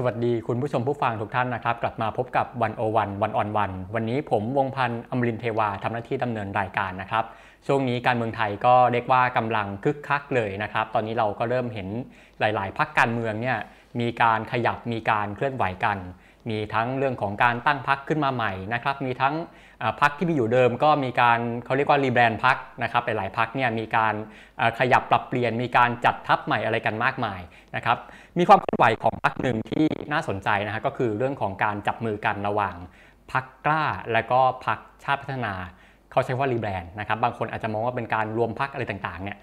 [0.00, 7.24] สวัสดีคุณผู้ชมผู้ฟังทุกท่านนะครับ กลับมาพบกับวันโอวันวันออนวัน วันนี้ผมวงพันธ์อมรินเทวาทำหน้าที่ดำเนินรายการนะครับ
[7.66, 11.88] ช่วงนี้การเมืองไทยก็เรียกว่ากำลังคึกคักเลยนะครับ ตอนนี้เราก็เริ่มเห็น
[12.40, 13.58] หลาย ๆพักการเมืองเนี่ย
[14.00, 15.98] มีการขยับมีการเคลื่อนไหวกัน
[16.50, 19.34] มีทั้งเรื่องของการตั้งพักขึ้นมาใหม่นะครับ มีทั้ง
[20.00, 24.14] พักที่มีอยู่เดิมก็มีการเขาเรียกว่ารีแบรนด์พักนะครับหลายพักเนี่ยมีการ
[24.78, 27.40] ขยับปรับเปลี่ยนมีการจัดทัพใหม่อะไรกันมากมาย
[27.76, 27.98] นะครับ
[28.38, 32.76] มีความเคลื่อนไหวของพักหนึ่งที่น่าสนใจนะฮะก็คือเรื่องของการจับมือกันระหว่าง
[33.32, 35.54] พักกล้า และก็พักชาติพัฒนา
[36.10, 39.38] เขาใช้ว่ารีแบรนด์นะครับบางคนอาจจะมองว่าเป็นการรวมพักอะไรต่างๆเนี่ย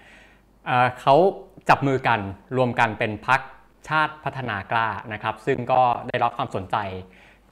[0.66, 1.14] เอ่อเขา
[1.68, 2.20] จับมือกัน
[2.56, 3.40] รวมกันเป็นพัก
[3.88, 6.76] ชาติพัฒนากล้านะครับซึ่งก็ได้รับความสนใจ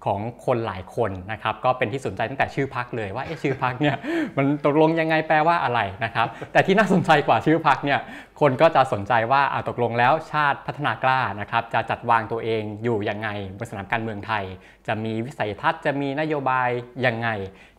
[0.05, 3.97] ของคนหลายคนนะครับก็เป็นที่สนใจตั้งแต่ชื่อพักเลยว่าเอ๊ะชื่อพักเนี่ย
[4.37, 8.01] มันตกลงยังไงแปลว่าอะไรนะครับ แต่ที่น่าสนใจกว่าชื่อพักเนี่ย
[8.41, 14.45] คนก็จะสนใจว่าอาตกลงแล้วชาติพัฒนากล้านะครับจะจัดวางตัวเองอยู่ยังไงบนสนามการเมืองไทย
[14.87, 16.69] จะมีวิสัยทัศน์จะมีนโยบาย
[17.07, 17.29] ยังไง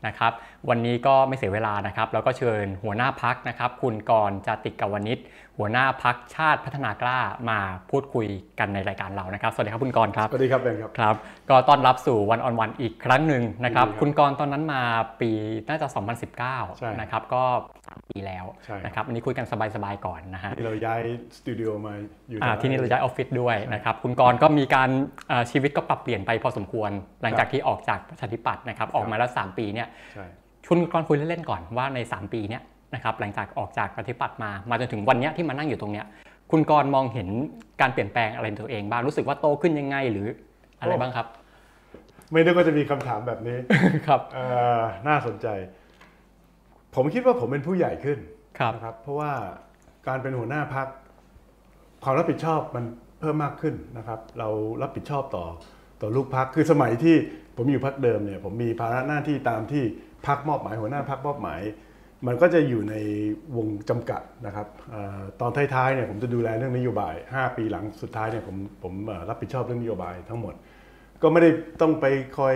[0.07, 0.31] นะครับ
[0.69, 5.19] วันนี้ก็ไม่เสียเวลานะครับ แล้วก็เชิญหัวหน้าพักนะครับ คุณกรจติกาวนิช
[5.57, 7.59] หัวหน้าพักชาติพัฒนากล้ามา
[7.91, 8.27] พูดคุย
[8.59, 11.15] กันในรายการเรานะครับ สวัสดีครับคุณกรณ์ครับ สวัสดีครับเบนครับ ครับ
[11.49, 14.81] ก็ต้อนรับสู่วันออนวันอีกครั้งหนึ่งนะครับยินดีครับคุณกรณ์ตอนนั้นมา
[15.21, 15.31] ปี
[15.69, 16.01] น่าจะใช่
[16.95, 17.43] 2019 นะครับ ก็
[17.81, 19.45] 3 ปีแล้วใช่ครับนะครับอันนี้คุยกัน
[19.75, 21.01] สบายๆก่อนนะฮะที่เราย้าย
[21.37, 21.93] สตูดิโอมา
[22.29, 24.89] อยู่อ่าที่นี่เราย้ายออฟฟิศด้วยนะครับ คุณกรณ์ก็มีการ
[25.31, 26.91] อ่าชีวิตก็ปรับเปลี่ยนไปพอสมควร
[27.23, 30.25] หลังจากที่ออกจากประชาธิปัตย์นะครับ ออกมาแล้ว 3 ปีเนี่ยใช่
[30.69, 32.63] คุณกรณ์คุยเล่นๆก่อนว่าใน 3 ปีเนี่ย
[32.95, 36.05] นะครับหลังจากออกจากประชาธิปัตย์มา มาจนถึงวันเนี้ยที่มานั่งอยู่ตรงเนี้ย
[36.51, 37.27] คุณกรณ์มองเห็น
[37.81, 40.27] การเปลี่ยนแปลงอะไรในตัวเองบ้างรู้สึกว่าโตขึ้นยังไงหรือ
[40.79, 41.27] อะไรบ้างครับ
[42.31, 43.57] ไม่นึกว่าจะมีคำถามแบบนี้
[44.07, 44.45] ครับเอ่
[44.79, 45.47] อน่าสนใจ
[46.95, 48.17] ผมคิดว่าผมเป็นผู้ใหญ่ขึ้น
[48.59, 49.31] ครับนะครับ เพราะว่า
[50.07, 50.87] การเป็นหัวหน้าพัก
[52.03, 52.85] ความรับผิดชอบมัน
[53.19, 54.49] เพิ่มมากขึ้นนะครับ เรา
[54.81, 55.45] รับผิดชอบต่อ
[56.01, 57.15] ต่อลูกพักคือสมัยที่
[57.57, 59.83] ผมอยู่พักเดิมเนี่ยผมมีภาระหน้าที่ตามที่
[60.27, 61.61] พักมอบหมายหัวหน้าพักมอบหมาย
[62.27, 62.95] มันก็จะอยู่ใน
[63.55, 70.53] วงจำกัดนะครับเออตอนท้ายๆเนี่ยผมจะดูแลเรื่องนโยบาย 5 ปีหลังสุดท้ายเนี่ยผมผมเอ่อรับผิดชอบเรื่องนโยบายทั้งหมด
[71.21, 71.49] ก็ไม่ได้
[71.81, 72.05] ต้องไป
[72.37, 72.55] คอย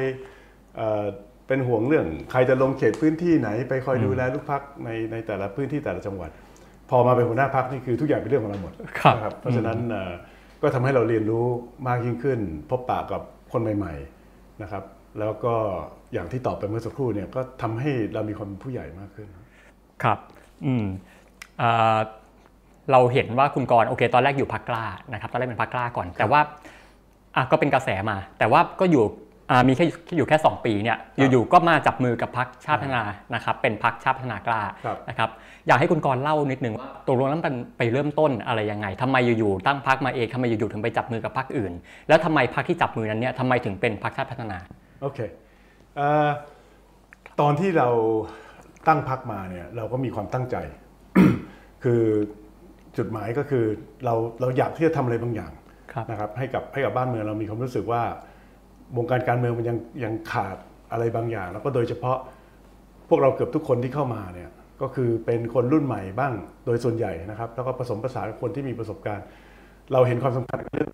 [0.78, 1.06] เออ
[1.48, 6.32] เป็นห่วงเรื่อง ใครจะลงเขตพื้นที่ไหน ไปคอยดูแลลูกพักในในแต่ละพื้นที่แต่ละจังหวัด
[6.90, 10.14] พอมาเป็นหัวหน้าพักนี่คือทุกอย่างเป็นเรื่องของเราหมดครับนะครับเพราะฉะนั้นเอ่อ
[10.62, 11.46] ก็ทำให้เราเรียนรู้
[11.88, 12.40] มากยิ่งขึ้น
[12.70, 13.22] พบปะกับ
[13.52, 14.84] คนใหม่ๆนะครับ
[15.20, 15.56] แล้วก็
[16.14, 19.28] อย่างที่ตอบไปเมื่อสักครู่เนี่ยก็ทำให้เรามีความเป็นผู้ใหญ่มากขึ้น
[20.04, 20.18] ครับ
[20.66, 20.86] อืม
[21.62, 22.00] อ่า
[22.92, 26.40] เราเห็นว่าคุณกรณ์โอเค ตอนแรกอยู่พักกล้านะครับตอนแรกเป็นพักกล้าก่อน แต่ว่า
[27.36, 29.04] อะก็เป็นกระแสมา แต่ว่าก็อยู่
[29.52, 29.86] อ่ามีแค่
[30.18, 33.04] อยู่แค่ 2 ปีเนี่ยครับอยู่ๆก็มาจับมือกับพักชาติพัฒนา
[33.36, 35.30] นะครับเป็นพักชาติพัฒนากล้าครับนะครับ
[35.68, 41.74] อยากให้คุณกรณ์เล่านิดนึงว่าตกลงแล้วมันไปเริ่มต้นอะไรยังไงทำไมอยู่ๆตั้งพักมาเองทำไมอยู่ๆถึงไปจับมือกับพักอื่น
[42.08, 44.58] แล้วทำไมพักที่จับมือนั้นเนี่ยทำไมถึงเป็นพักชาติพัฒนา
[45.02, 45.20] โอเค
[45.98, 46.30] เออ
[47.40, 47.90] ตอนที่เรา
[48.88, 50.56] ตั้งพักมาเนี่ยเราก็มีความตั้งใจ
[51.84, 52.02] คือ
[52.98, 53.66] จุดหมายก็คือ
[54.06, 55.52] เราเราอยากที่จะทำอะไรบางอย่าง
[55.94, 58.02] ครับนะครับให้กับให้กับบ้านเมืองเรามีความรู้สึกว่า
[58.98, 60.58] วงการการเมืองมันยังยังขาด
[60.92, 62.18] อะไรบางอย่าง แล้วก็โดยเฉพาะ
[63.10, 64.50] พวกเราเกือบทุกคนที่เข้ามาเนี่ย
[64.82, 66.34] ก็คือเป็นคนรุ่นใหม่บ้าง
[66.66, 69.26] โดยส่วนใหญ่นะครับ แล้วก็ผสมผสานกับคนที่มีประสบการณ์
[69.94, 70.92] เราเห็นความสำคัญกับเรื่อง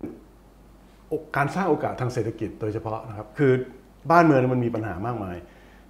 [1.36, 3.52] การสร้างโอกาสทางเศรษฐกิจโดยเฉพาะนะครับ คือ
[4.10, 5.36] บ้านเมืองมันมีปัญหามากมาย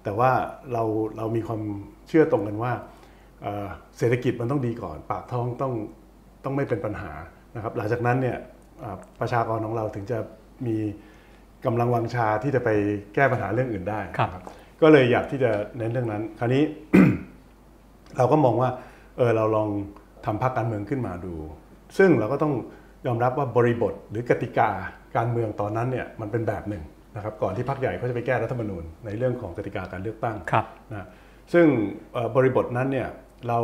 [0.07, 0.31] แต่ว่า
[0.73, 0.83] เรา
[1.17, 1.61] เรามีความ
[2.07, 2.73] เชื่อตรงกันว่า
[3.41, 5.73] เอ่อเศรษฐกิจมันต้องดีก่อน ปากท้องต้อง
[6.43, 7.11] ต้องไม่เป็นปัญหา
[7.55, 8.37] นะครับ หลังจากนั้นเนี่ย
[8.83, 10.17] อ่าประชากรของเราถึงจะ
[10.67, 10.75] มี
[11.65, 12.69] กำลังวังชาที่จะไป
[13.15, 14.43] แก้ปัญหาเรื่องอื่นได้ครับนะ
[14.81, 16.63] ก็เลยอยากที่จะเน้นเรื่องนั้น คราวนี้
[18.17, 18.69] เราก็มองว่า
[19.17, 19.69] เออเราลอง
[20.25, 21.35] ทำพรรคการเมืองขึ้นมาดู
[21.97, 22.53] ซึ่งเราก็ต้อง
[23.05, 24.69] ยอมรับว่าบริบทหรือกติกา
[25.15, 26.83] การเมืองตอนนั้นเนี่ยมันเป็นแบบหนึ่ง
[27.17, 31.07] นะครับก่อนที่พรรคใหญ่เขาจะไปแก้รัฐธรรมนูญในเรื่องของกติกาการเลือกตั้งครับนะ
[31.53, 31.65] ซึ่ง
[32.13, 33.07] เอ่อบริบทนั้นเนี่ย
[33.47, 33.59] เรา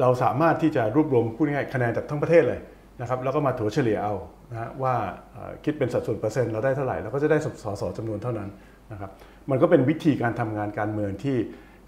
[0.00, 2.60] เราสามารถที่จะรวบรวมพูดง่ายๆคะแนนจากทั้งประเทศเลย
[3.00, 4.14] นะครับแล้วก็มาถัวเฉลี่ยเอา
[4.50, 4.94] นะฮะว่า
[5.32, 8.48] เอ่อคิดเป็นสัดส่วนเปอร์เซ็นต์เราได้เท่าไหร่เราก็จะได้สสจำนวนเท่านั้น
[8.92, 9.10] นะครับ
[9.50, 11.36] มันก็เป็นวิธีการทำงานการเมืองที่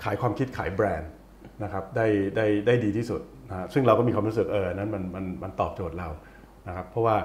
[0.04, 1.10] ขายความคิดขายแบรนด์
[1.62, 2.06] นะครับได้
[2.36, 6.08] ได้ได้ดีที่สุดนะฮะซึ่งเราก็มีความรู้สึกเออนั้นมันมันมันตอบโจทย์เรา
[6.68, 7.16] นะครับเพราะว่า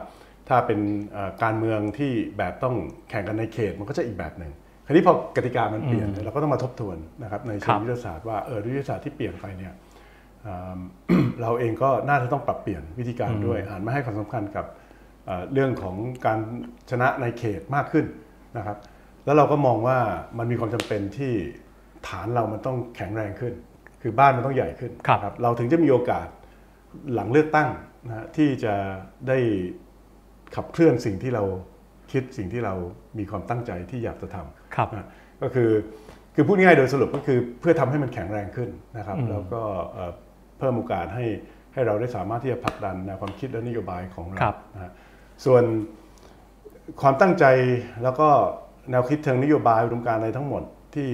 [0.50, 0.80] ถ้าเป็น
[1.12, 2.76] เอ่อการเมืองที่แบบต้อง
[3.10, 4.52] แข่งกันในเขตมันก็จะอีกแบบหนึ่ง
[4.86, 9.74] คราวนี้พอกติกามันเปลี่ยนเนี่ยเราก็ต้องมาทบทวนนะครับในคเชิรังบยุทธศาสตร์ว่าเออยุทธศาสตร์ที่เปลี่ยนไปเนี่ย
[10.44, 10.80] เอิ่ม
[11.42, 14.66] เราเองก็น่าจะต้องปรับเปลี่ยนวิธีการด้วยอ่านมาให้ความสำคัญกับ
[15.26, 15.96] เอ่อเรื่องของ
[16.26, 16.40] การ
[16.90, 18.06] ชนะในเขตมากขึ้น
[18.58, 18.78] นะครับ
[19.26, 19.98] แล้วเราก็มองว่า
[20.38, 21.34] มันมีความจำเป็นที่
[22.08, 23.54] ฐานเรามันต้องแข็งแรงขึ้น
[24.02, 26.28] คือบ้านมันต้องใหญ่ขึ้นครับนะเราถึงจะมีโอกาส
[27.14, 27.70] หลังเลือกตั้ง
[28.08, 28.74] นะฮะที่จะ
[29.28, 29.38] ได้
[30.56, 31.44] ขับเคลื่อนสิ่งที่เรา
[32.12, 32.74] คิดสิ่งที่เรา
[33.18, 35.08] มีความตั้งใจที่อยากจะทำครับนะ
[35.42, 35.72] ก็คือ
[36.36, 39.62] คือพูดง่ายๆโดยสรุปก็คือเพื่อทำให้มันแข็งแรงขึ้นนะครับ แล้วก็
[39.94, 40.12] เอ่อ
[40.58, 41.26] เพิ่มโอกาสให้
[41.74, 44.92] ให้เราได้สามารถที่จะผลักดันแนวความคิดและนโยบายของเราครับนะฮะ
[45.46, 45.64] ส่วน
[47.02, 47.46] ความตั้งใจ
[48.04, 48.30] แล้วก็
[48.92, 50.64] แนวคิดเชิงนโยบายอุดมการณ์อะไรทั้งหมด
[50.96, 51.10] ที่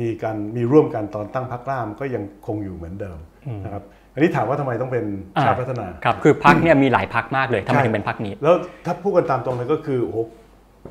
[0.00, 3.18] มีการมีร่วมกันตอนตั้งพรรคล่ามก็ยังคงอยู่เหมือนเดิม
[3.64, 3.84] นะครับ
[4.16, 5.04] อันนี้ถามว่าทำไมต้องเป็น
[5.42, 8.54] ชาติพัฒนาครับคือพักเนี่ยมีหลายพักมากเลยทำไมใช่ถึงเป็นพักนี้ แล้ว
[8.84, 10.18] ถ้าพูดกันตามตรงเลยก็คือโอ้โห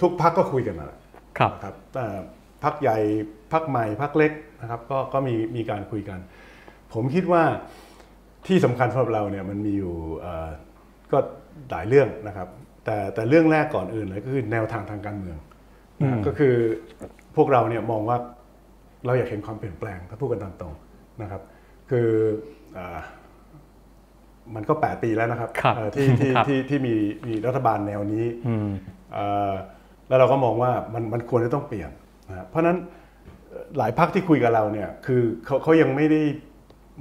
[0.01, 0.99] ทุกพักก็คุยกันมาแล้ว
[1.37, 2.05] ครับครับแต่
[2.63, 2.97] พักใหญ่
[3.53, 4.31] พักใหม่พักเล็ก
[4.61, 6.19] นะครับ ก็ก็มีมีการคุยกัน
[6.93, 7.43] ผมคิดว่า
[8.47, 10.49] ที่สำคัญสำหรับเราเนี่ยมันมีอยู่เอ่อ
[11.11, 11.17] ก็
[11.71, 12.47] หลายเรื่องนะครับ
[12.85, 15.37] แต่แต่เรื่องแรกก่อนอื่นเลยก็คือแนวทางทางการเมือง
[16.01, 16.55] นะครับก็คือ
[17.35, 18.17] พวกเราเนี่ยมองว่า
[19.05, 20.73] เราอยากเห็นความเปลี่ยนแปลงถ้าพูดกันตามตรง
[21.21, 21.41] นะครับ
[21.89, 22.07] คือ
[22.73, 22.99] เอ่อ
[24.55, 26.95] มันก็ 8 ปีแล้วนะครับครับเอ่อที่ที่ครับที่ที่มี
[27.27, 28.69] มีรัฐบาลแนวนี้อืม
[29.13, 29.53] เอ่อ
[30.07, 31.91] แล้วเราก็มองว่ามันมันควรจะต้องเปลี่ยน
[32.29, 32.77] นะเพราะฉะนั้น
[33.49, 36.21] เอ่อหลายพักที่คุยกับเราเนี่ยคือเขาเขายังไม่ได้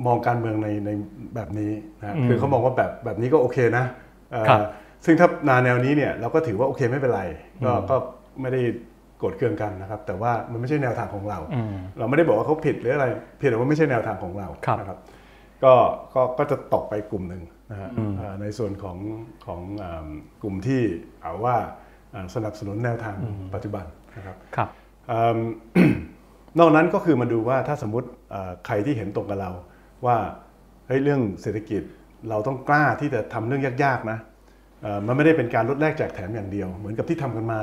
[0.07, 0.91] มองการเมืองในใน
[1.35, 3.85] แบบนี้นะคือเขามองว่าแบบแบบนี้ก็โอเคนะ
[4.33, 4.61] เอ่อครับ
[5.05, 7.23] ซึ่งถ้านาแนวนี้เนี่ยเราก็ถือว่าโอเคไม่เป็นไร
[7.65, 7.97] ก็ก็
[8.41, 8.61] ไม่ได้
[9.19, 13.07] โกรธเคืองกันนะครับ แต่ว่ามันไม่ใช่แนวทางของเราอืมเราไม่ได้บอกว่าเขาผิดหรืออะไร
[13.37, 14.99] เพียงแต่ว่าไม่ใช่แนวทางของเราครับนะครับ
[15.65, 15.75] ก็
[16.15, 18.99] ก็ก็จะตกไปกลุ่มหนึ่งนะฮะเอ่อในส่วนของ
[19.47, 20.09] ของอ่า
[20.43, 20.81] กลุ่มที่
[21.23, 21.57] เอาว่า
[22.15, 23.17] อ่าสนับสนุนแนวทาง
[23.55, 23.85] ปัจจุบัน
[24.17, 24.69] นะครับครับ
[25.11, 25.39] อืม
[26.59, 29.51] นอกนั้นก็คือมาดูว่าถ้าสมมติเอ่อใครที่เห็นตรงกับเรา
[30.07, 30.17] ว่า
[30.87, 31.83] เฮ้ยเรื่องเศรษฐกิจ
[32.29, 34.19] เราต้องกล้าที่จะทำเรื่องยากๆนะ
[34.83, 37.61] เอ่อมันไม่ได้เป็นการลดแลกแจกแถมอย่างเดียว เหมือนกับที่ทำกันมา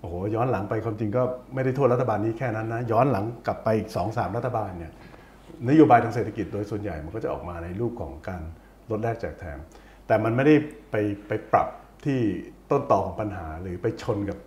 [0.00, 1.22] โอ้โหย้อนหลังไปความจริงก็
[1.54, 4.92] ไม่ได้โทษรัฐบาลนี้แค่นั้นนะย้อนหลังกลับไปอีกสองสามรัฐบาลเนี่ย
[5.68, 8.42] นโยบายทางเศรษฐกิจโดยส่วนใหญ่มันก็จะออกมาในรูปของการ
[8.90, 9.58] ลดแลกแจกแถม
[10.06, 10.54] แต่มันไม่ได้
[10.90, 10.94] ไป
[11.28, 11.68] ไปปรับ
[12.04, 12.20] ที่
[12.70, 14.38] ต้นตอของปัญหาหรือไปชนกับ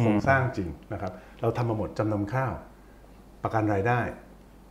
[0.00, 2.52] โครงสร้างจริงนะครับ เราทำมาหมดจำนำข้าว
[3.42, 4.00] ประกันรายได้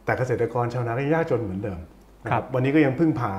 [0.06, 1.80] แต่เกษตรกรชาวนาก็ยากจนเหมือนเดิม
[2.24, 3.34] นะคครัรับบวันนี้ก็ยังพึ่งพา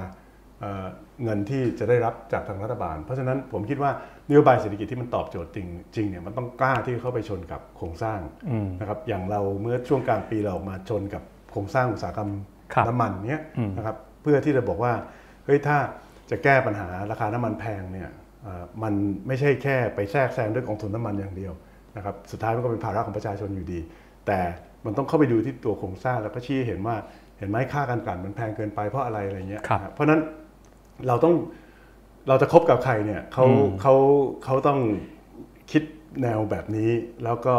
[0.60, 0.86] เอ่อ
[1.24, 3.90] เงินที่จะได้รับจากทางรัฐบาล เพราะฉะนั้นผมคิดว่า
[4.28, 5.66] นโยบายเศรษฐกิจที่มันตอบโจทย์จริง
[5.96, 8.20] จริงเนี่ยมันต้องกล้าที่เข้าไปชนกับโครงสร้าง
[8.50, 12.30] อืมนะครับอย่างเราเมื่อช่วงกลางปีเราออกมาชนกับ โครงสร้างอุตสาหกรรม
[12.74, 14.92] ครับน้ำมันเนี้ยอืมนะครับเพื่อที่จะบอกว่า
[15.44, 15.76] เฮ้ยถ้า
[16.30, 18.10] จะแก้ปัญหาราคาน้ำมันแพงเนี่ย
[18.42, 18.94] เอ่อมัน
[19.26, 21.52] ไม่ใช่แค่ไปแทรกแซงด้วยกองทุนน้ำมันอย่างเดียว
[21.96, 23.80] นะครับสุดท้ายมันก็เป็นภาระของประชาชนอยู่ดี
[24.26, 24.38] แต่
[24.84, 26.96] มันต้องเข้าไปดูที่ตัวโครงสร้างแล้วก็ชี้ให้เห็นว่า
[27.38, 30.20] เห็นไหมค่าการกลั่นมันแพงเกินไปเพราะอะไรอะไรเงี้ยครับนะเพราะฉะนั้น
[31.06, 31.34] เราต้อง
[32.28, 33.94] เราจะคบกับใครเนี่ยเขาอืมเขา
[34.44, 34.80] เขาต้อง
[35.72, 35.82] คิด
[36.22, 36.90] แนวแบบนี้
[37.24, 37.56] แล้วก็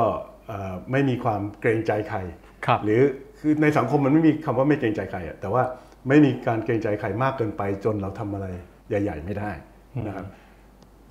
[0.48, 2.20] เอ่อไม่มีความเกรงใจใคร
[2.66, 3.02] ครับหรือ
[3.42, 5.64] คือในสังคมมันไม่มีคำว่าไม่เกรงใจใครอะแต่ว่า
[6.08, 8.48] ไม่มีการเกรงใจใครมากเกินไปจนเราทำอะไร
[8.90, 9.52] ใหญ่ ๆ ไม่ได้
[10.08, 10.26] นะครับ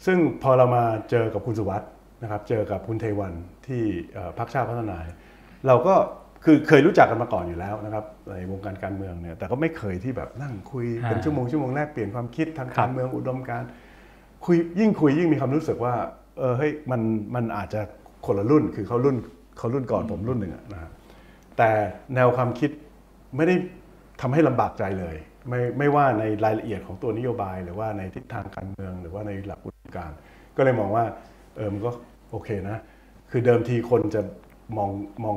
[0.06, 1.90] ซึ่งพอเรามาเจอกับคุณสุวัสด์
[2.22, 3.32] นะครับ เจอกับคุณเทวัน
[3.66, 3.82] ที่
[4.14, 4.96] เอ่อพรรคชาติพัฒนา
[5.66, 5.94] เราก็
[6.44, 13.68] คือเคยรู้จักกันมาก่อนอยู่แล้วนะครับในวงการการเมืองเนี่ยแต่ก็ไม่เคยที่แบบนั่งคุยเป็นอ่าชั่วโมงชั่วโมงแรกเปลี่ยนความคิดทางครักาบรเมืองอุดมการณ์
[14.46, 15.94] คุยยิ่งคุยยิ่งมีความรู้สึกว่า
[16.38, 17.00] เออเฮ้ยมัน
[17.34, 17.80] มันอาจจะ
[18.26, 19.16] คนละรุ่นคือเขารุ่น
[19.58, 20.90] เขารุ่นก่อนผมรุ่นหนึ่งอะนะฮะ
[21.60, 21.72] แต่
[22.14, 22.70] แนวความคิด
[23.36, 23.54] ไม่ได้
[24.20, 25.16] ทำให้ลำบากใจเลย
[25.48, 30.18] ไม่ไม่ว่าในรายละเอียดของตัวนโยบาย หรือว่าในทิศทางการเมือง หรือว่าในหลักอุดมการณ์
[30.56, 31.04] ก็เลยมองว่า
[31.56, 31.90] เออมันก็
[32.30, 32.78] โอเคนะ
[33.30, 34.20] คือเดิมทีคนจะ
[34.76, 34.90] มอง
[35.24, 35.36] มอง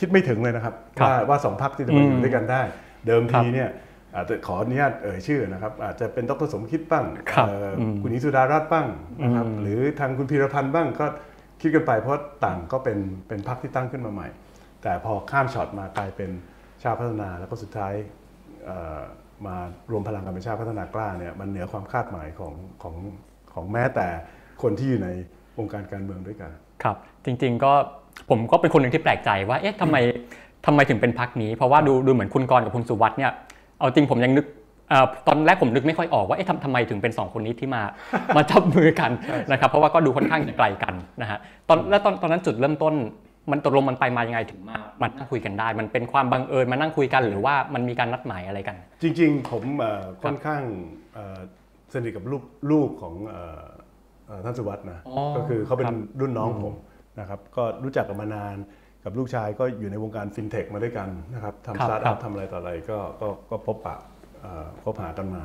[0.00, 2.62] คิดไม่ถึงเลยนะครับครับว่าว่าสองพักที่จะมาออืยู่มด้วยกันได้
[3.06, 3.70] เดิมครัทีบเนี่ย
[4.14, 8.86] อาจจะขออนุญาตเอ่ยชื่อนะครับ อาจจะเป็นดรสมคิดบ้างครับเอ่ออมคุณหญิงสุดารัตน์บ้าง
[9.22, 11.06] นะครับอืมหรือทางคุณพีรพันธ์บ้างก็
[11.60, 12.98] คิดกันไปเพราะต่างก็เป็น
[13.28, 14.28] เป็นพรรคที่ตั้งขึ้นมาใหม่
[14.84, 16.30] แต่พอข้ามช็อตมากลายเป็น
[16.82, 17.94] ชาติพัฒนา แล้วก็สุดท้าย
[18.64, 19.00] เอ่อ
[19.46, 19.56] มา
[19.90, 22.94] รวมพลังกันเป็นชาติพัฒนากล้าเนี่ยมันเหนือความคาดหมายของของ
[23.54, 24.06] ของแม้แต่
[24.62, 25.08] คนที่อยู่ใน
[25.58, 26.50] วงการการเมืองด้วยกัน
[26.82, 27.72] ครับจริงๆก็
[28.30, 29.96] ผมก็เป็นคนหนึ่งที่แปลกใจว่าเอ๊ะทำไม
[30.66, 33.32] ทำไมถึงเป็นพักนี้ เพราะว่าดูดูเหมือนคุณกรณ์กับคุณสุวัสด์เนี่ย
[33.78, 34.46] เอาจริงผมยังนึก
[34.90, 37.82] เอ่อตอนแรกผมนึกไม่ค่อยออกว่าเอ๊ะทำทำไมถึงเป็นสองคนนี้ที่มา
[38.36, 39.10] มาจับมือกัน
[39.50, 41.38] นะครับเพราะว่าก็ดูค่อนข้างจะไกลกันนะฮะ
[41.68, 42.94] ตอนแล้วตอนตอนนั้นจุดเริ่มต้น
[43.50, 50.62] มันตกลงมันไปมายังไงถึงมามานั่งคุยกันได้ มันเป็นความบังเอิญมานั่งคุยกันหรือว่ามันมีการนัดหมายอะไรกัน จริง ๆ ผมเอ่อค่อนข้าง
[51.14, 51.38] เอ่อ
[51.94, 53.64] สนิทกับลูกลูกของเอ่อ
[54.26, 56.74] เอ่อท่านสุวัสด์นะอ๋อก็คือเขาเป็คนรับรุ่นน้องผม
[57.20, 58.56] นะครับก็รู้จักกันมานาน
[59.04, 63.96] กับลูกชายก็อยู่ในวงการฟินเทคมาด้วยกันนะครับครับทำสตาร์ทครัอับพทำอะไรต่ออะไรก็ก็ก็พบปะ
[64.40, 65.42] เอ่อพบหากันมา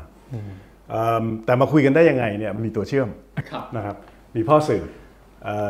[0.90, 3.10] เอิ่มแต่มาคุยกันได้ยังไงเนี่ยมันมีตัวเชื่อม
[3.52, 3.96] ครับนะครับ
[4.36, 4.99] มีพ่อสื่อเอ่อ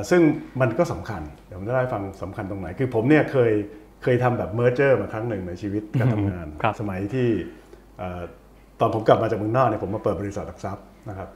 [0.10, 0.22] ซึ่ง
[0.62, 3.52] มันก็สำคัญ เดี๋ยวผมจะได้ฟังสำคัญตรงไหน คือผมเนี่ยเคย
[4.04, 7.30] เคยทำแบบเมอร์เจอร์มาครั้งหนึ่งในชีวิตการทำงานครับสมัยที่
[7.98, 8.22] เอ่อ
[8.80, 11.30] ตอนผมกลับมาจากเมืองนอกเนี่ยผมมาเปิดบริษัทหลักทรัพย์นะครับ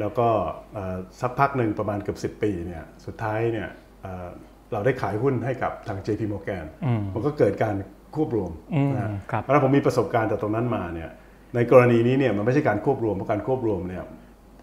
[0.00, 0.28] แล้วก็
[0.74, 3.68] เอ่อสักพักหนึ่งประมาณเกือบ10 ปีเนี่ยสุดท้ายเนี่ย
[4.02, 4.28] เอ่อ
[4.72, 7.74] เราได้ขายหุ้นให้กับทาง JP Morgan อืมมันก็เกิดการ
[8.14, 11.10] ควบรวมอืมนะฮะครับเพราะฉะนั้นผมมีประสบการณ์จากตรงนั้นมาเนี่ย
[11.54, 14.04] ในกรณีนี้เนี่ยมันไม่ใช่การควบรวมเพราะการควบรวมเนี่ย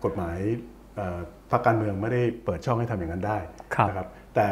[0.05, 0.37] กฎหมาย
[0.95, 1.19] เอ่อ
[1.51, 3.37] พรรคการเมืองไม่ได้เปิดช่องให้ทำอย่างนั้นได้
[3.75, 4.47] ครับนะครับแต่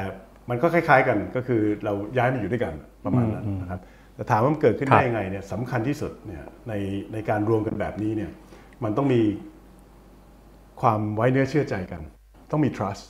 [0.50, 2.74] มันก็คล้ายๆกันก็คือเราย้ายมาอยู่ด้วยกัน
[3.06, 3.82] ประมาณนั้นนะครับ
[4.16, 6.74] แต่ถามว่ามันเกิดขึ้นครับได้ยังไงเนี่ยสำคัญที่สุดเนี่ยใน
[7.14, 8.32] ในการรวมกันแบบนี้เนี่ย
[8.84, 9.22] มันต้องมี
[10.82, 12.02] ความไว้เนื้อเชื่อใจกัน
[12.52, 13.08] ต้องมี trust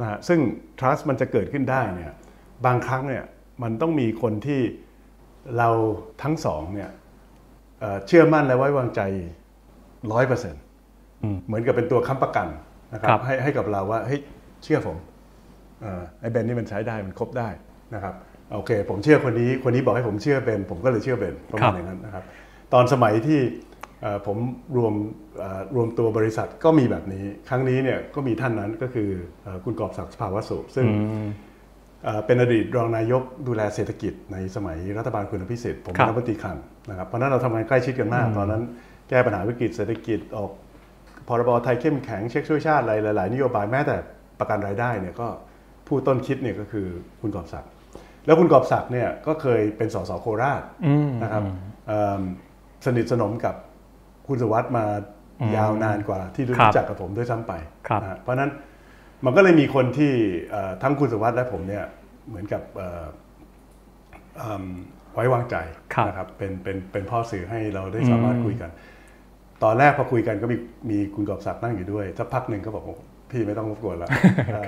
[0.00, 0.40] นะฮะซึ่ง
[0.80, 2.12] trust มันจะเกิดขึ้นได้เนี่ย
[2.66, 3.24] บางครั้งเนี่ย
[3.62, 4.60] มันต้องมีคนที่
[5.58, 5.68] เรา
[6.22, 6.90] ทั้งสองเนี่ย
[7.80, 9.00] เอ่อเชื่อมั่นและไว้วางใจ
[10.12, 10.62] ร้อยเปอร์เซ็นต์
[11.46, 12.48] เหมือนกับเป็นตัวค้ำประกัน
[12.92, 14.20] นะครัครับบให้ให้กับเราว่าเฮ้ย
[14.64, 14.96] เชื่อผม
[15.80, 17.48] เอ่อไอ้เบนนี่มันใช้ได้มันครบได้
[17.94, 18.14] นะครับ
[18.54, 22.24] โอเค ผมเชื่อคนนี้คนนี้บอกให้ผมเชื่อเบนผมก็เลยเชื่อเบนประมาณอย่างนั้นนะครับ
[22.72, 23.40] ตอนสมัยที่
[24.02, 24.36] เอ่อผม
[24.76, 24.94] รวม
[25.38, 29.08] เอ่อรวมตัวบริษัทก็มีแบบนี้ ครั้งนี้เนี่ยก็มีท่านนั้นก็คือ
[29.42, 30.86] เอ่อคุณกอบศักดิ์สภาวสุซึ่ง
[32.04, 36.58] เอ่อเป็นอดีตรองนายกดูแลเศรษฐกิจในสมัยรัฐบาลคุณอภิสิทธิ์ผมครัเป็นบรัฐมนตรีคลัง
[36.90, 38.62] นะครับเพราะฉะนั้นเราทำงานใกล้ชิดกันมาก ตอนนั้น
[39.08, 40.50] แก้ปัญหาวิกฤตเศรษฐกิจออก
[41.28, 43.96] พรบไทยเข้มแข็งเช็คช่วยชาติอะไรหลาย ๆ นโยบายแม้แต่
[44.40, 45.28] ประกันรายได้เนี่ยก็
[45.86, 46.86] ผู้ต้นคิดเนี่ยก็คือ
[47.20, 47.70] คุณกอบศักดิ์
[48.26, 51.42] แล้วคุณกอบศักดิ์เนี่ยก็เคยเป็นสสโคราชอืมนะครับ
[51.86, 52.22] เอิ่ม
[52.86, 53.54] สนิทสนมกับ
[54.26, 54.84] คุณสวัสด์มา
[55.56, 57.52] ยาวนานกว่าที่ครัรู้บจักกับผมด้วยซ้ำไป
[57.88, 58.50] ครับนะฮะเพราะฉะนั้น
[59.24, 60.12] มันก็เลยมีคนที่
[60.50, 61.84] เอ่อทั้งคุณสวัสด์และผมเนี่ย
[62.28, 63.04] เหมือนกับเอ่อ
[64.40, 64.66] อืม
[65.14, 65.56] ไว้วางใจ
[65.94, 68.70] ครับนะครับเป็นเป็นเป็นพ่อสื่อให้เราได้สามารถคุยกัน
[69.64, 70.56] ตอนแรกพอคุยกันก็มี
[70.90, 72.96] มีคุณกอบศักดิ์นั่งอยู่ด้วยสักพักหนึ่งก็บอกว่า
[73.30, 74.08] พี่ไม่ต้องรบกวนแล้ว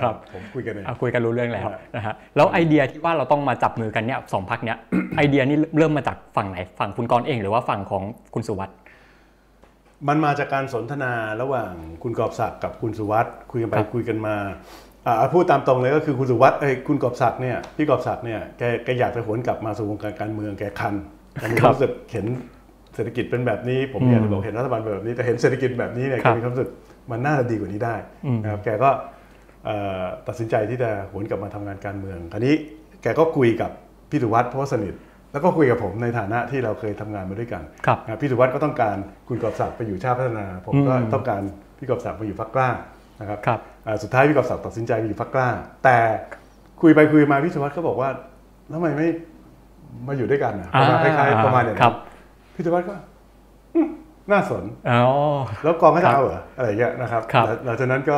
[0.01, 4.77] ครับผมคุยกันเองอะคุยกันรู้เรื่องแล้วครับนะฮะแล้วไอเดียที่ว่าเราต้องมาจับมือกันเนี่ยสองพักเนี้ย
[5.17, 8.75] ไอเดียนี่เริ่มมาจากฝั่งไหนฝั่งคุณกรณ์เองหรือว่าฝั่งของคุณสุวัสด์
[10.07, 11.11] มันมาจากการสนทนา
[11.41, 11.71] ระหว่าง
[12.03, 14.35] คุณกอบศักดิ์กับคุณสุวัสด์คุยกันไปครับคุยกันมา
[15.07, 20.93] อ่าพูดตามตรงเลยก็คือคุณสุวัสด์เอ้ยคุณกอบศักดิ์เนี่ยพี่กอบศักดิ์เนี่ยแกแกอยากจะหวนกลับมาสู่วงการการเมืองแกคัน
[21.33, 22.25] แกมีความรู้สึกเห็น
[22.95, 26.69] เศรษฐกิจเป็นแบบนี้ ผมอยากจะบอกเห็นรัฐบาลเป็นแบบนี้แต่เห็นเศรษฐกิจแบบนี้เนี่ยครัแกบมีความรู้สึก
[27.11, 27.95] มันน่าจะดีกว่านี้ได้
[28.43, 28.89] นะครับแกก็
[29.65, 32.55] เอ่อตัดสินใจที่จะหวนกลับมาทำงานการเมือง คราวนี้
[33.01, 33.71] แกก็คุยกับ
[34.09, 34.93] พี่สุวัสด์เพราะว่าสนิท
[35.31, 38.97] แล้วก็คุยกับผมในฐานะที่เราเคยทำงานมาด้วยกันครับนะพี่สุวัสด์ก็ต้องการ
[39.27, 41.41] คุณกอบศักดิ์ไปอยู่ชาติพัฒนา ผมก็อืมต้องการ
[41.77, 42.69] พี่กอบศักดิ์ไปอยู่พรรคกล้า
[43.21, 45.49] นะครับครับอ่าสุดท้ายพี่กอบศักดิ์ตัดสินใจไปอยู่พรรคกล้า
[45.83, 45.97] แต่
[46.81, 48.09] คุยไปคุยมาพี่สุวัสด์ก็บอกว่า
[48.73, 49.07] ทำไมไม่
[50.07, 52.14] มาอยู่ด้วยกันนะประมาณคล้ายๆประมาณอย่างครันั้บน
[52.55, 52.95] พี่สุวัสด์ก็
[53.75, 53.87] อืม
[54.31, 55.01] น่าสนอ๋อ
[55.63, 58.17] แล้วกองก็ครัจะบเอาเหรออะไรอย่างเงี้ยนะครับครับแล้วหลังจากนั้นก็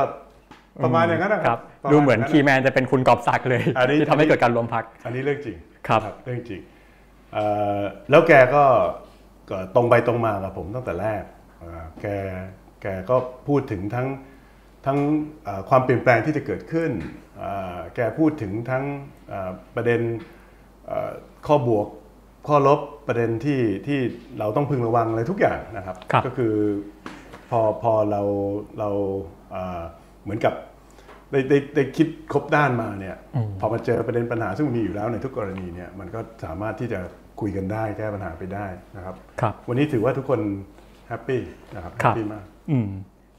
[0.83, 6.61] ประมาณอย่างนั้นนะคครัรับบประาณดูเหมือนย่างคีย์แมนจะเป็นคุณกอบศักดิ์เลยอันนี้ที่ทำให้เกิดการรวมพัก อันนี้เรื่องจริงครับเรื่องจริง
[7.33, 7.45] เอ่
[7.79, 8.63] อแล้วแกก็
[9.49, 11.23] ก็ตรงไปตรงมากับผมตั้งแต่แรก
[11.59, 12.07] เอ่อแก
[12.81, 13.15] แกก็
[13.47, 14.07] พูดถึงทั้ง
[14.85, 14.97] ทั้ง
[15.43, 16.91] เอ่อความเปลี่ยนแปลงที่จะเกิดขึ้น
[17.37, 18.83] เอ่อแกพูดถึงทั้ง
[19.29, 20.01] เอ่อประเด็น
[20.87, 21.11] เอ่อ
[21.47, 21.87] ข้อบวก
[22.47, 23.99] ข้อลบประเด็นที่ที่
[24.39, 26.53] เราต้องพึงระวังอะไรทุกอย่างนะครับครับก็คือ
[27.49, 28.21] พอพอเรา
[28.79, 28.89] เรา
[29.51, 29.81] เอ่อ
[30.23, 30.53] เหมือนกับ
[31.31, 33.15] ได้ได้ได้คิดครบด้านมาเนี่ย
[33.59, 36.99] พอมาเจอประเด็นปัญหาซึ่งมีอยู่แล้วในทุกกรณีเนี่ยมันก็สามารถที่จะ
[37.41, 38.65] คุยกันได้แก้ปัญหาไปได้
[38.97, 40.39] นะครับครับวันนี้ถือว่าทุกคน
[41.07, 41.41] แฮปปี้
[41.75, 42.87] นะครับแฮครัปบปี้มากอืม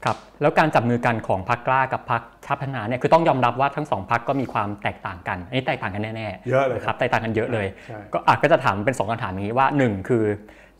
[0.05, 10.23] ครับแล้วการจับมือกันของพรรคกล้ากับพรรคชาติพัฒนาเนี่ยคือต้องยอมรับว่าทั้งสองพรรคก็มีความแตกต่างกันอันนี้แตกต่างกันแน่ๆเยอะเลยนะครับแตกต่างกันเยอะเลยใช่ก็อาจก็จะถามเป็นสองคำถามอย่างนี้ว่าหนึ่งคือ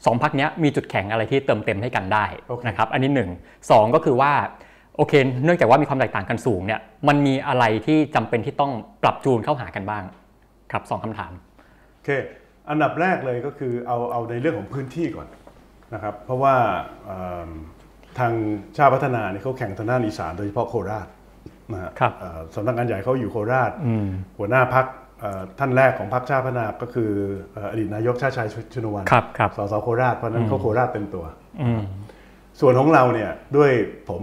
[0.05, 3.29] สองพรรคเนี้ยมีจุดแข็งอะไรที่เติมเต็มให้กันได้โอเคนะครับอันนี้หนึ่ง
[3.71, 4.31] สองก็คือว่า
[4.97, 8.71] โอเค เนื่องจากว่ามีความแตกต่างกันสูงเนี่ยมันมีอะไรที่จำเป็นที่ต้อง
[9.03, 10.03] ปรับจูนเข้าหากันบ้าง
[10.71, 11.31] ครับสองคำถาม
[11.93, 12.09] โอเค
[12.69, 15.27] อันดับแรกเลยก็คือเอาเอาในเรื่องของพื้นที่ก่อน
[15.93, 16.55] นะครับเพราะว่า
[17.05, 17.49] เอิ่ม
[18.19, 18.33] ทาง
[18.77, 21.07] ชาติพัฒนาเนี่ยเขาแข่งทางด้านอีสานโดยเฉพาะโคราช
[21.73, 24.85] นะฮะครับเอ่อสำนักงานใหญ่เขาอยู่โคราชอืมหัวหน้าพัก
[25.59, 27.11] ท่านแรกของพรรคชาติพัฒนาก็คือ
[27.53, 31.25] เอ่ออดีตนายกชาติชายชุนวันครับครับสสโคราชเพราะฉะนั้นเขาโคราชเต็มตัว
[31.61, 31.81] อืม
[32.59, 33.71] ส่วนของเราเนี่ยด้วย
[34.09, 34.21] ผม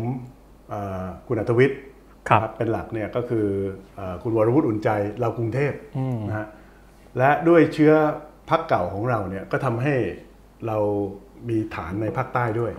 [0.70, 1.80] เอ่อคุณอัธวิทย์
[2.28, 3.46] ครับนะเป็นหลักเนี่ยก็คือ
[3.96, 4.88] เอ่อคุณวรวุฒิอุ่นใจ
[5.20, 6.46] เรากรุงเทพอืมนะฮะ
[7.18, 7.92] และด้วยเชื้อ
[8.50, 9.94] พักเก่าของเราเนี่ยก็ทำให้
[10.66, 10.78] เรา
[11.48, 12.72] มีฐานในภาคใต้ด้วย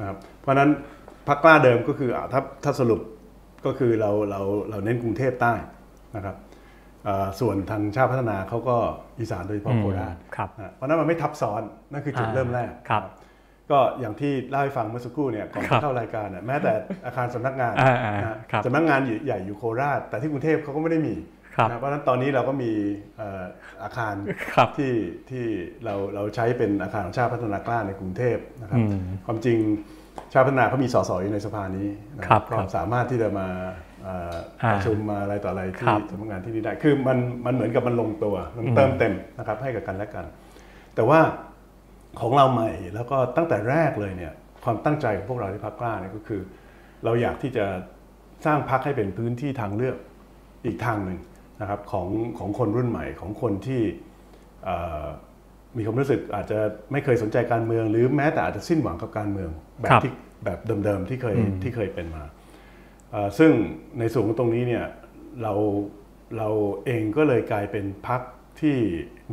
[0.00, 0.70] นะครับ เพราะฉะนั้น
[1.28, 3.00] พักกล้าเดิมก็คืออะถ้าถ้าสรุป
[3.66, 5.54] ก็คือเราเราเราเน้นกรุงเทพใต้
[6.16, 6.36] นะครับ
[7.04, 8.76] เอ่อส่วนทางชาติพัฒนาเขาก็
[9.20, 13.02] อีสานโดยเฉพาะโคราชครับนะเพราะฉะนั้นมันไม่ทับซ้อนนั่นคือจุดอ่าเริ่มแรกครับ
[13.70, 16.72] ก็อย่างที่เล่าให้ฟังเมื่อสักครู่เนี่ยก่อนครับเข้ารายการเนี่ยแม้แต่
[17.06, 21.14] อาคารสำนักงานอ่าอ่านะฮะครับสำนักงานใหญ่อยู่โคราช แต่ที่กรุงเทพเขาก็ไม่ได้มี
[21.56, 22.72] ครับนะเพราะฉะนั้นตอนนี้เราก็มี
[23.16, 23.42] เอ่อ
[23.82, 24.14] อาคาร
[24.54, 24.92] ครับที่
[25.30, 25.44] ที่
[25.84, 29.58] เราเราใช้เป็นอาคารของชาติพัฒนากล้าในกรุงเทพนะครับอืมความจริง
[30.34, 33.48] ชาติพัฒนาเขามีสสอยู่ในสภานี้นะครับก็ครับสามารถที่จะมา
[34.02, 40.26] เอ่ออ่าประชุมมาอะไรต่ออะไรคที่รับสำนักงานที่นี่ได้ คือมันมันเหมือนกับมันลงตัวมันเติมเต็มนะครับให้กับกันและกัน
[40.94, 41.20] แต่ว่า
[42.20, 44.32] ของเราใหม่แล้วก็ตั้งแต่แรกเลยเนี่ย
[44.64, 46.40] ความตั้งใจของพวกเราที่พักกล้าเนี่ยก็คือ
[47.04, 47.66] เราอยากที่จะ
[48.46, 49.96] สร้างพักให้เป็นพื้นที่ทางเลือก
[50.66, 51.18] อีกทางหนึ่ง
[51.60, 53.82] นะครับของของคนรุ่นใหม่ของคนที่
[54.64, 55.04] เอ่อ
[55.76, 56.58] มีความรู้สึกอาจจะ
[56.92, 59.50] ไม่เคยสนใจการเมือง หรือแม้แต่อาจจะสิ้นหวังกับการเมือง
[59.80, 60.12] แบบครับที่
[60.44, 62.24] แบบเดิมๆที่เคยอืมที่เคยเป็นมา
[63.10, 63.52] เอ่อซึ่ง
[63.98, 64.84] ในส่วนของตรงนี้เนี่ย
[65.42, 65.52] เรา
[66.38, 66.48] เรา
[66.84, 68.20] เองก็เลยกลายเป็นพัก
[68.60, 68.76] ที่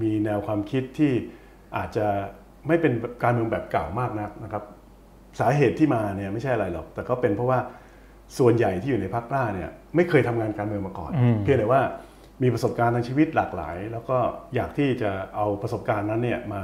[0.01, 1.13] มีแนวความคิดที่
[1.77, 2.07] อาจจะ
[2.67, 4.63] ไม่เป็นการเมืองแบบเก่ามากนักนะครับ
[5.39, 7.59] สาเหตุที่มาเนี่ยไม่ใช่อะไรหรอก แต่ก็เป็นเพราะว่า
[8.39, 11.81] ส่วนใหญ่ที่อยู่ในพักกล้าเนี่ยไม่เคยทำงานการเมืองมาก่อนอืมเพียงแต่ว่า
[12.43, 14.17] มีประสบการณ์ทางชีวิตหลากหลาย แล้วก็
[14.55, 16.61] อยากที่จะเอาประสบการณ์นั้นเนี่ยมา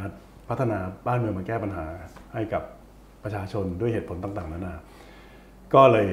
[0.50, 0.78] พัฒนา
[1.08, 1.86] บ้านเมืองมาแก้ปัญหา
[2.34, 2.64] ให้กับ
[3.28, 4.76] ประชาชนด้วยเหตุผลต่างๆนานา
[5.74, 6.10] ก็เลย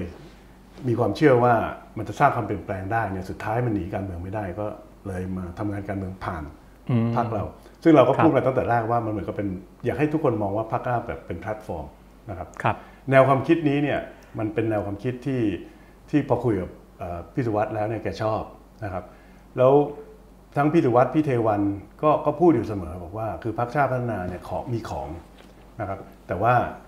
[0.88, 1.54] มีความเชื่อว่า
[1.98, 4.66] มันจะสร้างความเปลี่ยนแปลงได้เนี่ยสุดท้ายมันหนีการเมืองไม่ได้ก็
[5.06, 6.44] เลยมาทำงานการเมืองผ่าน
[6.90, 7.44] อืมพรรคเรา
[7.82, 9.48] ซึ่งเราก็ครับพูดมาตั้งแต่แรกว่ามันเหมือนกับเป็น
[9.84, 11.86] อยากให้ทุกคนมองว่าพรรคกล้าแบบเป็นแพลตฟอร์ม
[12.30, 12.76] นะครับครับ
[13.10, 14.00] แนวความคิดนี้เนี่ย
[14.38, 15.42] มันเป็นแนวความคิดที่
[16.10, 18.42] ที่พอคุยกับเอ่อพี่สุวัสด์แล้วเนี่ยแกชอบ
[18.84, 19.04] นะครับ
[19.56, 19.72] แล้ว
[20.56, 21.62] ทั้งพี่สุวัสด์พี่เทวัน
[22.02, 25.08] ก็ก็พูดอยู่เสมอบอกว่า คือพรรคชาติพัฒนาเนี่ยของมีของ
[25.80, 26.82] นะครับแต่ว่าเอ่อ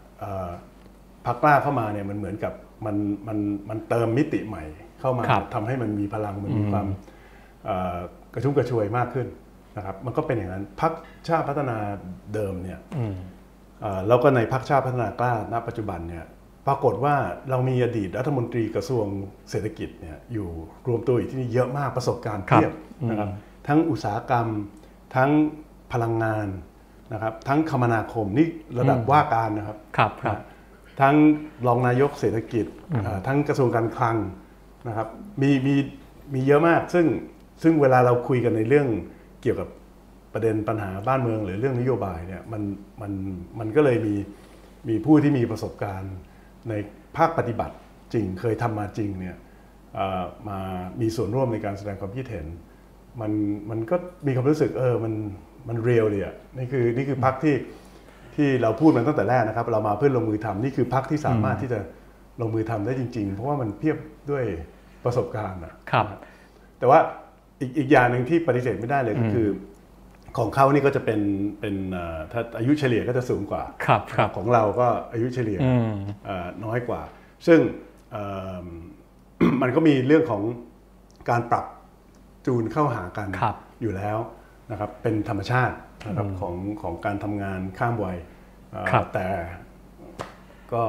[1.27, 2.53] พรรคกล้าเข้ามาเนี่ยมันเหมือนกับ
[2.87, 2.97] มัน
[3.29, 4.65] มันมันเติมมิติใหม่
[5.01, 6.87] เข้ามาครับทำให้มันมีพลังมันมีความ
[7.65, 7.99] เอ่อ
[8.35, 9.27] กระชุ่มกระชวยมากขึ้น
[9.77, 10.93] นะครับมันก็เป็นอย่างนั้นพรรค
[11.29, 11.77] ชาติพัฒนา
[12.35, 13.15] เดิมเนี่ยอืม
[13.81, 16.25] เอ่อแล้วก็ในพรรคชาติพัฒนากล้าณปัจจุบันเนี่ย
[16.67, 17.15] ปรากฏว่า
[17.51, 19.07] เรามีอดีตรัฐมนตรีกระทรวง
[19.51, 20.49] เศรษฐกิจเนี่ยอยู่
[20.89, 22.73] รวมตัวอยู่ที่นี่เยอะมากประสบการณ์ครับเพียบ
[23.11, 23.29] นะครับ
[23.67, 24.47] ทั้งอุตสาหกรรม
[25.17, 25.31] ทั้ง
[25.93, 26.47] พลังงาน
[27.13, 28.47] นะครับทั้งคมนาคมนี่
[28.79, 30.39] ระดับว่าการนะครับครับครับ
[31.01, 31.15] ทั้ง
[31.67, 32.67] รองนายกเศรษฐกิจ
[33.05, 34.17] เอ่อทั้งกระทรวงการคลัง
[34.89, 35.09] นะครับ
[35.43, 35.75] มีมี
[36.35, 37.07] มีเยอะมาก ซึ่ง
[37.63, 38.89] ซึ่งเวลาเราคุยกันในเรื่อง
[39.43, 39.69] เกี่ยวกับ
[40.33, 42.63] ประเด็นปัญหาบ้านเมืองหรือเรื่องนโยบายเนี่ยมัน
[43.01, 43.13] มัน
[43.59, 44.15] มันก็เลยมี
[44.89, 46.15] มีผู้ที่มีประสบการณ์
[46.69, 46.75] ใน
[47.17, 47.75] ภาคปฏิบัติ
[48.13, 49.37] จริงเคยทำมาจริงเนี่ย
[49.95, 50.59] เอ่อมา
[51.01, 52.47] มีส่วนร่วมในการแสดงความคิดเห็น
[53.21, 53.33] มัน
[53.71, 55.15] มันก็มีความรู้สึกเออมัน
[55.69, 57.57] มันเรียลเลยอะนี่คือนี่คือพักที่
[58.37, 61.81] ที่เราพูดมันตั้งแต่แรกนะครับ เรามาเพื่อลงมือทำนี่คือพักที่สามารถที่จะ
[62.41, 63.97] ลงมือทำได้จริง ๆ เพราะว่ามันเพียบ
[64.31, 64.45] ด้วย
[65.05, 66.07] ประสบการณ์นะครับ
[66.79, 66.99] แต่ว่า
[67.61, 69.51] อีกอีกอย่างหนึ่งที่ปฏิเสธไม่ได้เลยก็คืออ
[70.39, 71.21] ของเขานี่ก็จะเป็น
[71.61, 75.93] เป็นเอ่อถ้าอายุเฉลี่ยก็จะสูงกว่าครับครับของเราก็อายุเฉลี่ยอืม
[76.25, 77.03] เอ่อน้อยกว่า
[77.47, 77.61] ซึ่ง
[78.13, 78.27] เอิ่
[78.65, 78.67] ม
[79.63, 80.43] มันก็มีเรื่องของ
[81.31, 81.65] การปรับ
[82.47, 84.19] จูนเข้าหากันครับอยู่แล้ว
[84.71, 85.75] นะครับเป็นธรรมชาติ
[86.09, 88.17] นะครับของของการทำงานข้ามวัย
[88.71, 89.27] เอ่อครับแต่
[90.73, 90.83] ก็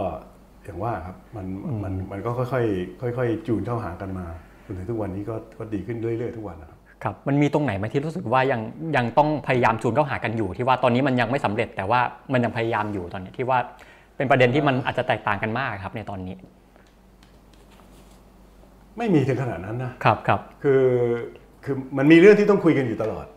[0.63, 1.45] อย่างว่าครับมัน
[1.83, 2.61] มันมันก็ค่อ
[3.09, 4.25] ยๆค่อยๆจูนเข้าหากันมา
[4.65, 8.61] จนถึงทุกวันนี้ก็ก็ดีขึ้นเรื่อยๆทุกวันนะครับครับมันมีตรงไหนไหมที่รู้สึกว่ายัง
[8.95, 11.99] ยังต้องพยายามจูนเข้าหากันอยู่ ที่ว่าตอนนี้มันยังไม่สำเร็จแต่ว่า
[12.33, 13.59] มันยังพยายามอยู่ตอนนี้ที่ว่า
[14.17, 16.35] เป็นประเด็นที่มันอาจจะแตกต่างกันมากครับในตอนนี้
[18.97, 20.83] ไม่มีถึงขนาดนั้นนะครับครับคือ
[21.63, 23.36] คือมันมีเรื่องที่ต้องคุยกันอยู่ตลอดอ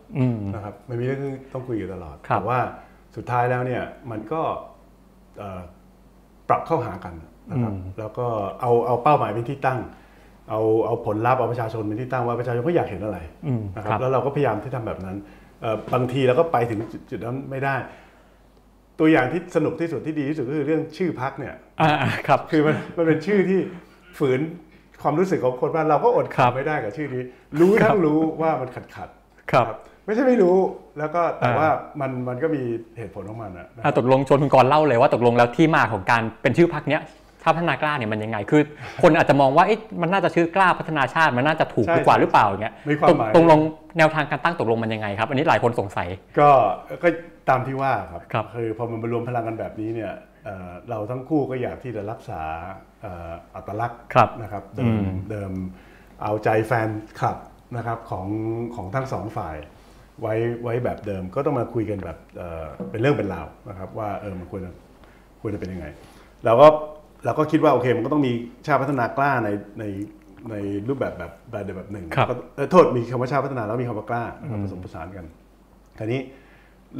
[0.55, 2.59] นะครับมันมีเรื่องที่ต้องคุยอยู่ตลอดครับแต่ว่า
[3.15, 4.41] สุดท้ายแล้วเนี่ยมันก็
[5.37, 5.61] เอ่อ
[6.49, 7.13] ปรับเข้าหากัน
[7.51, 8.27] นะครับแล้วก็
[8.61, 9.79] เอาเอาเป้าหมายเป็นที่ตั้ง
[10.49, 15.15] เอาเอาผลลัพธ์เอาประชาชนเป็นที่ตั้งว่าประชาชนเขาอยากเห็นอะไรอืมนะคครัรับบแล้วเราก็พยายามที่ทำแบบนั้น
[15.61, 17.75] เอ่อบางทีเราก็ไปถึงจุดจุดนั้นไม่ได้
[18.99, 21.91] ตัวอย่างที่สนุกที่สุดที่ดีที่สุดก็คือเรื่องชื่อพักเนี่ยอ่า
[22.27, 23.59] ครับคือมันมันเป็นชื่อที่
[24.17, 24.39] ฝืน
[25.01, 27.23] ความรู้สึกของคนว่าเราก็อดครัขับบไม่ได้กับชื่อนี้
[27.59, 29.65] รู้ทั้งรู้ว่ามันขัดขัดๆครับ
[30.05, 30.57] ไม่ใช่ไม่รู้
[30.99, 31.69] แล้วก็แต่อ่าว่า
[32.01, 32.63] มันมันก็มี
[32.97, 37.03] เหตุผลของมันนะนะอะตกลงชวนคุณกรณ์เล่าเลยว่าตกลงแล้วที่มาของการเป็นชื่อพักเนี้ย
[37.43, 38.61] ชาติพัฒนากล้าเนี่ยมันยังไง คือ
[39.01, 43.59] คนอาจจะมองว่าเอ๊ะมันน่าจะชื่อกล้าพัฒนาชาติมันน่าจะถูกดีกว่าหรือเปล่าอย่างเงี้ยมีความหมายตรงลง
[43.97, 46.07] แนวทางการตั้งตกลงมันยังไงครับ อันนี้หลายคนสงสัย
[46.39, 46.49] ก็
[47.03, 47.07] ก็
[47.49, 50.13] ตามที่ว่าครับครับคือพอมันมารวมพลังกันแบบนี้เนี่ย
[50.45, 52.41] เอ่อเราทั้งคู่ก็อยากที่จะรักษา
[53.01, 55.51] เอ่ออัตลักษณ์ครับนะครับเดิอืมมเดิม
[56.23, 57.37] เอาใจแฟนคลับ
[57.77, 58.27] นะครับของ
[58.75, 59.55] ของทั้งสองฝ่าย
[60.21, 64.71] ไว้ไว้แบบเดิม ก็ต้องมาคุยกันแบบเอ่อเป็นเรื่องเป็นราวนะครับ ว่าเออมันควรจะ
[65.41, 65.85] ควรจะเป็นยังไง
[66.45, 66.67] เราก็
[67.25, 68.31] เราก็คิดว่าโอเคมันก็ต้องมี
[68.65, 69.83] ชาติพัฒนากล้าในใน
[70.51, 70.55] ใน
[70.87, 75.25] รูปแบบแบบแบบใดแบบหนึ่งครับก็เอ่อโทษมีคำว่าชาติพัฒนาแล้วมีคำว่ากล้านะครับผสมผสานกัน
[75.97, 76.21] คราวนี้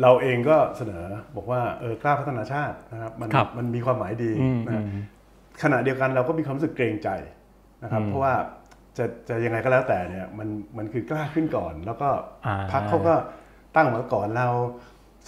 [0.01, 1.03] เราเองก็เสนอ
[1.37, 5.01] บอกว่าเออกล้าพัฒนาชาตินะครับมันครับมันมีความหมายดีอืมนะอืม
[5.63, 7.09] ขณะเดียวกันเราก็มีความรู้สึกเกรงใจ
[7.83, 8.33] นะครับอืมเพราะว่า
[9.01, 12.09] จะจะยังไงก็แล้วแต่เนี่ยมันมันคือกล้าขึ้นก่อน แล้วก็
[12.45, 13.15] อ่าพักเขาก็
[13.75, 14.47] ตั้งมาก่อนเรา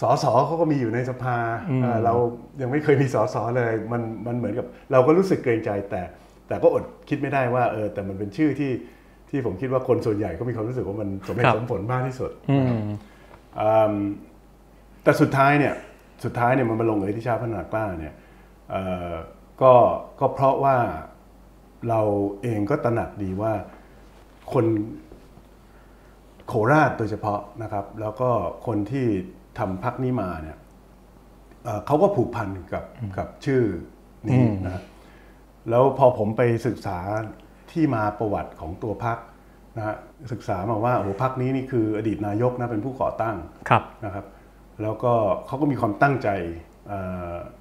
[0.00, 1.36] สสเขาก็มีอยู่ในสภา
[1.70, 2.14] อืมเอ่อเรา
[2.62, 6.02] ยังไม่เคยมีสสเลยมันมันเหมือนกับ เราก็รู้สึกเกรงใจแต่
[6.48, 8.72] แต่ก็อดคิดไม่ได้ว่าเออแต่มันเป็นชื่อที่
[9.30, 13.96] ที่ผมคิดว่าคนส่วนใหญ่ก็มีความรู้สึกว่ามันสมเหตุสมผลมากที่สุดอืมอืม
[15.02, 15.74] แต่สุดท้ายเนี่ย
[16.24, 18.14] สุดท้ายเนี่ยมันมาลงเอยที่ชาติพัฒนากล้าเนี่ย
[18.70, 19.12] เอ่อ
[19.62, 19.72] ก็
[20.20, 20.76] ก็เพราะว่า
[21.88, 22.00] เรา
[22.42, 23.52] เองก็ตระหนักดีว่า
[24.52, 24.66] คน
[26.46, 28.30] โคราชโดยเฉพาะนะครับ แล้วก็
[28.66, 29.06] คนที่
[29.58, 30.58] ทำพักนี้มาเนี่ย
[31.64, 32.84] เอ่อเขาก็ผูกพันกับ
[33.18, 33.62] กับชื่อ
[34.26, 34.82] นี้อืมนะ
[35.70, 36.98] แล้วพอผมไปศึกษา
[37.72, 39.18] ที่มาประวัติของตัวพัก
[39.76, 39.96] นะฮะ
[40.32, 43.36] ศึกษามาว่าโอ้โหพักนี้นี่คืออดีตนายกนะเป็นผู้ก่อตั้ง
[43.68, 44.26] ครับนะครับ
[44.82, 45.12] แล้วก็
[45.46, 46.73] เขาก็มีความตั้งใจเอ่อ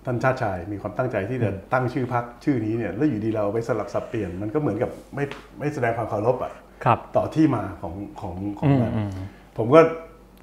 [0.05, 5.25] ท่านชาติชายมีความตั้งใจที่จะตั้งชื่อพักชื่อนี้เนี่ยแล้วอยู่ดีเราเอาไปสลับสับเปลี่ยน มันก็เหมือนกับไม่
[5.59, 6.53] ไม่แสดงความเคารพอะ
[6.85, 9.09] ครับต่อที่มาของของของอืมมันอืม
[9.57, 9.81] ผมก็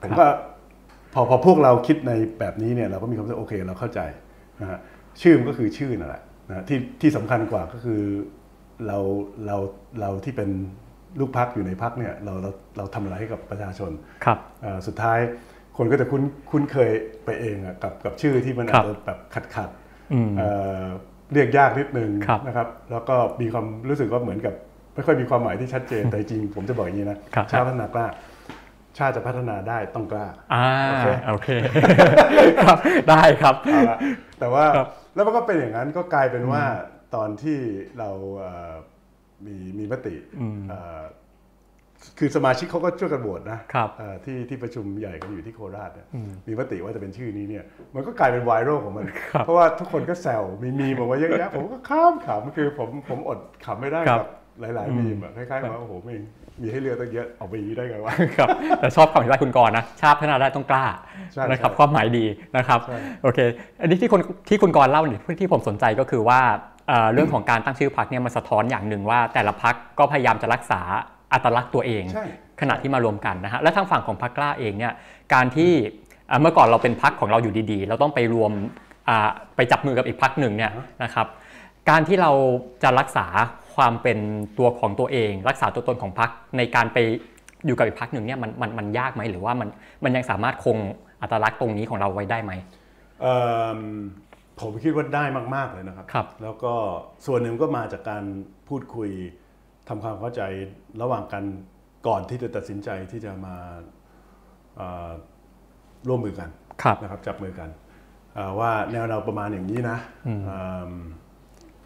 [0.03, 0.27] ผมก็
[1.15, 4.01] พอพอพวกเราคิดในแบบนี้เนี่ยเราก็มีความรู้สึกโอเคเราเข้าใจ
[4.61, 4.79] นะฮะ
[5.23, 8.01] ชื่อมันก็คือชื่อนั่นแหละนะที่ที่สำคัญกว่าก็คือ
[8.87, 8.99] เรา
[9.47, 9.57] เรา
[10.01, 10.51] เราที่เป็น
[11.21, 13.91] ลูกพักอยู่ในพักเนี่ยเราเราเราทำอะไรให้กับประชาชน
[14.25, 15.19] ครับเอ่อสุดท้าย
[15.77, 16.91] คนก็จะคุ้นคุ้นเคย
[17.25, 19.71] ไปเองอะกับกับชื่อที่มันครัอาบจจะแบบขัดขัด
[20.13, 20.51] อืมเอ่
[20.83, 20.85] อ
[21.33, 24.55] เรียกยากนิดนึงครับนะครับ แล้วก็มีความรู้สึกว่าเหมือนกับ
[24.95, 28.07] ไม่ค่อยมีความหมายที่ชัดเจนแต่จริงผมจะบอกอย่างนี้นะครับชาติพัฒนากล้า
[28.99, 31.49] ชาติจะพัฒนาได้ต้องกล้าอ่าโอเคโอเค
[32.65, 32.79] ครับ
[33.11, 33.99] ได้ครับเอาละ
[34.41, 36.65] แต่ว่าครับแล้วมันก็เป็นอย่างนั้นก็กลายเป็นว่า
[37.15, 37.59] ตอนที่
[37.99, 38.73] เราเอ่อ
[39.47, 40.15] มีมีมติ
[40.69, 41.01] เอ่อ
[42.19, 46.07] คือสมาชิกเขาก็ช่วยกันโหวตนะครับเอ่อที่ที่ประชุมใหญ่กันอยู่ที่โคราชเนี่ย
[46.47, 54.29] มีมติว่าจะเป็นชื่อนี้เนี่ยมันก็กลายเป็นไวรัลของมันครับเพราะว่าทุกคนก็แซวมีมีบอกว่าเยอะแยะผมก็ข้ามขำคือผมผมอดขำไม่ได้ครับกับ
[54.61, 56.15] หลายๆมีมอะคล้ายๆว่าโอ้โหไม่
[56.63, 58.49] มีให้เลือกตั้งเยอะออกไปอย่างนี้ได้ไงวะครับ
[58.81, 60.87] แต่ชอบคำอธิบายคุณกรณ์นะ ชาติพัฒนาได้ต้องกล้า
[61.33, 62.25] ใช่นะครับใช่ความหมายดี
[62.57, 63.39] นะครับใช่โอเค
[63.81, 66.41] อันนี้ที่คุณที่คุณกรณ์เล่าเนี่ยที่ผมสนใจก็คือว่า
[66.89, 70.81] เอ่อเรื่องของการตั้งชื่อพักเนี่ยมันสะท้อนอย่างหนึ่งว่าแต่ละพักก็พยายามจะรักษา
[71.33, 72.27] อัตลักษณ์ตัวเองใช่
[72.61, 74.93] ขณะที่มารวมกันนะฮะและทางฝั่งของพรรคกล้าเองเนี่ย
[75.35, 75.73] การที่
[76.31, 78.53] อ่าเมื่อก่อนเราเป็นพักของเราอยู่ดีๆ เราต้องไปรวม
[79.09, 80.73] อ่าไปจับมือกับอีกพักหนึ่งเนี่ย
[81.05, 81.27] นะครับ
[81.91, 82.33] การที่เรา
[82.83, 83.27] จะรักษา
[83.75, 84.19] ความเป็น
[84.59, 86.99] ตัวของตัวเอง รักษาตัวตนของพรรคในการไป
[87.67, 89.69] อยู่กับอีกพรรคหนึ่งเนี่ยมันมันมันยากไหมหรือว่ามัน
[90.05, 90.79] มันยังสามารถคง
[91.23, 92.53] อัตลักษณ์ตรงนี้ของเราไว้ได้ไหม
[93.21, 93.39] เอิ่
[93.79, 93.81] ม
[94.61, 96.75] ผมคิดว่าได้มาก ๆ เลยนะครับครับแล้วก็
[97.27, 98.25] ส่วนหนึ่งก็มาจากการ
[98.69, 99.11] พูดคุย
[99.91, 100.43] ทำความเข้าใจ
[101.03, 101.45] ระหว่างกัน
[102.07, 103.57] ก่อนที่จะตัดสินใจที่จะมา
[104.77, 105.11] เอ่อ
[106.09, 106.49] ร่วมมือกัน
[106.83, 107.69] ครับนะครับจับมือกัน
[108.35, 109.99] เอ่อว่าแนวเราประมาณอย่างนี้นะ
[110.47, 110.93] เอิ่ม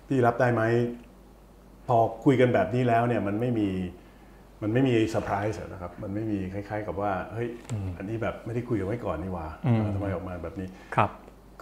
[0.06, 0.62] พี่รับได้ไหม
[1.86, 3.68] พอคุยกันแบบนี้แล้วเนี่ยมันไม่มี
[4.62, 7.48] มันไม่มีเซอร์ไพรส์นะครับ มันไม่มีคล้าย ๆ กับว่าเฮ้ย
[7.98, 11.10] อันนี้แบบไม่ได้คุยกันไว้ก่อนนี่หว่าเออทำไมออกมาแบบนี้ครับ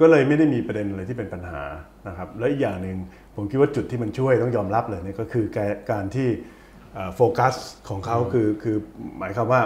[0.03, 1.62] ก็เลยไม่ได้มีประเด็นอะไรที่เป็นปัญหา
[2.09, 2.97] นะครับและอีกอย่างหนึ่ง
[3.37, 6.29] ผมคิดว่าจุดที่มันช่วยต้องยอมรับเลยเนี่ยก็คือการการที่
[6.95, 7.55] เอ่อโฟกัส
[7.88, 8.77] ของเขาคือคือ
[9.19, 9.62] หมายความว่า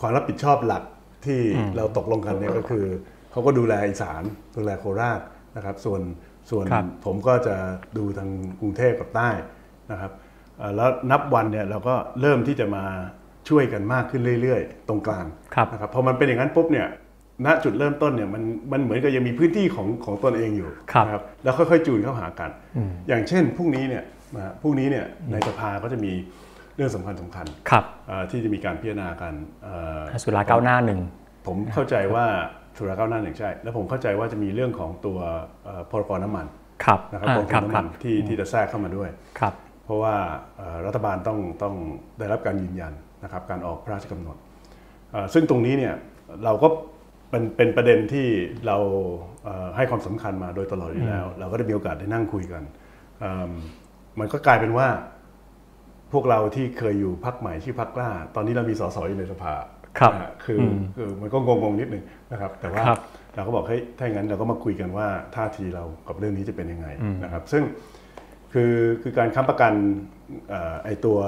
[0.00, 0.82] ความรับผิดชอบหลัก
[1.26, 1.40] ที่
[1.76, 2.84] เราตกลงกันเนี่ยก็คือ
[3.32, 4.22] เขาก็ดูแลอีสาน
[4.56, 5.20] ดูแลโคราช
[5.56, 6.02] นะครับ ส่วน
[6.50, 7.56] ส่วนครับผมก็จะ
[7.96, 9.30] ดูทางกรุงเทพกับใต้
[9.92, 10.12] นะครับ
[10.58, 12.84] เอ่อแล้วนับวันเนี่ยเราก็เริ่มที่จะมา
[13.48, 16.88] ช่วยกันมากขึ้นเรื่อย ๆ ตรงกลางครับนะครับพอมันเป็นอย่างนั้นปุ๊บเนี่ย
[17.46, 21.12] ณจุดเริ่มต้นเนี่ยมันมันเหมือนกับยังมีพื้นที่ของของตนเองอยู่ครับนะ
[21.44, 22.50] แล้วค่อยๆจูนเข้าหากัน
[23.08, 26.12] อย่างเช่นพรุ่งนี้เนี่ยนะฮะพรุ่งนี้เนี่ยในสภาก็จะมี
[26.76, 31.00] เรื่องสำคัญสำคัญครับเอ่อที่จะมีการพิจารณากันเอ่อสุราก้าวหน้าหนึ่ง
[31.46, 32.24] ผมเข้าใจว่า
[32.76, 35.18] สุราก้าวหน้าหนึ่งใช่ แล้วผมเข้าใจว่าจะมีเรื่องของตัว
[35.64, 36.46] เอ่อพรกน้ำมัน
[36.84, 40.14] ครับนะครับอ่ากองคทุรันบน้ำคมัรับนที่ที่จะแทรกเข้ามาด้วยครับเพราะว่า
[40.58, 41.74] เอ่อรัฐบาลต้องต้อง
[42.18, 42.92] ได้รับการยืนยัน
[43.24, 44.36] นะครับการออกพระราชกำหนด
[45.12, 45.94] เอ่อซึ่งตรงนี้เนี่ย
[46.44, 46.68] เราก็
[47.30, 48.26] เป็นเป็นประเด็นที่
[48.66, 48.76] เรา
[49.44, 52.62] เอ่อให้ความสำคัญมาโดยตลอดอยู่แล้ว เราก็ได้มีโอกาสได้นั่งคุยกัน
[53.20, 53.50] เอิ่ม
[54.20, 54.88] มันก็กลายเป็นว่า
[56.12, 59.54] พวกเราที่เคยอยู่พักใหม่ชื่อพักกล้า ตอนนี้เรามีสสอยู่ในสภา
[59.98, 60.64] ครับนะฮะคืออ
[60.96, 63.00] คือมันก็งงๆนิดนึงนะครับ แต่ว่าครับ
[63.34, 66.86] เราก็บอกเฮ้ยถ้าอย่างนั้นเราก็มาคุยกันว่าท่าทีเรากับเรื่องนี้จะเป็นยังไง
[67.24, 67.62] นะครับ ซึ่ง
[68.52, 69.72] คือคือการค้ำประกัน
[70.48, 71.18] เอ่อไอตัว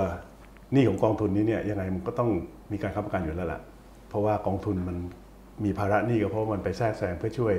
[0.73, 2.31] หนี้ของกองทุนนี้เนี่ยยังไงมันก็ต้อง
[2.73, 3.61] มีการค้ำประกันอยู่แล้วล่ะ
[4.09, 4.97] เพราะว่ากองทุนมัน
[5.65, 7.55] มีภาระหนี้ก็เพราะว่ามันไปแทรกแซงเพื่อช่วย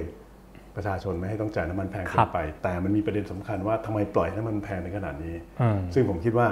[0.76, 6.48] ประชาชนไม่ให้ต้องจ่ายน้ำมันแพงคเกิรันบไป แต่มันมีประเด็นสำคัญว่าทำไมปล่อยให้น้ำมันแพงในขนาดนี้อืมซึ่งผมคิดว่า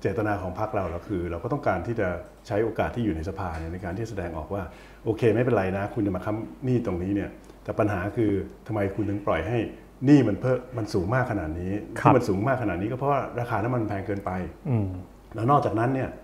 [0.00, 2.08] เจตนาของพรรคเราเราคือ เราก็ต้องการที่จะ
[2.46, 4.62] ใช้โอกาสที่อยู่ในสภาเนี่ยในการที่แสดงออกว่า
[5.04, 7.30] โอเค ไม่เป็นไรนะ คุณจะมาค้ำหนี้ตรงนี้เนี่ย
[7.64, 8.30] แต่ปัญหาคือ
[8.66, 9.58] ทำไมคุณถึงปล่อยให้
[10.06, 14.30] หนี้มันเพิ่มมันสูงมากขนาดนี้ครับที่มันสูงมากขนาดนี้ก็เพราะว่าราคาน้ำมันแพงเกินไป
[14.68, 14.88] อืม
[15.34, 16.14] แล้วนอกจากนั้นเนี่ยนะ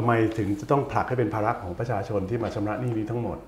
[0.00, 3.38] ทำไมถึงจะต้องผลักให้เป็นภาระของประชาชนที่มาชำระหนี้นี้ทั้งหมด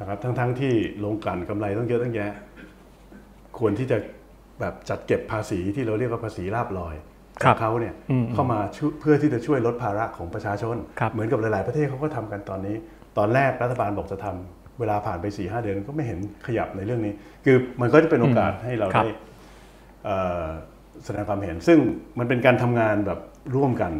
[0.00, 2.32] นะครับ ทั้งๆที่โรงกลั่นกำไรต้องเยอะตั้งแยะ
[3.58, 3.96] ควรที่จะ
[4.60, 6.94] แบบจัดเก็บภาษีที่เราเรียกว่าภาษีลาบลอย
[7.42, 12.76] ครัขอบงเขาเนี่ยอืมเข้ามาช่วยเพื่อที่จะช่วยลดภาระของประชาชนครับเหมือนกับหลาย ๆ ประเทศเขาก็ทำกันตอนนี้
[13.18, 17.12] ตอนแรกรัฐบาลบอกจะทำเวลาผ่านไป4ีหเดือนก็ไม่เห็นขยับในเรื่องนี้
[17.44, 19.12] คือมันก็จะเป็นโอกาสให้เราครับได้
[20.04, 20.44] เอ่อ
[21.04, 21.78] แสดงความเห็น ซึ่ง
[22.18, 23.18] มันเป็นการทำงานแบบ
[23.56, 23.92] ร่วมกัน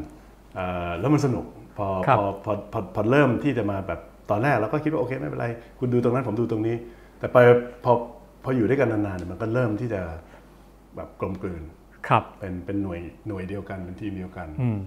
[0.55, 5.47] เอ่อแล้วมันสนุกพ อครับพอพอพอพอเริ่มที่จะมาแบบตอนแรกเราก็คิดว่าโอเคไม่เป็นไร
[5.79, 6.77] คุณดูตรงนั้นผมดูตรงนี้
[7.19, 7.39] แต่ไป
[7.85, 7.93] พอ
[8.45, 10.01] พออยู่ด้วยกันนานๆเนี่ยมันก็เริ่มที่จะ
[10.97, 11.63] แบบกลมกลืน
[12.09, 14.81] ครับเป็นเป็นหน่วยหน่วยเดียวกันเป็นทีมเดียวกันอืม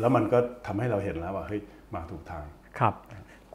[0.00, 1.60] แล้วมันก็ทำให้เราเห็นแล้วว่าเฮ้ย
[1.94, 2.44] มาถูกทาง
[2.78, 2.94] ครับ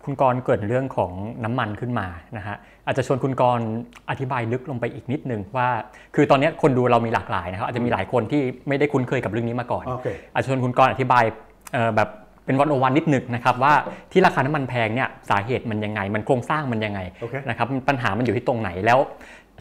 [0.03, 1.11] คุณกรณ์เกริดเรื่องของ
[1.43, 3.67] น้ำมันขึ้นมานะฮะอาจจะชวนคุณกรณ์
[4.09, 5.69] อธิบายลึกลงไปอีกนิดนึงว่า
[6.15, 11.23] คือตอนนี้คนดูเรามีหลากหลายนะครับอาจจะมีหลายคนที่ไม่ได้คุ้นเคยกับเรื่องนี้มาก่อนโอเคอาจจะชวนคุณกรณ์อธิบาย
[11.73, 12.09] เอ่อแบบ
[12.49, 13.73] เป็นวันโอวันนิดหนึงนะครับว่า
[14.11, 18.99] ที่ราคาน้ำมันแพงเนี่ยสาเหตุมันยังไง มันโครงสร้างมันยังไงโอเคนะครับปัญหามันอยู่ที่ตรงไหนแล้ว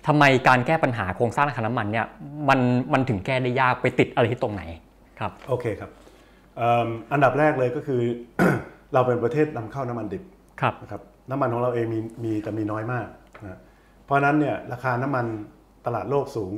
[0.07, 2.07] ทำไมการแก้ปัญหาโครงสร้างราคาน้ำมันเนี่ย
[2.48, 2.61] มัน
[2.92, 4.62] มันถึงแก้ได้ยากไปติดอะไรที่ตรงไหน
[5.20, 5.90] ครับโอเคครับ
[6.57, 8.01] เอิ่มอันดับแรกเลยก็คือ
[8.94, 10.22] เราเป็นประเทศนำเข้าน้ำมันดิบ
[10.61, 13.07] ครับนะครับน้ำมันของเราเองมีมีแต่มีน้อยมาก
[13.44, 13.59] นะ
[14.05, 15.27] เพราะฉะนั้นเนี่ยราคาน้ำมัน
[15.87, 16.55] ตลาดโลกสูง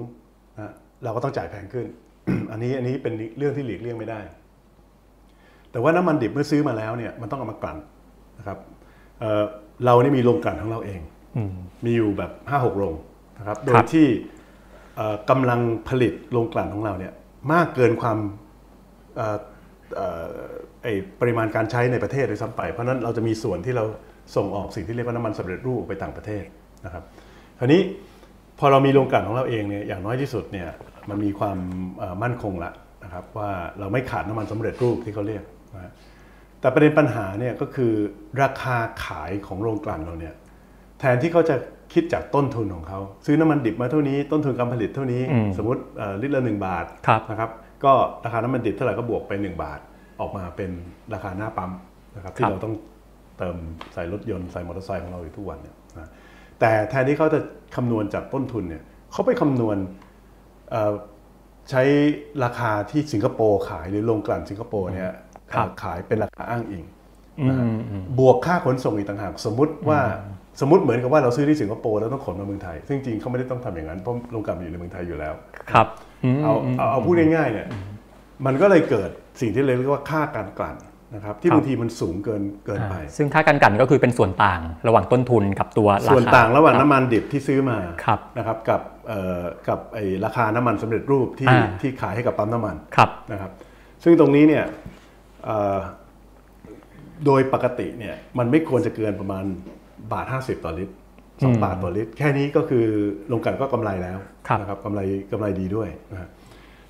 [0.58, 0.72] นะ
[1.04, 1.86] เราก็ต้องจ่ายแพงขึ้น
[2.52, 4.20] อันนี้อันนี้เป็นเรื่องที่หลีกเลี่ยงไม่ได้
[5.72, 7.78] แต่ว่าน้ำมันดิบเมื่อซื้อมาแล้วเนี่ยมันต้องเอามากลั่น
[8.38, 8.58] นะครับ
[9.20, 9.44] เอ่อ
[9.84, 11.00] เรานี่มีโรงกลั่นของเราเอง
[11.36, 11.52] อืม
[11.84, 12.94] มีอยู่แบบ5 6โรง
[13.38, 14.06] นะครับโดครัยบที่
[14.96, 17.12] เอ่อกำลังผลิตโรงกลั่นของเราเนี่ย
[17.52, 18.18] มากเกินความ
[19.16, 19.38] เอ่อ
[19.96, 20.26] เอ่อ
[20.82, 20.86] ไอ
[21.20, 23.84] ปริมาณการใช้ในประเทศโดยซ้ำไป เพราะฉะนั้นเราจะมีส่วนที่เรา
[24.36, 26.44] ส่งออกสิ่งที่เรียกว่าน้ำมันสำเร็จรูปไปต่างประเทศ
[26.84, 27.04] นะครับ
[27.58, 27.80] คราวนี้
[28.58, 30.68] พอเรามีโรงกลั่นของเราเองเนี่ยอย่างน้อยที่สุดเนี่ย
[31.08, 31.58] มันมีความ
[31.98, 32.72] เอ่อมั่นคงละ
[33.04, 35.92] นะครับว่าเราไม่ขาดน้ำมันสำเร็จรูปที่เขาเรียก นะฮะ
[36.60, 37.92] แต่ประเด็นปัญหาเนี่ยก็คือ
[38.42, 40.34] ราคาขายของโรงกลั่นเราเนี่ย
[41.00, 41.56] แทนที่เขาจะ
[41.92, 47.50] คิดจากต้นทุนของเขา ซื้อน้ำมันดิบมาเท่านี้ต้นทุนการผลิตเท่านี้อืมสมมติเอ่อลิตรละหนึ่งบาทครับนะครับ
[47.84, 47.92] ก็
[48.24, 49.80] ราคาน้ำมันดิบเท่าไหร่ก็บวกไป 1 บาท
[50.20, 50.70] ออกมาเป็น
[51.14, 51.72] ราคาหน้าปั๊ม
[52.16, 52.74] นะครับที่เราต้อง
[53.38, 53.56] เติม
[53.94, 56.10] ใส่รถยนต์ใส่มอเตอร์ไซค์ของเราอยู่ทุกวันเนี่ยนะ
[56.60, 57.40] แต่แทนที่เขาจะ
[57.76, 59.76] คำนวณจากต้นทุนเนี่ยเขาไปคำนวณ
[60.70, 60.92] เอ่อ
[61.70, 61.82] ใช้
[62.44, 65.16] ราคาที่สิงคโปร์ขายหรือโรงกลั่นสิงคโปร์เนี่ยครับ
[65.82, 66.84] ขายเป็นราคาอ้างอิง
[67.40, 70.00] อืมอืมบวกค่าขนส่งอีกต่างหากสมมุติว่า
[70.60, 75.34] สมมติเหมือนกับว่าเราซื้อที่สิงคโปร์แล้วต้องขนมาเมืองไทย ซึ่งจริงเขาไม่ได้ต้องทำอย่างนั้นเพราะโรงกลั่นมันอยู่ในเมืองไทยอยู่แล้ว
[75.72, 75.86] ครับ
[76.38, 77.68] มเอาเอาเอาพูดง่ายๆเนี่ย
[78.46, 79.10] มันก็เลยเกิด
[79.40, 80.76] สิ่งที่เรียกว่าค่าการกลั่น
[81.14, 93.50] นะครับที่ครับบางทีมันสูงเกินเกินไปอ่าซึ่งค่าการกลั่นก็คือเป็นส่วนต่างระหว่างต้นทุนกับตัวราคาส่วนต่างระหว่างคบน้ำมันดิบที่ซื้อมาครับนะครับกับเอ่อกับไอ้ราคาน้ำมันสำเร็จรูปที่อ่าที่ขายให้กับปั๊มน้ำมันครับนะครับ
[94.04, 94.89] ซึ่งตรงนี้เนี่ยเอ่อ
[97.26, 99.44] โดยปกติเนี่ยมันไม่ควรจะเกินประมาณ
[100.12, 100.94] บาท 50 ต่อลิตร
[101.44, 102.84] สองอืมบาทต่อลิตร แค่นี้ก็คือ
[103.32, 105.00] ลงกลันก็กำไรแล้วครับนะครับกำไร
[105.32, 106.28] กำไรดีด้วยนะฮะ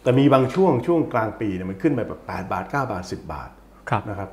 [0.03, 3.51] แต่มีบางช่วงช่วงกลางปีเนี่ยมันขึ้นไปแบบ8บาท 9 บาท 10 บาท
[3.91, 4.31] ครับนะครับ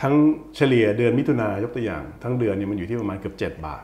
[0.00, 0.14] ทั้ง
[0.56, 3.82] เฉลี่ยเดือนมิถุนายกตัวอย่าง ทั้งเดือนเนี่ยมันอยู่ที่ประมาณเกือบ 7 บาท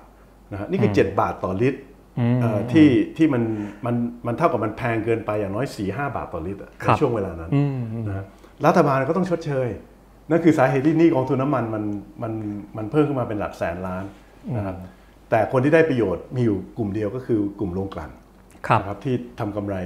[0.52, 1.80] นะฮะนี่คือ 7 บาทต่อลิตร
[2.18, 3.42] อืมเอ่อที่ที่มัน
[3.86, 3.94] มัน
[4.26, 8.24] มันเท่ากับมันแพงเกินไปอย่างน้อย4-5บาทต่อลิตรอะครัในบช่วงเวลานั้นอืมนะฮะ
[8.66, 9.68] รัฐบาลก็ต้องชดเชย
[10.30, 11.84] นั่นคือสาเหตุที่หนี้กองทุนน้ำมันมัน
[12.22, 12.32] มัน
[12.76, 14.04] มันเพิ่มขึ้นมาเป็นหลักแสนล้าน
[14.56, 14.76] นะครับ
[15.30, 18.10] แต่คนที่ได้ประโยชน์มีอยู่กลุ่มเดียวก็คือกลุ่มโรงกลั่น
[18.66, 19.76] ครับนะครับที่ทำกำไร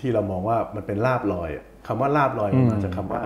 [0.00, 3.22] ที่เรามองว่ามันเป็นลาบลอยอะคำว่าลาบลอยมันมาจากคำว่า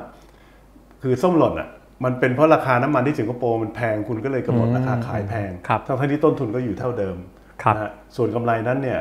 [1.02, 1.68] คือส้มหล่นอะ
[2.04, 7.16] มันเป็นเพราะราคาน้ำมันที่สิงคโปร์มันแพงคุณก็เลยกำหนดราคาขายแพงครับทั้งๆที่ต้นทุนก็อยู่เท่าเดิม
[7.62, 9.00] ครับนะฮะส่วนกำไรนั้นเนี่ย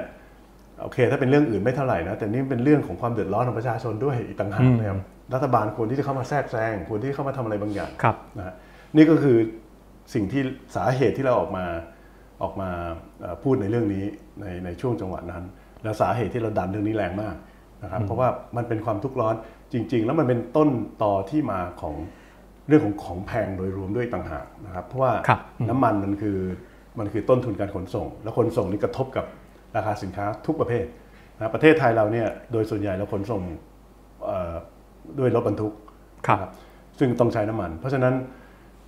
[0.81, 4.99] โอเค ถ้าเป็นเรื่องอื่นไม่เท่าไหร่นะแต่นี่เป็นเรื่องของความเดือดร้อนของประชาชนด้วยอีกต่างหากนะครับ
[5.33, 8.55] รัฐบาลควรที่จะเข้ามาแทรกแซงควรที่จะเข้ามาทำอะไรบางอย่างครับนะฮะ
[8.95, 9.37] นี่ก็คือ
[10.13, 10.41] สิ่งที่
[10.75, 11.65] สาเหตุที่เราออกมา
[12.43, 12.69] ออกมา
[13.21, 14.03] เอ่อพูดในเรื่องนี้
[14.41, 15.43] ในในช่วงจังหวะนั้น
[15.83, 17.35] และสาเหตุที่เราดันเรื่องนี้แรงมาก
[17.83, 19.35] นะครับ เพราะว่ามันเป็นความทุกข์ร้อน
[19.73, 20.69] จริง ๆ แล้วมันเป็นต้น
[21.03, 21.95] ต่อที่มาของ
[22.67, 26.37] เรื่องของของแพงโดยรวมด้วยต่างหากนะครับ เพราะว่าครับน้ำมันมันคือ
[26.99, 29.25] มันคือต้นทุนการขนส่ง แล้วขนส่งนี่กระทบกับ
[29.75, 30.85] ราคาสินค้าทุกประเภท
[31.37, 33.41] นะประเทศไทยเราเนี่ยโดยส่วนใหญ่เราขนส่ง
[34.25, 34.53] เอ่อ
[35.19, 35.73] ด้วยรถบรรทุก
[36.27, 36.51] ครับนะ
[36.99, 38.13] ซึ่งต้องใช้น้ำมัน เพราะฉะนั้น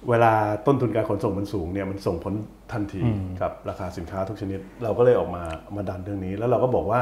[0.09, 0.33] เวลา
[0.67, 2.33] ต้นทุนการขนส่งมันสูงเนี่ยมันส่งผล
[2.73, 3.01] ทันที
[3.41, 5.43] กับราคาสินค้าทุกชนิด เราก็เลยออกมา
[5.75, 7.01] มาดันเรื่องนี้ แล้วเราก็บอกว่า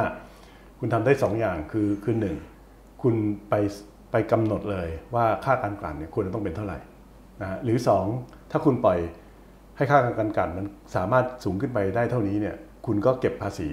[0.79, 2.35] คุณทำได้สองอย่างคือคือหนึ่ง
[3.01, 3.15] คุณ
[3.49, 3.53] ไป
[4.11, 6.79] ไปกำหนดเลยว่าค่าการกลั่นเนี่ยควรจะต้องเป็นเท่าไหร่
[7.41, 8.05] นะฮะหรือสอง
[8.51, 8.99] ถ้าคุณปล่อย
[9.77, 13.69] ให้ค่าการกลั่นมันสามารถสูงขึ้นไปได้เท่านี้เนี่ยคุณก็เก็บภาษี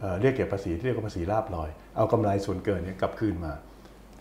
[0.00, 3.73] เอ่อเรียกเก็บภาษีที่เรียกว่าภาษีลาบลอย เอากำไรส่วนเกินเนี่ยกลับคืนมาเ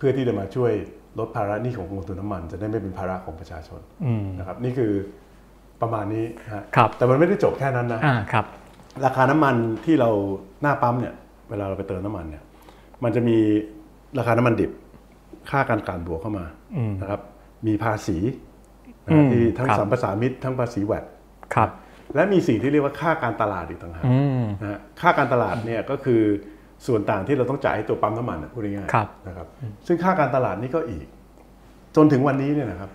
[0.04, 0.74] พื่อที่จะมาช่วย
[1.20, 4.92] ลดภาระหนี้ของกองทุนน้ำมัน จะได้ไม่เป็นภาระของประชาชนอืมนะครับนี่คือ
[5.80, 8.46] ปประมาณนี้นะฮะครับแต่มันไม่ได้จบแค่นั้นนะอ่าครับ
[9.06, 10.10] ราคาน้ำมันที่เรา
[10.62, 11.14] หน้าปั๊มเนี่ย
[11.50, 12.44] เวลาเราไปเติมน้ำมันเนี่ย
[13.04, 13.38] มันจะมี
[14.18, 14.72] ราคาน้ำมันดิบ
[15.50, 16.46] ค่าการกลั่นบวกเข้ามา
[16.78, 17.22] อืมนะครับ
[17.68, 18.18] มีภาษี
[19.06, 21.06] นะอืมที่ทั้งครับสัมปทานมิตรทั้งภาษีแวด
[21.56, 21.70] ครับ
[22.16, 26.22] และมีสิ่งที่เรียกว่าค่าการตลาดอีกต่างหากอืมนะฮะค่าการตลาดเนี่ยก็คือ
[26.88, 29.48] ส่วนต่างที่เราต้องจ่ายให้ตัวปั๊มน้ำมันนะพูดง่ายครับๆนะครับ
[29.88, 31.06] ซึ่งค่าการตลาดนี่ก็อีก
[31.96, 32.92] จนถึงวันนี้เนี่ยนะครับ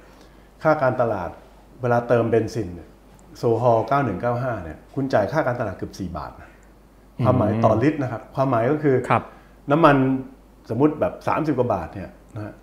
[0.63, 1.31] ค่าการตลาด
[1.83, 2.89] เวลาเติมเบนซินเนี่ย
[3.39, 3.81] โซฮอล
[4.23, 6.51] 9195 เนี่ย คุณจ่ายค่าการตลาดเกือบ 4 บาทนะ
[7.25, 9.23] ความหมายต่อลิตรนะครับ ความหมายก็คือครับ
[9.71, 9.97] น้ำมัน
[10.71, 12.55] สมมุติแบบ 30 กว่าบาทเนี่ยนะฮะ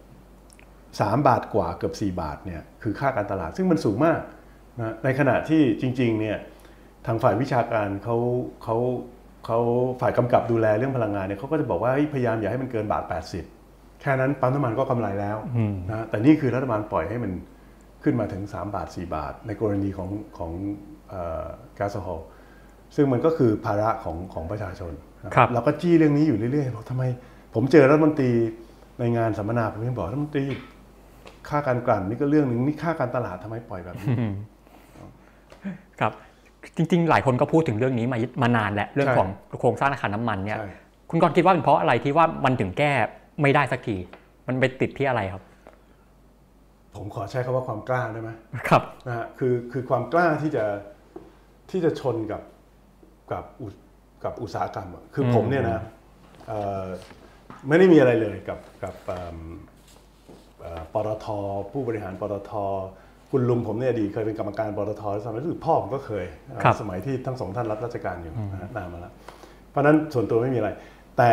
[1.01, 4.19] สามบาทกว่าเกือบ 4 บาทเนี่ยคือค่าการตลาดซึ่งมันสูงมาก
[4.77, 6.37] นะในขณะที่จริงๆเนี่ย
[7.05, 8.17] ทางฝ่ายวิชาการเขา
[8.63, 8.77] เขา
[9.45, 9.59] เขา
[10.01, 13.03] ฝ่ายกำกับดูแลเรื่องพลังงานเนี่ยเขาก็จะบอกว่าเฮ้ยพยายามอย่าให้มันเกินบาท
[13.51, 17.31] 80 แค่นั้นปั๊มน้ำมันก็กำไรแล้วอืมนะแต่นี่คือรัฐบาลปล่อยให้มัน
[18.03, 20.51] ขึ้นมาถึง 3 บาท 4 บาท ในกรณีของของ
[21.09, 22.21] เอ่อแก๊สโซฮอล
[22.95, 24.93] ซึ่งมันก็คือภาระของของประชาชน
[25.25, 27.03] นะครับเราก็จี้เรื่องนี้อยู่เรื่อยๆบอกทำไม
[27.55, 28.31] ผมเจอรัฐมนตรี
[28.99, 30.45] ในงานสัมมนาผมยังบอกรัฐมนตรี
[31.49, 34.15] ค่าการกลั่นนี่ก็เรื่องหนึ่งนี่ค่าการตลาดทำไมปล่อยแบบนี้
[35.99, 36.13] ครับ
[36.77, 40.69] จริง ๆ หลายคนก็พูดถึงเรื่องนี้มามานานแล้วเรื่องใช่ของโครงสร้างราคาน้ำมันเนี่ยใช่
[41.09, 42.91] คุณกรณ์คิดว่าเป็นเพราะอะไรที่ว่ามันถึงแก้
[43.41, 43.95] ไม่ได้สักที
[44.47, 45.43] มันไปติดที่อะไรครับ
[46.95, 48.29] ผมขอใช้คำว่าความกล้าได้ไหม
[48.69, 50.65] ครับนะฮะคือคือความกล้าที่จะ
[51.71, 52.41] ที่จะชนกับ
[53.31, 53.67] กับอุ
[54.23, 55.79] กับอุตสาหกรรมอะคืออมผมเนี่ยนะ
[56.47, 56.85] เอ่อ
[57.67, 59.37] ไม่ได้มีอะไรเลยกับกับเอิ่ม
[60.61, 61.25] เอ่อปตท
[61.71, 62.51] ผู้บริหารปตท
[63.31, 66.25] คุณลุงผมเนี่ยอดีตเคยเป็นกรรมการปตทสมัยรู้สึกพ่อผมก็เคย
[66.63, 69.13] ครับสมัยที่ทั้งสองท่านรับราชการอยู่นะฮะนานมาแล้ว
[69.69, 70.69] เพราะฉะนั้นส่วนตัวไม่มีอะไร
[71.17, 71.31] แต่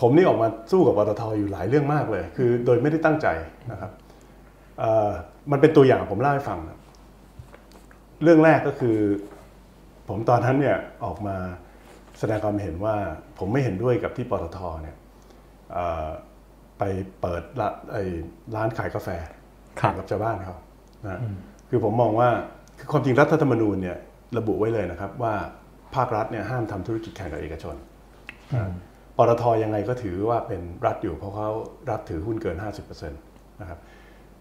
[0.00, 3.26] ผมนี่ออกมาสู้กับปตทอยู่หลายเรื่องมากเลย คือโดยไม่ได้ตั้งใจ
[3.70, 3.92] นะครับ
[4.78, 5.10] เอ่อ
[5.50, 6.78] มันเป็นตัวอย่างผมเล่าให้ฟังนะ
[8.22, 8.96] เรื่องแรกก็คือ
[10.08, 11.36] ผมตอนนั้นเนี่ยออกมา
[12.18, 12.96] แสดงความเห็นว่า
[13.38, 14.96] ผมไม่เห็นด้วยกับที่ปตทเนี่ย
[15.72, 16.06] เอ่อ
[16.78, 16.82] ไป
[17.20, 18.02] เปิดร้านไอ้
[18.54, 19.08] ร้านขายกาแฟ
[19.80, 20.56] ครับแข่งกับชาวบ้านเขา
[21.06, 21.20] นะ
[21.68, 22.28] คือผมมองว่า
[22.78, 23.96] คือความจริงรัฐธรรมนูญเนี่ย
[24.38, 25.34] ระบุไว้เลยนะครับว่า
[25.94, 27.76] ภาครัฐเนี่ยห้ามทำธุรกิจแข่งกับเอกชน
[29.16, 31.48] ปตทยังไงก็ถือว่าเป็นรัฐอยู่เพราะเขา
[31.90, 32.56] รัฐถือหุ้นเกิน
[33.02, 33.78] 50%นะครับ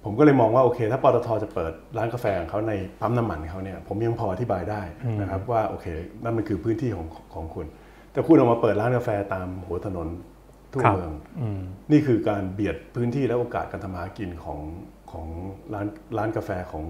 [0.04, 4.82] ผมก็เลยมองว่าโอเค ถ้าปตทจะเปิดร้านกาแฟของเขาในปั๊มน้ำมันเขาเนี่ยผมยังพออธิบายได้
[5.22, 5.86] นะครับว่าโอเค
[6.24, 7.66] นั่นมันคือพื้นที่ของของคุณ
[8.12, 10.08] แต่คุณออกมาเปิดร้านกาแฟตามหัวถนน
[10.74, 14.60] ทั่วครับเมืองอืมนี่คือการเบียดพื้นที่และโอกาสการทำมาหากินของ
[15.12, 15.28] ของ
[15.74, 15.88] ร้าน
[16.18, 16.86] ร้านกาแฟของ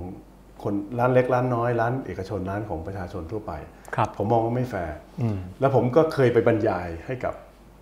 [0.64, 3.54] คนร้านเล็กร้านน้อยร้านเอกชนร้านของประชาชนทั่วไป
[3.96, 7.34] ครับผมมองว่าไม่แฟร์อืมแล้วผมก็เคยไปบรรยายให้กับ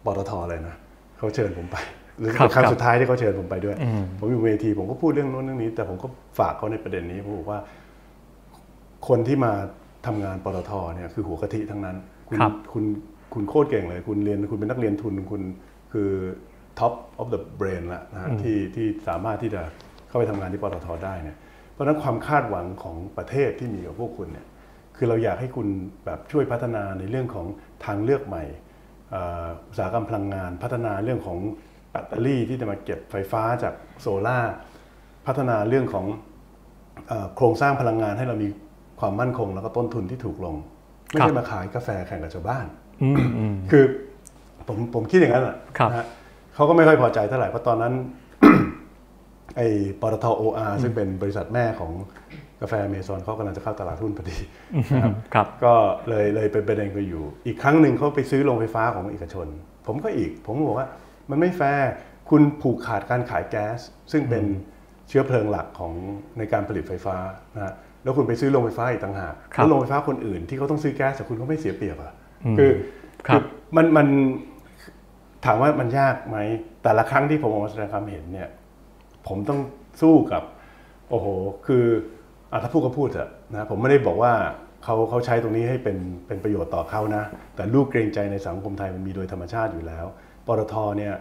[0.06, 0.76] ปตทเลยนะ
[1.18, 1.78] เขาเชิญผมไป
[2.20, 6.08] หรือครับเป็นครั้งครับสุดท้ายที่เขาเชิญผมไปด้วยอืมผมอยู่เวทีผมก็พูดเรื่องโน้นเรื่องนี้ แต่ผมก็
[6.40, 7.60] ฝากเขาในประเด็นนี้ผมบอกว่า
[9.08, 9.52] คนที่มา
[10.06, 12.84] ทำงานปตทเนี่ยคือหัวกะทิทั้งนั้น คุณครับคุณ
[13.34, 15.42] คุณโคตรเก่งเลย คุณเรียนคุณเป็นนักเรียนทุนคุณ
[15.94, 16.10] คือ
[16.80, 19.62] top of the brain ละนะฮะที่ที่สามารถที่จะ
[20.14, 21.38] เข้าไปทำงานที่ปตทได้เนี่ย
[21.74, 24.48] เพราะฉะนั้นความคาดหวังของประเทศที่มีกับพวกคุณเนี่ย
[24.96, 25.68] คือเราอยากให้คุณ
[26.06, 27.48] แบบช่วยพัฒนาในเรื่องของ
[27.86, 28.44] ทางเลือกใหม่
[29.12, 31.40] เอ่ออุตสาหกรรมพลังงาน พัฒนาเรื่องของ
[31.92, 34.54] แบตเตอรี่ที่จะมาเก็บไฟฟ้าจากโซลาร์
[35.28, 36.06] พัฒนาเรื่องของ
[37.08, 38.48] เอ่อโครงสร้างพลังงานให้เรามี
[39.00, 40.56] ความมั่นคง แล้วก็ต้นทุนที่ถูกลง
[41.12, 42.66] ไม่ครัใช่บมาขายกาแฟแข่งกับชาวบ้าน
[43.04, 43.84] อืมอืมคือ
[44.68, 46.08] ผมผมคิดอย่างนั้นแหละครับนะฮะ
[46.56, 47.94] เขาก็ไม่ค่อยพอใจเท่าไหร่เพราะตอนนั้น
[49.56, 49.68] ไอ้
[50.02, 51.92] ปตทโออาร์ซึ่งเป็นบริษัทแม่ของ
[52.62, 54.38] กาแฟอเมซอนเขากำลังจะเข้าตลาดหุ้นพอดี
[54.94, 55.74] นะครับครับก็
[56.10, 59.48] เลยเลยเป็นประเด็นกันอยู่ อีกครั้งหนึ่งเขาไปซื้อโรงไฟฟ้าของเอกชน
[59.88, 60.88] ผมก็อีก ผมก็บอกว่า
[61.30, 61.90] มันไม่แฟร์
[62.30, 63.80] คุณผูกขาดการขายแก๊ส
[64.12, 64.44] ซึ่งเป็น
[65.10, 65.94] เชื้อเพลิงหลักของ
[66.38, 67.16] ในการผลิตไฟฟ้า
[67.56, 72.14] นะฮะแล้วคุณไปซื้อโรงไฟฟ้าอีกต่างหากครับแล้วโรงไฟฟ้าคนอื่นที่เขาต้องซื้อแก๊สแต่คุณก็ไม่เสียเปรียบอะ
[72.46, 72.72] อืมคือ
[73.28, 74.08] ครับอมันมัน
[75.46, 76.38] ถามว่ามันยากไหม
[76.84, 78.50] แต่ละครั้งที่ผมออกมาแสดงความเห็นเนี่ย
[79.28, 79.60] ผมต้อง
[80.02, 80.44] สู้กับ
[81.10, 81.28] โอ้โห
[81.68, 81.86] คือ
[82.52, 84.34] อะถ้าพูดก็พูดเถอะนะผมไม่ได้บอกว่า
[84.84, 85.98] เขาเขาใช้ตรงนี้ให้เป็น
[86.28, 87.24] เป็นประโยชน์ต่อเขานะ
[87.56, 90.06] แต่ลูกเกรงใจในสังคมไทยมันมีโดยธรรมชาติอยู่แล้ว
[90.48, 91.14] ปตทเนี่ย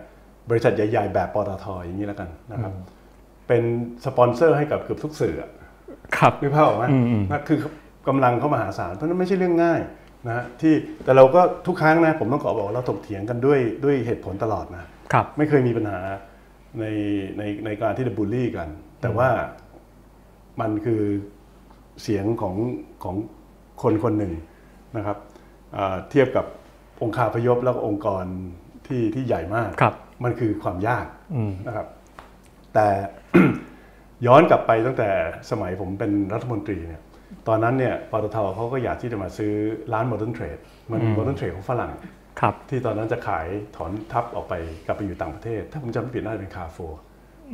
[0.51, 2.73] บริษัทใหญ่ๆ แบบปตทอย่างนี้แล้วกันนะครับ
[3.49, 3.63] เป็น
[4.05, 5.51] สปอนเซอร์ให้กับเกือบทุกสื่ออะ
[6.17, 7.59] ครับนึกภาพออกไหมอืมอืมนะคือ
[8.09, 9.81] กำลังเขามหาศาลเพราะฉะนั้นไม่ใช่เรื่องง่าย
[10.27, 10.75] นะฮะที่
[11.05, 15.99] แต่เราก็ทุกครั้งนะผมต้องขอบอกว่าเราถกเถียงกันด้วยด้วยเหตุผลตลอดนะครับไม่เคยมีปัญหา
[16.81, 16.85] ใน
[17.39, 18.69] ในในการที่จะบูลลี่กัน
[19.01, 19.29] แต่ว่า
[20.61, 21.03] มันคือ
[22.03, 22.57] เสียงของ
[23.05, 23.17] ของ
[23.83, 24.33] คนคนหนึ่ง
[24.97, 25.19] นะครับ
[25.77, 26.47] อ่าเทียบกับ
[27.03, 28.25] องค์คาพยพแล้วก็องค์กร
[28.87, 29.95] ที่ที่ใหญ่มากครับ
[30.25, 31.87] มันคือความยากอืมนะครับ
[32.75, 32.87] แต่
[34.27, 35.09] ย้อนกลับไปตั้งแต่
[35.51, 37.03] สมัยผมเป็นรัฐมนตรีเนี่ย
[37.49, 39.53] ตอนนั้นเนี่ยปตทเขาก็อยากที่จะมาซื้อ
[39.93, 40.59] ร้าน modern trade
[40.91, 41.93] มัน modern trade ของฝรั่ง
[42.41, 44.55] ครับที่ตอนนั้นจะขายถอนทัพออกไป
[44.87, 46.79] กลับไปอยู่ต่างประเทศ ถ้าผมจำไม่ผิดน่าจะเป็นคาร์ฟูร์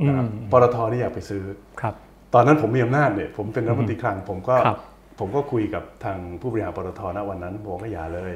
[0.07, 1.43] นะครับปตทนี่อยากไปซื้อ
[1.81, 1.95] ครับ
[2.35, 4.79] ตอนนั้นผมมีอำนาจเนี่ยผมเป็นรัฐมนตรีคลังผมก็ครับ
[5.19, 8.33] ผมก็คุยกับทางผู้บริหารปตทณวันนั้นบอกว่าอย่าเลย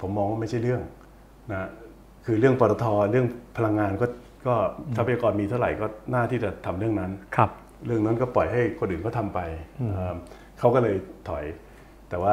[0.00, 0.82] ผมมองว่าไม่ใช่เรื่อง
[1.52, 1.68] นะ
[2.26, 3.26] คือเรื่องปตทเรื่อง
[3.56, 4.06] พลังงานก็
[4.46, 4.54] ก็
[4.96, 7.50] ทรัพยากรมีเท่าไหร่ก็น่าที่จะทำเรื่องนั้นครับ
[7.86, 9.40] เรื่องนั้นก็ปล่อยให้คนอื่นเขาทำไป
[9.78, 10.14] เอ่อ
[10.58, 10.96] เขาก็เลย
[11.28, 11.44] ถอย
[12.08, 12.32] แต่ว่า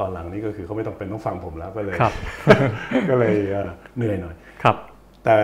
[0.00, 2.12] ตอนหลังนี้ก็คือเขาไม่ต้องเป็นต้องฟังผมแล้วก็เลยครับ
[3.10, 4.76] ก็เลยเอ่อเหนื่อยหน่อยครับ
[5.24, 5.36] แต่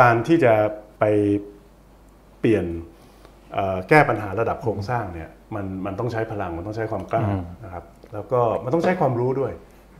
[0.00, 0.52] การที่จะ
[0.98, 1.04] ไป
[2.40, 2.64] เปลี่ยน
[3.52, 7.24] เอ่อแก้ปัญหาระดับโครงสร้างเนี่ยมันมันต้องใช้พลังมันต้องใช้ความกล้า
[7.64, 7.84] นะครับ
[8.14, 9.52] แล้วก็มันต้องใช้ความรู้ด้วย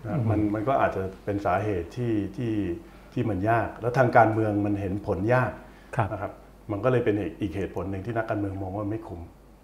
[0.05, 2.53] นะมันมันก็อาจจะเป็นสาเหตุที่ที่
[3.13, 5.51] ที่มันยาก แล้วทางการเมืองมันเห็นผลยาก
[5.97, 6.33] ครับนะครับ
[6.73, 9.21] มันก็เลยเป็นอีกเหตุผลหนึ่งที่นักการเมืองมองว่าไม่คุ้ม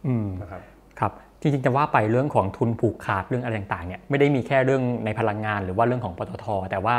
[0.07, 0.63] อืมนะครับ
[1.01, 1.13] ครับ
[1.43, 6.97] จริงๆจะว่าไปเรื่องของทุนผูกขาดเรื่องอะไรต่างๆเนี่ยไม่ได้มีแค่เรื่องในพลังงานหรือว่าเรื่องของปตท แต่ว่า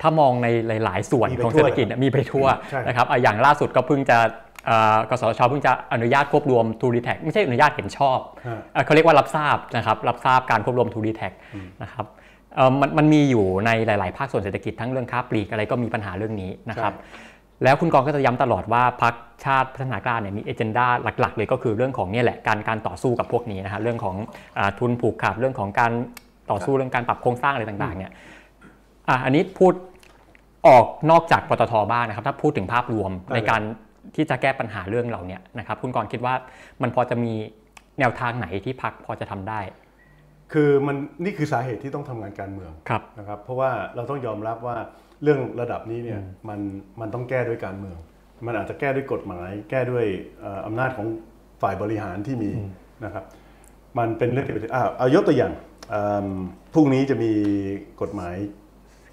[0.00, 0.46] ถ้ามองใน
[0.84, 4.18] หลาย ๆ ส่วนมีไปของทั่วเศรษฐกิจเนี่ยมีไปทั่วใช่นะครับอะอย่างล่าสุดก็เพิ่งจะ
[4.66, 11.28] เอ่อกสชเพิ่งจะอนุญาตควบรวมทูดีแท็ไม่ใช่อนุญาตเห็นชอบฮะเอ่อเขาเรียกว่ารับทราบนะครับรับทราบการควบรวมทูดีแท็
[11.82, 12.06] นะครับ
[12.56, 16.92] เอ่อมันมันมีอยู่ในหลาย ๆ ภาคส่วนเศรษฐกิจทั้งเรื่องค้าปลีกอะไรก็มีปัญหาเรื่องนี้นะครับ
[17.64, 20.86] แล้วคุณกรณ์ก็จะย้ำตลอดว่าพรรคชาติพัฒนากล้าเนี่ยมีเอเจนดา
[21.20, 24.16] หลัก ๆ เลยก็คือเรื่องของเนี่ยแหละการการต่อสู้กับพวกนี้นะฮะเรื่องของ
[24.58, 25.92] อาทุนผูกขาดเรื่องของการ
[26.50, 28.12] ต่อสู้เรื่องการปรับโครงสร้างอะไรต่างๆเนี่ย
[29.08, 29.72] อะอันนี้พูด
[30.66, 33.62] ออกนอกจากปตทบ้างนะครับ ถ้าพูดถึงภาพรวมได้เลยในการ
[34.14, 36.34] ที่จะแก้ปัญหาเรื่องเหล่านี้นะครับคุณกรณ์คิดว่า
[36.82, 37.32] มันพอจะมี
[37.98, 39.60] แนวทางไหนที่พรรคพอจะทำได้
[40.52, 44.76] คือมันนี่คือสาเหตุที่ต้องทำงานการเมืองครับนะครับ เพราะว่าเราต้องยอมรับว่า
[45.22, 46.60] เรื่องระดับนี้เนี่ยมัน
[47.00, 47.96] มันต้องแก้ด้วยการเมือง
[48.46, 50.04] มันอาจจะแก้ด้วยกฎหมาย แก้ด้วย
[50.40, 51.06] เอ่ออำนาจของ
[51.62, 52.50] ฝ่ายบริหารที่มี
[53.04, 53.24] นะครับ
[53.98, 55.52] มันเป็นเรื่องที่อ่าเอายกตัวอย่าง
[55.90, 56.26] เอิ่ม
[56.74, 57.32] พรุ่งนี้จะมี
[58.02, 58.34] กฎหมาย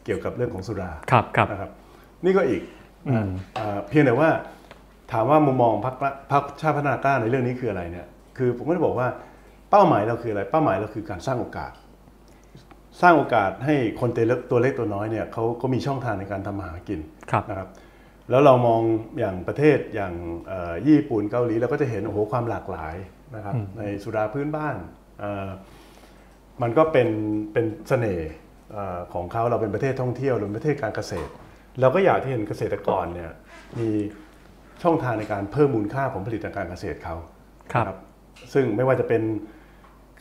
[0.06, 1.72] เกี่ยวกับเรื่องของสุราครับครับนะครับ
[2.26, 2.62] นี่ก็อีก
[3.16, 3.26] นะ
[3.58, 4.30] อ่าเพียงแต่ว่า
[5.12, 5.96] ถามว่ามุมมองพรรค
[6.32, 8.08] พรรคชาติพัฒนากล้าในเรื่องนี้คืออะไรเนี่ย
[8.38, 9.08] คือผมก็จะบอกว่า
[9.72, 11.72] เป้าหมายเราคืออะไร เป้าหมายเราคือการสร้างโอกาส
[13.02, 17.00] สร้างโอกาสให้คนตัวเล็กตัวเล็กตัวน้อยเนี่ยเขาก็มีช่องทางในการทำมาหากิน
[17.32, 17.70] ครับนะครับ
[18.30, 18.82] แล้วเรามอง
[19.20, 20.14] อย่างประเทศอย่าง
[20.48, 22.96] เอ่อญี่ปุ่นเกาหลีเราก็จะเห็นโอ้โหความหลากหลาย
[23.36, 24.76] นะครับ ในสุราพื้นบ้าน
[25.20, 25.50] เอ่อ
[26.62, 27.10] มันก็เป็น
[27.54, 28.30] เป็นเสน่ห์
[28.72, 31.32] เอ่อของเขาเราเป็นประเทศท่องเที่ยวเราเป็นประเทศการเกษตร
[31.82, 33.32] เราก็อยากที่เห็นเกษตรกรเนี่ย
[33.80, 33.90] มี
[34.84, 37.16] ช่องทางในการเพิ่มมูลค่าผลผลิตทางการเกษตรเขา
[37.74, 37.98] ครับนะ
[38.54, 39.22] ซึ่งไม่ว่าจะเป็น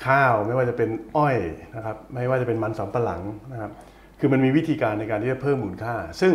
[0.06, 1.36] ข้าวไม่ว่าจะเป็นอ้อย
[1.76, 3.22] นะครับไม่ว่าจะเป็นมันสำปะหลัง
[3.52, 3.70] นะครับ
[4.18, 6.32] คือมันมีวิธีการในการที่จะเพิ่มมูลค่า ซึ่ง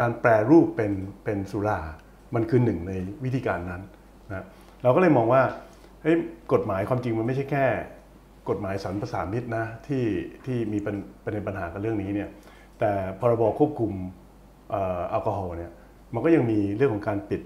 [0.00, 0.92] การแปรรูปเป็น
[1.24, 1.80] เป็นสุรา
[2.34, 2.92] มันคือหนึ่งใน
[3.24, 3.82] วิธีการนั้น
[4.28, 4.46] นะ
[4.82, 5.42] เราก็เลยมองว่า
[6.02, 6.16] เฮ้ย
[6.52, 7.66] กฎหมายความจริงมันไม่ใช่แค่
[8.48, 10.04] กฎหมายสรรพสามิตนะที่
[10.46, 10.92] ที่มีประ
[11.24, 12.28] ประเด็นปัญหากับเรื่องนี้เนี่ย
[12.80, 13.92] แต่พรบควบคุม
[14.70, 15.70] เอ่อแอลกอฮอล์เนี่ย
[16.14, 17.40] มันก็ยังมีเรื่องของการปิด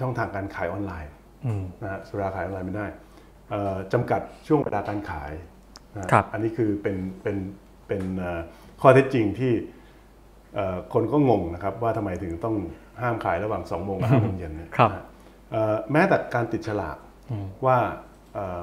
[0.00, 1.12] ช่องทางการขายออนไลน์
[1.46, 3.11] อืมนะฮะสุราขายออนไลน์ไม่ได้เอ่อ
[3.92, 5.32] จำกัดช่วงเวลาการขาย
[5.94, 7.36] นะฮะครับอันนี้คือเป็นเป็น
[7.86, 8.40] เป็นเอ่อ
[8.80, 9.52] ข้อเท็จจริงที่
[10.54, 12.56] เอ่อคนก็งงนะครับว่าทำไมถึงต้อง
[13.02, 15.04] ห้ามขายระหว่าง2โมงกับ5โมงเย็นเนี่ยครับนะฮะ
[15.50, 16.96] เอ่อแม้แต่การติดฉลาก
[17.66, 17.78] ว่า
[18.34, 18.60] เอ่อ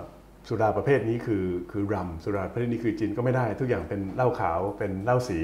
[0.48, 5.40] สุราประเภทนี้คือคือรัมสุราประเภทนี้คือจินก็ไม่ได้ ทุกอย่างเป็นเหล้าขาวเป็นเหล้าสี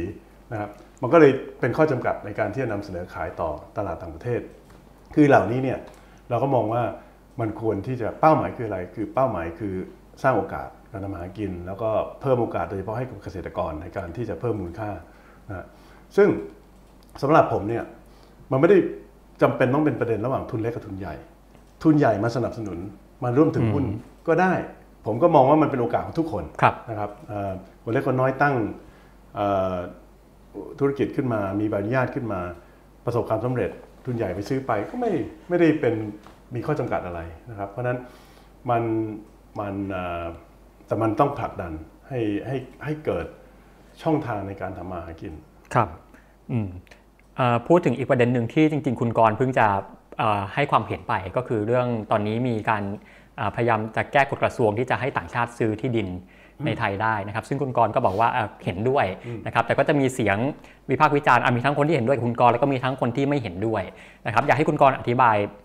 [0.52, 0.70] นะครับ
[1.02, 4.42] มันก็เลยเป็นข้อจำกัดในการที่จะนำเสนอขายต่อตลาดต่างประเทศ
[5.16, 5.80] คือเหล่านี้เนี่ย
[6.30, 6.84] เราก็มองว่า
[7.40, 9.74] มันควรที่จะเป้าหมายคืออะไร คือเป้าหมายคือ
[10.24, 11.90] สร้างโอกาสการทำมาหากิน แล้วก็
[12.22, 14.92] เพิ่มโอกาสโดยเฉพาะให้กับเกษตรกรในการที่จะเพิ่มมูลค่า
[15.50, 15.66] นะ
[16.18, 16.30] ซึ่ง
[17.22, 17.84] สำหรับผมเนี่ย
[18.52, 18.78] มันไม่ได้
[19.42, 21.16] จำเป็นต้องเป็นประเด็นระหว่างทุนเล็กกับทุนใหญ่
[21.84, 22.80] ทุนใหญ่มาสนับสนุน
[23.24, 23.86] มาร่วมถึงหุ้น
[24.28, 24.54] ก็ได้
[25.06, 27.52] ผมก็มองว่ามันเป็นโอกาสของทุกคนครับนะครับเอ่อ
[27.84, 28.56] คนเล็กคนน้อยตั้ง
[29.36, 29.76] เอ่อ
[30.80, 32.42] ธุรกิจขึ้นมามีใบอนุญาตขึ้นมา
[33.06, 33.72] ประสบความสำเร็จ
[34.06, 35.12] ทุนใหญ่ไปซื้อไปก็ไม่
[35.50, 35.96] ไม่ได้เป็น
[36.56, 37.98] มีข้อจำกัดอะไรนะครับ เพราะฉะนั้น
[38.70, 38.84] มัน
[39.60, 40.26] มันเอ่อ
[40.88, 41.74] แต่มันต้องผลักดัน
[42.08, 43.26] ให้ให้ให้เกิด
[44.04, 45.34] ช่องทางในการทำมาหากิน
[45.74, 45.90] ครับ
[46.52, 46.68] อืม
[47.36, 49.68] เอ่อพูดถึงอีกประเด็นหนึ่งที่จริง ๆ คุณกรณ์เพิ่งจะ
[50.18, 52.84] เอ่อให้ความเห็นไปก็คือเรื่องตอนนี้มีการ
[53.38, 56.10] เอ่อพยายามจะแก้กฎกระทรวงที่จะให้ต่างชาติซื้อที่ดิน
[56.66, 59.06] ในไทยได้นะครับ ซึ่งคุณกรณ์ก็บอกว่าเอ่อเห็นด้วย
[59.46, 60.38] นะครับ แต่ก็จะมีเสียง
[60.90, 63.84] วิพากษ์วิจารณ์อะมีทั้งคนที่เห็นด้วยกับคุณกรณ์แล้วก็มีทั้งคนที่ไม่เห็นด้วย
[64.26, 65.65] นะครับ อยากให้คุณกรณ์อธิบายอ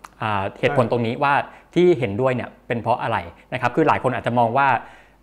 [0.59, 1.33] เหตุผลตรงนี้ว่า
[1.75, 3.17] ที่เห็นด้วยเนี่ยเป็นเพราะอะไร
[3.53, 4.67] นะครับคือหลายคนอาจจะมองว่า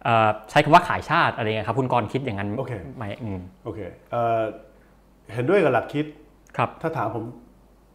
[0.04, 3.80] เอ่อใช้คำว่าขายชาติอะไรเงี้ยครับคุณกรณ์คิดอย่างนั้นโอเคไหมอืมโอเค
[4.10, 4.40] เอ่อ
[5.34, 6.06] เห็นด้วยกับหลักคิด
[6.56, 7.24] ครับถ้าถามผม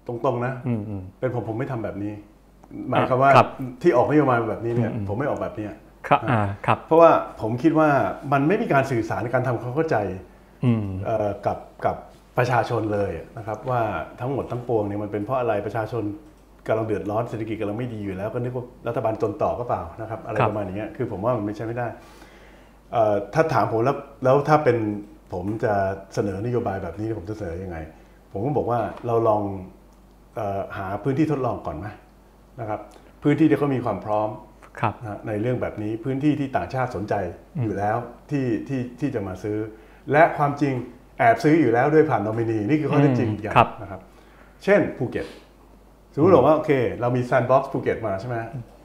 [0.07, 2.13] ตรงๆนะอืมอืมเป็นผมผมไม่ทำแบบนี้
[2.89, 3.49] หมายความว่าครับ
[3.81, 5.73] ที่ออกนโยบายแบบนี้เนี่ยผมไม่ออกแบบเนี้ย
[6.07, 7.89] ครับอ่าครับเพราะว่าผมคิดว่า
[8.33, 9.97] มันไม่มีการสื่อสารการทำความเข้าใจ
[10.65, 11.95] อืมเอ่อกับกับ
[12.37, 13.81] ประชาชนเลยนะครับว่า
[14.19, 16.03] ทั้งหมดทั้งปวงเนี่ยมันเป็นเพราะอะไรประชาชน
[16.67, 21.87] กำลังเดือดร้อนเศรษฐกิจกำลังไม่ดีอยู่แล้ว ก็นึกว่ารัฐบาลจนต่อก็เปล่านะครับ อะไรครับประมาณอย่างเงี้ยคือผมว่ามันไม่ใช่ไม่ได้
[22.91, 24.77] เอ่อถ้าถามผมแล้วแล้วถ้าเป็น
[25.33, 25.73] ผมจะ
[26.13, 27.77] เสนอนโยบายแบบนี้ผมจะเสนอยังไง
[28.31, 29.41] ผมก็บอกว่าเราลอง
[30.35, 31.87] เออหาพื้นที่ทดลองก่อนไหม
[32.59, 32.79] นะครับ
[33.23, 34.29] พื้นที่ที่เขามีความพร้อม
[34.81, 37.13] ครับนะฮะในเรื่องแบบนี้พื้นที่ที่ต่างชาติสนใจ
[37.63, 37.97] อยู่แล้ว
[38.31, 39.57] ที่ที่ที่จะมาซื้อ
[40.11, 40.73] และความจริง
[41.17, 44.01] แอบซื้ออยู่แล้วด้วยผ่านนอมินีนี่คือข้อเท็จจริงอืมอย่างครับนะครับ
[44.63, 45.25] เช่นภูเก็ต
[46.13, 48.37] สมมติบอกว่าโอเค เรามีแซนด์บ็อกซ์ภูเก็ตมาใช่ไหม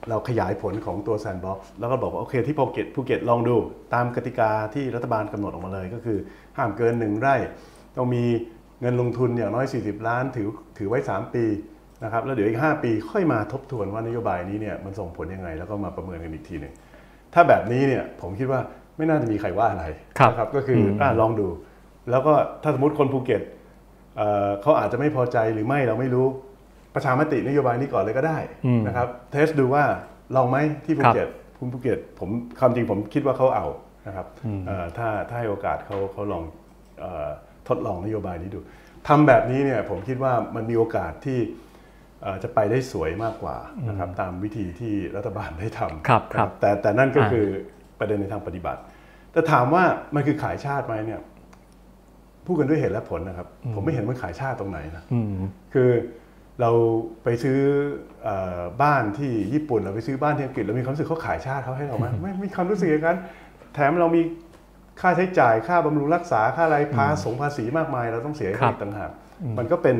[0.09, 3.55] เราขยายผลของตัวแซนด์บ็อกซ์แล้วก็บอกว่าโอเคที่ภูเก็ตภูเก็ตลองดู
[3.93, 6.17] ตามกติกาที่รัฐบาลกำหนดออกมาเลย ก็คือ
[6.57, 7.35] ห้ามเกินหนึ่งไร่
[7.97, 8.23] ต้องมี
[8.81, 11.45] เงินลงทุนอย่างน้อย 40 ล้านถือถือไว้ 3 ปี
[12.03, 16.73] นะครับแล้วเดี๋ยวอีก 5 ปีค่อยมาทบทวนว่านโยบายนี้เนี่ยมันส่งผลยังไง แล้วก็มาประเมินกันอีกทีหนึ่ง
[17.33, 18.61] ถ้าแบบนี้เนี่ยผมคิดว่า
[18.97, 19.85] ไม่น่าจะมีใครว่าอะไร
[20.19, 21.47] ครับนะครับก็คืออมอะลองดู
[22.11, 23.41] แล้วก็ถ้าสมมติคนภูเก็ต
[24.17, 26.27] เอ่อเขาอาจจะไม่พอใจหรือไม่เราไม่รู้
[26.95, 29.83] ประชามตินโยบายนี้ก่อนเลยก็ได้อืมนะครับ test ดูว่า
[30.35, 32.29] ลองไหมที่ภูเก็ตครับคนภูเก็ตผม
[32.59, 33.67] ความจริงผมคิดว่าเขาเอา
[34.07, 34.27] นะครับ
[34.67, 36.43] เอ่อถ้าถ้าให้โอกาสเขาเขาลอง
[36.99, 37.27] เอ่อ
[37.67, 38.59] ทดลองนโยบายนี้ดู
[39.07, 41.39] ทำแบบนี้เนี่ยผมคิดว่ามันมีโอกาสที่
[42.21, 43.57] เอ่อจะไปได้สวยมากกว่า
[43.89, 47.47] นะครับตามวิธีที่รัฐบาลได้ทำครับครับแต่แต่นั่นก็อ่าคือ
[47.99, 48.81] ประเด็นในทางปฏิบัติ
[49.31, 49.83] แต่ถามว่า
[50.15, 51.21] มันคือขายชาติไหมเนี่ย
[52.45, 55.25] พูดกันด้วยเหตุและผลนะครับ ผมไม่เห็นมันขายชาติตรงไหนนะอืม
[55.73, 55.89] คือ
[56.61, 56.71] เรา
[57.23, 57.59] ไปซื้อ
[58.23, 58.29] เอ
[58.59, 63.17] อบ้านที่ญี่ปุ่นเราไปซื้อบ้านที่อังกฤษเรามีความรู้สึกเขาขายชาติเขาให้เราไหมไม่ไม่มีความรู้สึกอย่างนั้น
[63.73, 64.21] แถมเรามี
[65.01, 69.11] ค่าใช้จ่ายค่าบำรุงรักษาค่าอะไรภาสงภาษีมากมาย เราต้องเสียให้ครัเขาบอีกต่างหาก
[69.57, 69.97] มันก็เป็น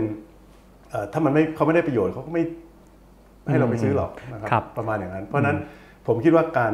[0.89, 2.43] เอ่อถ้ามันไม่เขาไม่ได้ประโยชน์เขาก็ไม่
[3.49, 5.57] ให้เราไปซื้อหรอกนะคครัรับประมาณอย่างนั้น เพราะฉะนั้น
[6.07, 6.73] ผมคิดว่าการ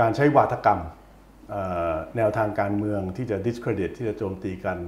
[0.00, 0.80] การใช้วาทกรรม
[1.50, 4.78] เอ่อแนวทางการเมืองที่จะ discredit ที่จะโจมตีกัน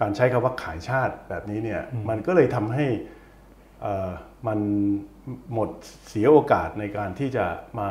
[0.00, 3.16] การใช้คำว่าขายชาติแบบนี้เนี่ยมันก็เลยทำให้เอ่อ
[4.46, 4.58] มัน
[5.54, 5.68] หมด
[6.08, 7.46] เสียโอกาสในการที่จะ
[7.80, 7.90] มา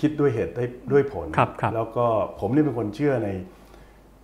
[0.00, 2.06] คิดด้วยเหตุได้ด้วยผลครับครับแล้วก็
[2.40, 3.28] ผมนี่เป็นคนเชื่อใน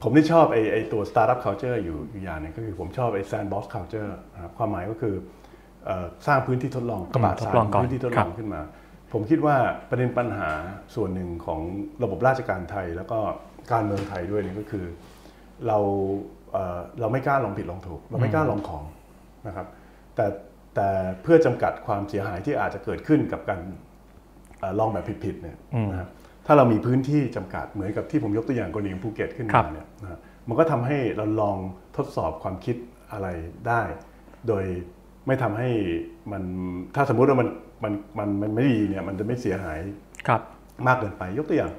[0.02, 5.14] ผมนี่ชอบไอ้ไอ้ตัว startup culture อยู่อยู่อย่างหนึงก็คือผมชอบไอ้ sandbox culture นะครับความหมายก็คือ
[5.84, 8.60] เอ่อสร้างพื้นที่ทดลองกระบะทดทรายลองก่อนพื้นที่ทดคลรัอบงขึ้นมา
[9.12, 9.56] ผมคิดว่า
[9.90, 10.50] ประเด็นปัญหา
[10.94, 11.60] ส่วนหนึ่งของ
[12.02, 13.18] ระบบราชการไทย แล้วก็
[13.72, 14.86] การเมืองไทยด้วยนี่ก็คือ
[15.66, 15.78] เรา
[16.52, 18.84] เอ่อเราไม่กล้าลองผิดลองถูก เราไม่กล้าลองของ
[19.46, 19.66] นะครับ
[20.16, 20.26] แต่
[20.74, 20.88] แต่
[21.22, 23.60] เพื่อจำกัดความเสียหายที่อาจจะเกิดขึ้นกับการ
[24.60, 25.56] เอ่อลองแบบผิดๆเนี่ย
[25.92, 26.10] นะครับ
[26.46, 30.18] ถ้าเรามีพื้นที่จำกัดเหมือนกับที่ผมยกตัวอย่างกรณีของภูเก็ตขึ้นครัมาบเนี่ยนะฮะ
[30.48, 31.56] มันก็ทำให้เราลอง
[31.96, 32.76] ทดสอบความคิด
[33.12, 33.28] อะไร
[33.68, 33.82] ได้
[34.48, 34.64] โดย
[35.26, 35.70] ไม่ทำให้
[36.32, 36.42] มัน
[36.94, 37.48] ถ้าสมมุติว่ามัน
[37.84, 39.78] มันมันมันไม่ดีเนี่ยมันจะไม่เสียหาย
[40.28, 40.40] ครับ
[40.86, 41.72] มากเกินไปยกตัวอย่าง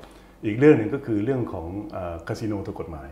[0.45, 3.09] อีกเรื่องหนึ่งก็คือเรื่องของเอ่อคาสิโนถูกกฎหมาย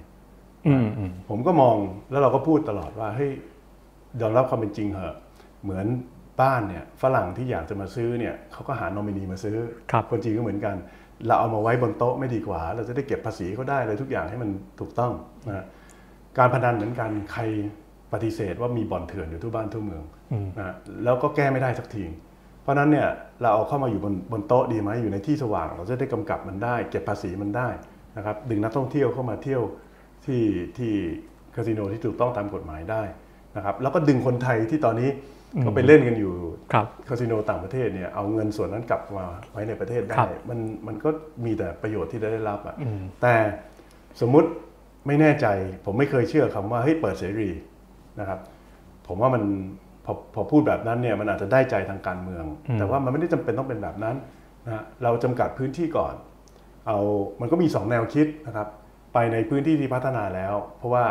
[0.67, 1.75] อืมอืมผมก็มอง
[2.11, 3.31] แล้วเราก็พูดตลอดว่าเฮ้ย
[4.21, 5.15] ยอมรับความเป็นจริงเหอะ
[5.64, 5.88] เหมือน
[6.41, 9.57] บ้านเนี่ยฝรั่งที่อยากจะมาซื้อเนี่ยเขาก็หานอมินีมาซื้อ
[9.91, 10.76] ครับคนจีนก็เหมือนกัน
[11.28, 14.49] เราเอามาไว้บนโต๊ะไม่ดีกว่า เราจะได้เก็บภาษีเขาได้เลยทุกอย่างให้มัน
[14.80, 15.11] ถูกต้อง
[15.47, 15.66] นะ
[16.38, 17.41] การพนันเหมือนกันใคร
[18.14, 20.03] ปฏิเสธว่ามีบ่อนเถื่อนอยู่ทั่วบ้านทั่วเมือง
[20.57, 22.05] นะแล้วก็แก้ไม่ได้สักที
[22.61, 23.07] เพราะฉะนั้นเนี่ย
[23.41, 27.68] เราเอาเข้ามาอยู่บนบนโต๊ะดีไหมอยู่ในที่สว่าง เราจะได้กำกับมันได้ เก็บภาษีมันได้
[28.18, 29.61] นะครับดึงนักท่องเที่ยวเข้ามาเที่ยว
[30.26, 30.43] ที่
[30.78, 30.91] ที่
[31.55, 33.01] คาสิโนที่ถูกต้องตามกฎหมายได้
[33.55, 35.09] นะครับแล้วก็ดึงคนไทยที่ตอนนี้
[35.66, 36.34] ก็ไปเล่นกันอยู่
[36.74, 41.10] ครับคาสิโนต่างประเทศเนี่ยเอาเงินส่วนนั้นกลับมาไว้ในประเทศครัได้บมันมันก็
[41.45, 42.76] มีแต่ประโยชน์ที่ได้รับอะ
[43.22, 43.36] แต่
[44.22, 44.49] สมมุติ
[45.08, 45.47] ไม่แน่ใจ
[45.86, 47.49] ผมไม่เคยเชื่อคำว่าเฮ้ยเปิดเสรี
[48.20, 48.39] นะครับ
[49.08, 49.43] ผมว่ามัน
[50.06, 52.45] พอพอพูดแบบนั้นเนี่ยมันอาจจะได้ใจทางการเมือง
[52.80, 54.16] แต่ว่ามันไม่ได้จำเป็นต้องเป็นแบบนั้น
[54.66, 56.14] นะฮะเราจำกัดพื้นที่ก่อน
[56.88, 56.99] เอา
[57.41, 58.68] มันก็มีสองแนวคิดนะครับ
[59.14, 61.06] ไปในพื้นที่ที่พัฒนาแล้ว เพราะว่า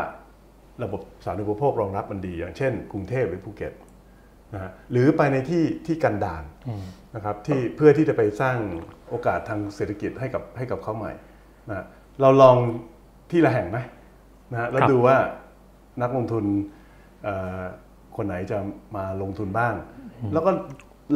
[0.82, 3.72] ระบบสาธารณูปโภครองรับมันดี อย่างเช่น กรุงเทพหรือภูเก็ต
[4.55, 6.44] นะฮะหรือไปในที่ที่กันดาร
[7.14, 8.57] นะครับที่เพื่อที่จะไปสร้าง
[9.09, 11.12] โอกาสทางเศรษฐกิจให้กับให้กับเขาใหม่
[11.68, 11.86] นะฮะ
[12.20, 12.57] เราลอง
[13.30, 13.78] ที่ละแห่งไหม
[14.53, 15.16] นะฮะแล้วครับดูว่า
[16.03, 16.44] นักลงทุน
[17.24, 17.61] เอ่อ
[18.16, 18.59] คนไหนจะ
[18.96, 19.74] มาลงทุนบ้าง
[20.32, 20.50] แล้วก็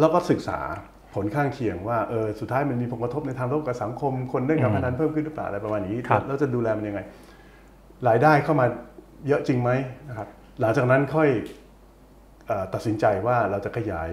[0.00, 0.58] แล้วก็ศึกษา
[1.14, 7.00] ผลข้างเคียงว่าเออสุดท้ายมันมีผลกระทบในทางโลกกับสังคม คนเล่นการพนันเพิ่มขึ้นหรือเปล่าอะไรประมาณนี้ครับแล้วจะดูแลมันยังไง
[8.08, 8.66] รายได้เข้ามา
[9.26, 9.70] เยอะจริงไหม
[10.08, 10.28] นะครับ
[10.60, 11.65] หลังจากนั้นค่อยเออ
[12.74, 14.08] ตัดสินใจว่าเราจะขยาย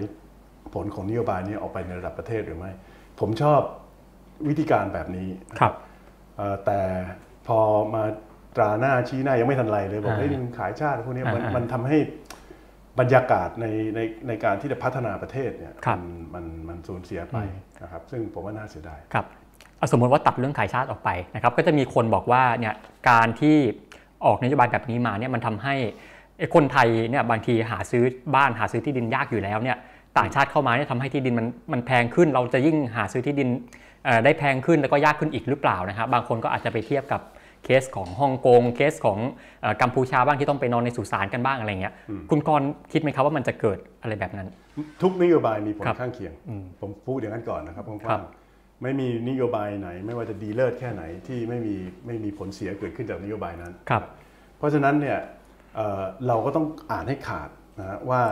[0.74, 2.70] ผลของนโยบายนี้ออกไปในระดับประเทศหรือไม่
[3.20, 3.60] ผมชอบ
[4.48, 5.28] วิธีการแบบนี้
[5.58, 5.74] ครับ
[6.36, 6.80] เอ่อแต่
[7.46, 7.58] พอ
[7.94, 8.04] มา
[8.56, 11.98] ตราหน้าชี้หน้ายังไม่ทันไรเลยบอกอ่าเฮ้ยนี่มันขายชาติพวกนี้มันอ่าอ่ามันทำให้
[13.00, 16.04] บรรยากาศในในในการที่จะพัฒนาประเทศเนี่ยครับมัน
[16.34, 17.38] มันมันสูญเสียไป
[17.82, 19.26] นะครับซึ่งผมว่าน่าเสียดายครับ
[19.80, 22.74] อะสมมติว่าตัดเรื่องขายชาติออกไปนะครับก็จะมีคนบอกว่าเนี่ย
[23.10, 23.56] การที่
[24.26, 25.90] ออกนโยบายแบบนี้มาเนี่ยมันทำให้ไอ้
[26.54, 28.04] คนไทยเนี่ยบางทีหาซื้อ
[28.34, 29.76] บ้านหาซื้อที่ดินยากอยู่แล้วเนี่ย
[30.18, 33.48] ต่างชาติเข้ามาเนี่ยทำให้ที่ดินมันมันแพงขึ้น เราจะยิ่งหาซื้อที่ดิน
[34.04, 37.20] เอ่อได้แพงขึ้นแล้วก็ยากขึ้นอีกหรือเปล่านะครับบางคนก็อาจจะไปเทียบกับ
[37.64, 39.18] เคสของฮ่องกงเคสของ
[39.60, 41.94] เอ่อกัมพูชาบ้างที่ต้องไปนอนในสุสานกันบ้างอะไรเงี้ย
[42.30, 44.48] คุณกรณ์คิดไหมครับว่ามันจะเกิดอะไรแบบนั้น
[45.02, 51.74] ทุกนโยบายมีผลครับข้างเคียงอืมผมพูดอย่างนั้นก่อนนะครับกครัว้างบๆไม่มีนโยบายไหน ไม่ว่าจะดีเลิศแค่ไหนที่ไม่มี
[52.06, 54.02] ไม่มีผลเสียเกิดขึ้นจากนโยบายนั้นครับ
[54.58, 55.18] เพราะฉะนั้นเนี่ย
[55.76, 57.48] เอ่อเราก็ต้องอ่านให้ขาด
[57.80, 58.22] นะฮะว่า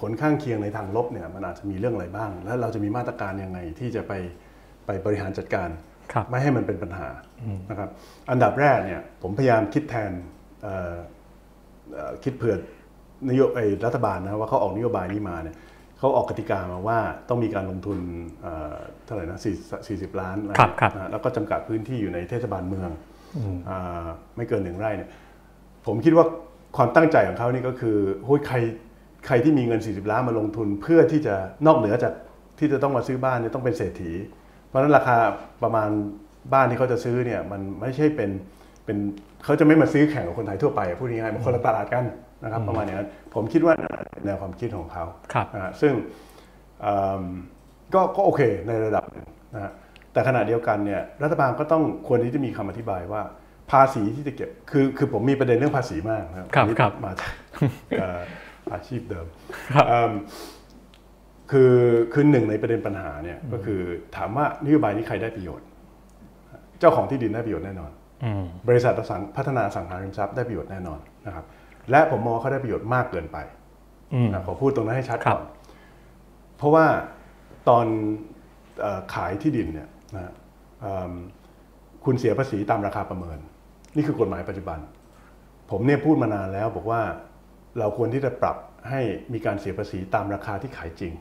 [0.00, 4.12] ผลข้างเคียงในทางลบเนี่ยมันอาจจะมีเรื่องอะไรบ้าง แล้วเราจะมีมาตรการยังไงที่จะไป
[4.86, 5.68] ไปบริหารจัดการ
[6.12, 7.08] ครับไม่ให้มันเป็นปัญหา
[7.70, 7.90] นะครับ
[8.30, 10.12] อันดับแรกเนี่ยผมพยายามคิดแทน
[10.62, 10.96] เอ่อ
[11.94, 12.58] เอ่อคิดเผื่อน
[13.36, 15.56] โยไอ้รัฐบาลนะว่าเขาออกนโยบายนี้มาเนี่ย
[15.98, 17.98] เขาออกกติกามาว่าต้องมีการลงทุน
[18.42, 19.38] เอ่อเท่าไหร่นะ
[19.74, 22.90] 40 40ล้านอะไครับครับนะแล้วก็จำกัดพื้นที่อยู่ในเทศบาลเมือง
[23.68, 25.10] อ่าไม่เกินหนึ่งไร่เนี่ย
[25.86, 26.26] ผมคิดว่า
[26.76, 28.56] ความตั้งใจของเขานี่ก็คือโอ้ยใคร
[29.26, 31.34] ใครที่มีเงิน 40 ล้านมาลงทุน เพื่อที่จะ
[31.66, 32.12] นอกเหนือจาก
[32.58, 34.10] ที่จะต้องมาซื้อบ้านเนี่ยต้องเป็นเศรษฐี
[34.66, 35.16] เพราะฉะนั้นราคา
[35.62, 35.90] ประมาณ
[36.52, 38.30] บ้านที่เขาจะซื้อเนี่ยมันไม่ใช่เป็น
[38.84, 38.96] เป็น
[39.44, 42.04] เขาจะไม่มาซื้อแข่งกับคนไทยทั่วไปพูดง่ายๆมันคนละตลาดกัน
[42.44, 43.74] นะครับประมาณอย่างนั้นผมคิดว่า
[44.24, 45.92] แนวความคิดของเขาครับนะฮะซึ่ง
[46.80, 47.22] เอิ่ม
[47.94, 49.72] ก็ก็โอเคในระดับหนึ่งนะฮะ
[50.12, 53.22] แต่ขณะเดียวกันเนี่ยรัฐบาลก็ต้องควรที่จะมีคำอธิบายว่า
[53.72, 57.30] ภาษีที่จะเก็บคือคือผมมีประเด็นเรื่องภาษีมากนะครับครับอันนี้ครับมาจาก
[57.98, 58.20] เอ่อ
[58.72, 59.26] อาชีพเดิม
[59.74, 60.12] ครับเอิ่ม
[61.50, 61.74] คือ
[62.12, 63.80] คือหนึ่งในประเด็นปัญหาเนี่ยก็คือ
[64.16, 65.66] ถามว่านโยบายนี้ใครได้ประโยชน์
[66.80, 67.90] เจ้าของที่ดินได้ประโยชน์แน่นอน
[68.24, 71.44] อืมบริษัทอสังพัฒนาอสังหาริมทรัพย์ได้ประโยชน์แน่นอนนะครับ
[71.90, 73.38] และผมมองว่าเขาได้ประโยชน์มากเกินไป
[74.14, 75.46] อืมนะขอพูดตรงนั้นให้ชัดครัก่บอน
[76.56, 76.86] เพราะว่า
[77.68, 77.86] ตอน
[78.80, 80.32] เอ่อขายที่ดินเนี่ยนะฮะ
[80.80, 81.12] เอิ่ม
[82.04, 83.38] คุณเสียภาษีตามราคาประเมิน
[83.96, 84.78] นี่คือกฎหมายปัจจุบัน
[85.70, 87.02] ผมเนี่ยพูดมานานแล้วบอกว่า
[87.78, 88.56] เราควรที่จะปรับ
[88.90, 89.00] ให้
[89.32, 91.12] มีการเสียภาษีตามราคาที่ขายจริง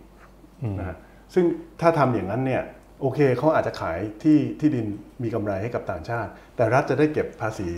[0.80, 0.98] นะฮะ
[1.34, 1.46] ซึ่ง
[1.82, 2.64] ถ้าทำอย่างนั้นเนี่ย
[3.02, 4.86] โอเคเขาอาจจะขายที่ที่ดิน
[5.24, 7.70] มีกำไรให้กับต่างชาติ แต่รัฐจะได้เก็บภาษี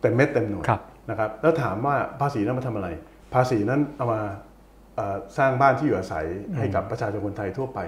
[0.00, 2.88] เต็มเม็ดเต็มหน่วยครับนะครับแล้วถามว่าภาษีนั้นมาทำอะไร
[3.34, 4.20] ภาษีนั้นเอามา
[4.94, 6.26] เอ่อสร้างบ้านที่อยู่อาศัย
[6.56, 7.78] ให้กับประชาชนคนไทยทั่วไป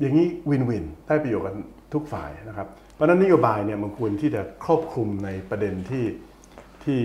[0.00, 1.56] อย่างนี้วินวินได้ประโยชน์กัน
[1.94, 6.04] ทุกฝ่ายนะครับ เพราะฉะนั้นนโยบายเนี่ยมันควรที่จะครอบคลุมในประเด็นที่
[6.84, 7.00] ที่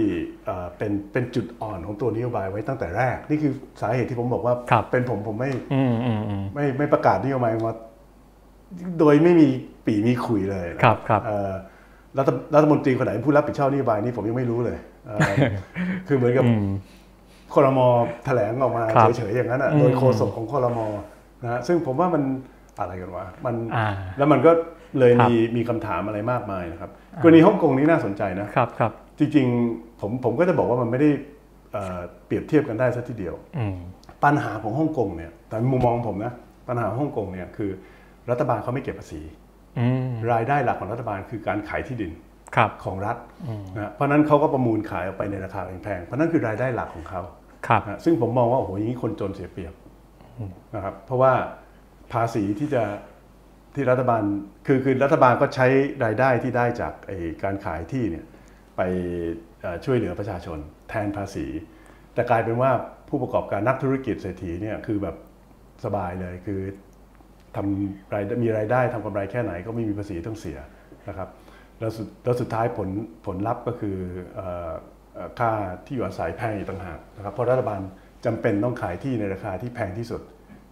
[0.45, 7.73] เอ่อเป็นเป็นจุดอ่อนของตัวนโยบายไว้ตั้งแต่แรก นี่คือสาเหตุที่ผมบอกว่าครับเป็นผมผมไม่อืมอืมอืมไม่ไม่ประกาศนโยบายมา
[8.99, 9.47] โดยไม่มี
[9.85, 11.53] ปีมีขุยเลยนะครับครับเอ่อ
[12.17, 15.19] รัฐรัฐมนตรีคนไหนเป็นผู้รับผิดชอบนโยบายนี้ผมยังไม่รู้เลยเอ่อ
[16.07, 16.67] คือเหมือนกับอืม
[17.53, 17.87] คอรมอ
[18.25, 20.87] แถลงออกมาครับเฉยๆอย่างนั้นอะอืมโดยโฆษกของคอรมอ
[21.43, 22.23] นะฮะซึ่งผมว่ามัน
[22.79, 23.87] อะไรกันวะมันอ่า
[24.17, 24.51] แล้วมันก็
[24.99, 31.09] เลยครับมีมีคำถามอะไรมากมายนะครับกรณีฮ่องกงนี้น่าสนใจนะครับครับจริงๆผมผมก็จะบอกว่ามันไม่ได้
[31.73, 33.75] เอ่อเปรียบเทียบกันได้สัทีเดียวอืม
[34.23, 36.33] ปัญหาของฮ่องกงเนี่ยแต่มุมมองผมนะ
[36.67, 37.69] ปัญหาของฮ่องกงเนี่ยคือ
[38.29, 39.21] รัฐบาลเขาไม่เก็บภาษี
[39.79, 42.11] อืมรายได้หลักของรัฐบาลคือการขายที่ดิน
[42.55, 43.17] ครับของรัฐ
[43.75, 47.21] นะฮะเพราะฉะนั้นเขาก็ประมูลขายออกไปในราคาแพงๆเพราะนั่นคือรายได้หลักของเขา
[47.67, 49.73] ครับนะซึ่งผมมองว่าโอ้โหอย่างนี้คนจนเสียเปรียบ
[50.75, 51.31] นะครับเพราะว่า
[52.13, 52.83] ภาษีที่จะ
[53.79, 54.23] ที่รัฐบาล
[54.67, 55.67] คือคือรัฐบาลก็ใช้
[56.05, 56.93] รายได้ที่ได้จาก
[57.43, 58.25] การขายที่เนี่ย
[58.77, 58.81] ไป
[59.85, 60.57] ช่วยเหลือประชาชน
[60.89, 61.45] แทนภาษี
[62.13, 62.71] แต่กลายเป็นว่า
[63.09, 65.15] ผู้ประกอบการนักธุรกิจเศรษฐีเนี่ยคือแบบ
[65.85, 66.59] สบายเลยคือ
[67.55, 70.59] ทำรายมีรายได้ทำกำไรแค่ไหนก็ไม่มีภาษีต้องเสีย
[71.09, 71.29] นะครับ
[71.79, 72.89] แล้วสุดแล้วสุดท้ายผล
[73.25, 73.97] ผลลัพธ์ก็คือ
[75.39, 75.51] ค่า
[75.85, 77.81] ที่อยู่อาศัยแพงอีกต่างหากนะครับเพราะรัฐบาล
[78.25, 80.21] จำเป็นต้องขายที่ในราคาที่แพงที่สุด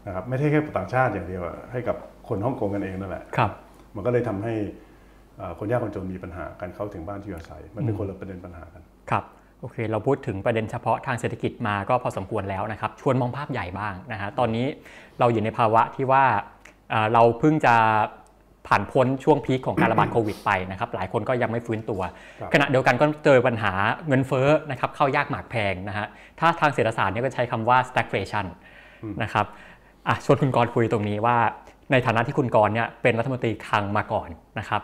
[0.07, 1.97] นะครับไม่ใช่แค่ต่างชาติอย่างเดียวให้กับ
[2.29, 3.51] คนฮ่องกงกันเองนั่นแหละครับ
[3.95, 4.53] มันก็เลยทำให้
[5.37, 9.23] เอ่อคนยากคนจนมีปัญหาการเข้าถึงบ้านที่อยู่อาศัย มันเป็นคนละประเด็นปัญหากันครับ
[9.61, 14.65] โอเค เราพูดถึงประเด็นเฉพาะทางเศรษฐกิจมาก็พอสมควรแล้วนะครับ ชวนมองภาพใหญ่บ้างนะฮะตอนนี้
[15.19, 16.23] เราอยู่ในภาวะที่ว่า
[16.89, 17.75] เอ่อเราเพิ่งจะ
[18.67, 22.01] ผ่านพ้นช่วงพีคของการระบาดโควิดไปนะครับ หลายคนก็ยังไม่ฟื้นตัว
[22.39, 23.73] ครับขณะเดียวกันก็เจอปัญหา
[24.07, 26.07] เงินเฟ้อนะครับเข้ายากหมากแพงนะฮะ
[26.39, 28.45] ถ้าทางเศรษฐศาสตร์เนี่ยก็ใช้คำว่า stagflation
[29.23, 29.45] นะครับ
[30.07, 31.37] อะชวนคุณกรณ์คุยตรงนี้ว่า
[31.91, 34.29] ในฐานะที่คุณกรณ์เนี่ยเป็นรัฐมนตรีคลังมาก่อน
[34.59, 34.81] นะครับ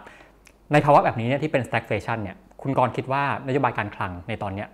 [0.71, 4.67] ในภาวะแบบนี้เนี่ยที่เป็น stagflation เนี่ยคุณกรณ์คิดว่านโยบายการคลังในตอนเนี้ย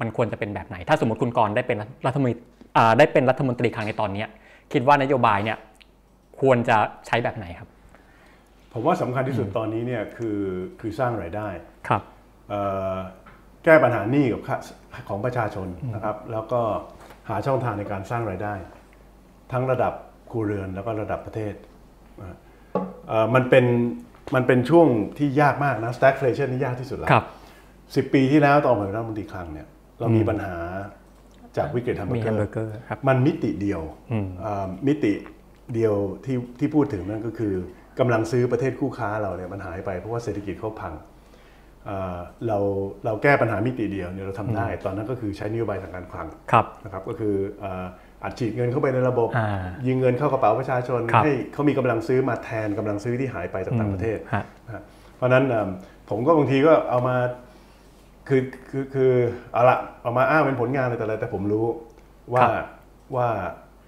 [0.00, 2.34] มันควรจะเป็นแบบไหน ถ้าสมมติคุณกรณ์ได้เป็นรัฐมนตรี
[2.76, 4.28] อ่าได้เป็นรัฐมนตรีคลังในตอนเนี้ย
[4.72, 5.58] คิดว่านโยบายเนี่ย
[6.40, 6.76] ควรจะ
[7.06, 7.68] ใช้แบบไหนครับ
[8.72, 10.38] ผมว่าสำคัญที่สุดตอนนี้เนี่ยคือ
[10.80, 11.48] คือสร้างรายได้
[11.88, 12.02] ครับ
[12.48, 12.60] เอ่
[12.94, 12.96] อ
[13.64, 14.56] แก้ปัญหาหนี้กับค่า
[15.08, 16.60] ของประชาชนนะครับ แล้วก็
[17.28, 18.54] หาช่องทางในการสร้างรายได้
[19.52, 19.92] ทั้งระดับ
[20.30, 21.69] ครัวเรือนแล้วก็ระดับประเทศนะเอ่อ
[23.34, 23.64] มันเป็น
[24.34, 24.86] มันเป็นช่วง
[25.18, 27.24] ที่ยากมากนะ stagflation นี่ยากที่สุดแล้วครับ
[27.96, 29.66] สิบปีที่แล้วตอนผมเป็นรัฐมนตรีคลังเนี่ย
[29.98, 30.54] เรามีปัญหา
[31.56, 33.80] จากวิกฤตแฮมเบอมีร์เกแฮอมเบอร์ร์เกอร์ครับมันมิติเดียว
[34.12, 35.12] อืมอ่ามิติ
[35.74, 35.94] เดียว
[36.24, 37.52] ที่ที่พูดถึงนั่นก็คือ
[37.98, 40.94] กำลังซื้อประเทศคู่ค้าเราเนี่ยมันหายไปเพราะว่าเศรษฐกิจเขาพัง
[41.88, 42.58] อ่าเรา
[43.04, 47.34] เราแก้ปัญหามิติเดียวเนี่ยเราทำได้ ตอนนั้นก็คือใช้นโยบายทางการคลังครับนะครับก็คือ
[48.22, 49.50] อ่าอัดฉีดเงินเข้าไปในระบบอ่า
[49.86, 54.82] ยิงเงินเข้ากระเป๋าประชาชนครับให้เขามีกำลังซื้อมาแทนกำลังซื้อที่หายไปจากต่างประเทศฮะนะฮะ
[55.16, 55.68] เพราะฉะนั้นเอิ่ม
[56.10, 57.16] ผมก็บางทีก็เอามา
[58.28, 59.12] คือคือคือ
[59.52, 61.66] เอาละเอามาอ้างเป็นผลงานอะไรแต่อะไรแต่ผมรู้
[62.32, 62.66] ว่าครับ
[63.16, 63.28] ว่า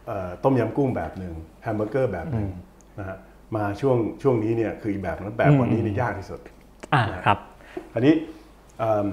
[0.06, 2.48] เอ่อต้มยำกุ้งแบบหนึ่งแฮมเบอร์เกอร์แบบหนึ่ง
[2.98, 3.16] นะฮะ
[3.56, 6.40] มาช่วงช่วงนี้เนี่ยคืออีกแบบนั้นแบบวันนี้นี่ยากที่สุด
[6.94, 7.38] อ่าครับ
[7.94, 8.14] อันนี้
[8.78, 9.06] เอิ่ม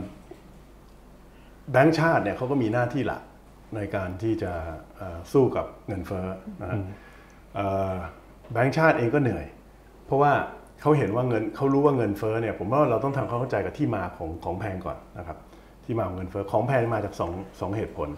[1.72, 3.22] แบงก์ชาติเนี่ยเขาก็มีหน้าที่หลัก
[3.76, 4.52] ในการที่จะ
[4.98, 6.26] เอ่อสู้กับเงินเฟ้อ
[6.62, 6.80] นะฮะ
[7.56, 7.94] เอ่อ
[8.52, 9.46] แบงก์ชาติเองก็เหนื่อย
[10.06, 10.34] เพราะว่า
[10.82, 15.38] เขาเห็นว่าเงินเขารู้ว่าเงินเฟ้อเนี่ยผมว่าเราต้องทำความเข้าใจกับที่มาของของแพงก่อนนะครับ
[15.86, 18.10] ที่มาของเงินเฟ้อของแพงมาจากสองสองเหตุผล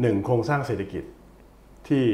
[0.00, 1.04] หนึ่งโครงสร้างเศรษฐกิจ
[1.88, 2.04] ที่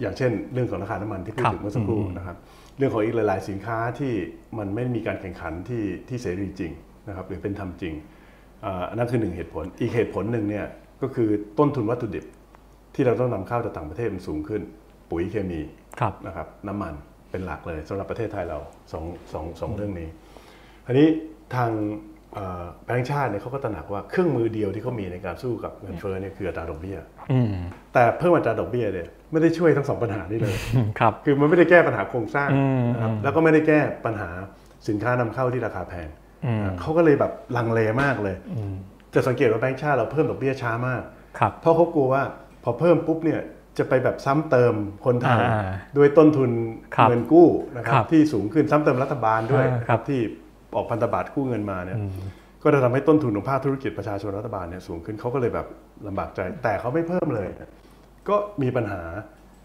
[0.00, 2.36] อย่างเช่น เรื่องของราคาน้ำมันที่พูดครับถึงเมื่อสักครู่นะครับ
[2.78, 4.12] เรื่องของอีกหลาย ๆ สินค้าที่
[4.58, 6.72] มันไม่มีการแข่งขันที่ที่เสรีจริง
[7.08, 7.94] นะครับหรือเป็นธรรมจริง
[8.64, 10.66] อ่าอันนั้นคือหนึ่งเหตุผลอีกเหตุผลหนึ่งเนี่ย
[11.02, 11.28] ก็คือ
[11.58, 12.24] ต้นทุนวัตถุดิบ
[12.94, 14.60] ที่เราต้องนำเข้าจากต่างประเทศมันสูงขึ้น
[15.10, 15.60] ปุ๋ยเคมี
[16.00, 16.94] ครับนะครับน้ำมัน
[17.30, 18.58] เป็นหลักเลยสำหรับประเทศไทยเรา
[18.92, 20.08] สองสองสองเรื่องนี้
[20.86, 21.08] ทีนี้
[21.54, 21.70] ทาง
[22.34, 26.98] เอ่อแบงก์ชาติเนี่ยเขาก็ตระหนักว่าเครื่องมือเดียวที่เขามีในการสู้กับเงินเฟ้อเนี่ยคืออัตราดอกเบี้ย
[27.32, 27.54] อืม
[27.94, 30.56] แต่เพิ่มอัตราดอกเบี้ยเนี่ยไม่ได้ช่วยทั้งสองปัญหานี้เลย
[30.98, 34.28] ครับคือมันไม่ได้แก้ปัญหาโครงสร้างอืมนะครับแล้วก็ไม่ได้แก้ปัญหา
[34.88, 36.08] สินค้านำเข้าที่ราคาแพง
[36.46, 38.74] อืมเขาก็เลยแบบลังเลมากเลยอืม
[39.14, 41.02] จะสังเกตว่าแบงก์ชาติเราเพิ่มดอกเบี้ยช้ามาก
[41.38, 42.22] ครับเพราะเขากลัวว่า
[42.64, 43.40] พอเพิ่มปุ๊บเนี่ย
[43.78, 46.50] จะไปแบบซ้ำเติมคนไทยอ่าด้วยต้นทุน
[46.94, 50.20] ครับเงินกู้นะครัครับบที่สูงขึ้นซ้ำเติมรัฐบาลด้วยอ่าครับที่
[50.76, 52.10] ออกพันธบัตรกู้เงินมาเนี่ยอืม
[52.62, 55.66] ก็จะทำให้ต้นทุนของภาคธุรกิจประชาชนรัฐบาลเนี่ยสูงขึ้นเขาก็เลยแบบ
[56.06, 57.48] ลำบากใจ แต่เขาไม่เพิ่มเลย
[58.28, 59.00] ก็มีปัญหา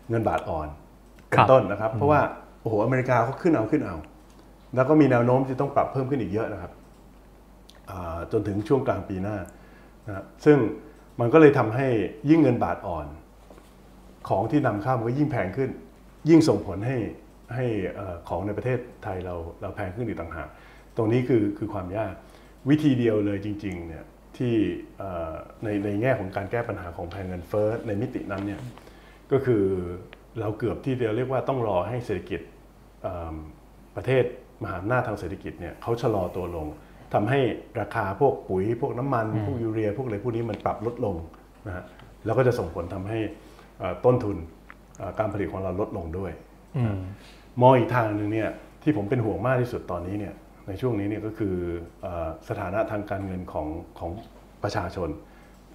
[0.10, 0.68] เงินบาทอ่อน
[1.30, 2.20] เป็ครันบต้นนะครับ เพราะว่า
[2.62, 3.96] โอ้โหอเมริกาเขาขึ้นเอาขึ้นเอา
[4.76, 6.85] แล้วก็มีแนวโน้มที่ต้องปรับเพิ่มขึ้นอีกเยอะนะครับอ่า
[8.32, 9.38] จนถึงช่วงกลางปีหน้า
[10.08, 10.58] นะครับซึ่ง
[11.20, 11.88] มันก็เลยทำให้
[12.30, 13.08] ยิ่งเงินบาทอ่อน
[14.30, 15.70] ของที่นำเข้ามันก็ยิ่งแพงขึ้น
[16.30, 16.98] ยิ่งส่งผลให้
[17.56, 17.66] ให้
[17.98, 20.48] อ่อของในประเทศไทยเราเราแพงขึ้นอีกต่างหาก
[20.98, 22.14] ตรงนี้คือคือความยาก
[22.70, 24.06] วิธีเดียวเลยจริงๆเนี่ย
[24.38, 24.56] ที่
[25.64, 28.62] ในในแง่ของการแก้ปัญหาของแพงเงินเฟ้อในมิตินั้นเนี่ย
[29.32, 29.64] ก็คือ
[30.40, 32.42] เราเกือบที่จะเรียกว่าต้องรอให้เศรษฐกิจ
[33.96, 34.24] ประเทศ
[34.64, 36.68] มหาอำนาจทางเศรษฐกิจเนี่ยเขาชะลอตัวลง
[37.16, 37.40] ทำให้
[37.82, 41.16] ราคาพวกปุ๋ยพวกน้ำมันพวกยูเรีย พวกอะไรพวกนี้มันปรับลดลง
[41.68, 41.84] นะฮะ
[42.26, 43.20] แล้วก็จะส่งผลทำให้
[43.80, 44.38] เอ่อต้นทุน
[44.98, 46.32] เอ่อการผลิตของเราลดลงด้วย
[46.78, 46.96] อืม
[47.62, 48.50] มองอีกทางหนึ่งเนี่ย
[48.84, 50.34] ที่ผมเป็นห่วงมากที่สุดตอนนี้เนี่ย
[50.68, 51.56] ในช่วงนี้เนี่ยก็คือ
[52.02, 53.68] เออสถานะทางการเงินของ
[54.00, 54.12] ของ
[54.64, 55.10] ประชาชน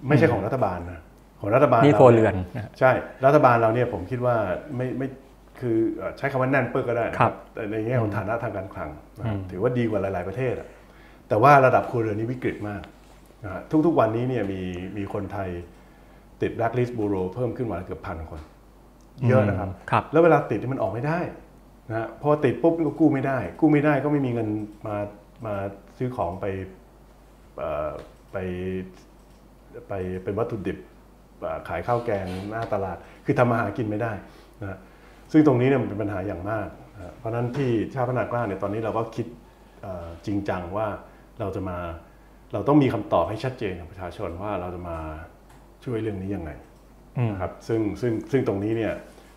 [0.08, 1.00] ไม่ใช่ของรัฐบาลนะ
[1.40, 2.90] ของรัฐบาลนี่ราครัวเรือนนะใช่
[3.26, 4.36] รัฐบาลเราเนี่ยผมคิดว่า
[4.76, 5.08] ไม่ไม่
[5.60, 10.68] คือเอ่อใช้คำว่าแน่นเปิ้ลก็ได้นะครับแต่ในแง่ของฐานะทางการคลังนะครับอืมถือว่าดีกว่าหลาย ๆประเทศอะ
[11.30, 12.82] แต่ว่าระดับครัวเรือนนี้วิกฤตมาก
[13.44, 14.60] นะฮะทุกๆวันนี้เนี่ยมี
[14.96, 15.48] มีคนไทย
[16.42, 18.40] ติดแบล็คลิสต์บูโรเพิ่มขึ้นวันละเกือบพันคน
[19.28, 21.18] เยอะนะครับครับแล้วเวลาติดนี่มันออกไม่ได้
[21.88, 24.48] นะฮะพอติดปุ๊บก็กู้ไม่ได้ กู้ไม่ได้ก็ไม่มีเงิน
[24.86, 24.96] มา
[25.46, 25.54] มา
[25.96, 26.46] ซื้อของไป
[27.58, 27.90] เอ่อ
[28.32, 28.36] ไป
[29.88, 29.92] ไป
[30.24, 30.78] เป็นวัตถุดิบ
[31.40, 34.12] เอ่อขายข้าวแกงหน้าตลาด คือทำมาหากินไม่ได้
[34.60, 34.78] นะฮะ
[35.32, 39.26] ซึ่งตรงนี้เนี่ยมันเป็นปัญหาอย่างมากนะฮะเพราะฉะนั้นที่ชาติพัฒนากล้าเนี่ยตอนนี้เราก็คิด
[39.82, 40.88] เอ่อจริงจังว่า
[41.40, 41.78] เราจะมา
[42.52, 44.98] เราต้องมีคำตอบให้ชัดเจนกับประชาชนว่าเราจะมา
[45.84, 46.50] ช่วยเรื่องนี้ยังไง
[47.18, 48.92] อืมนะครับซึ่งซึ่งซึ่งตรงนี้เนี่ย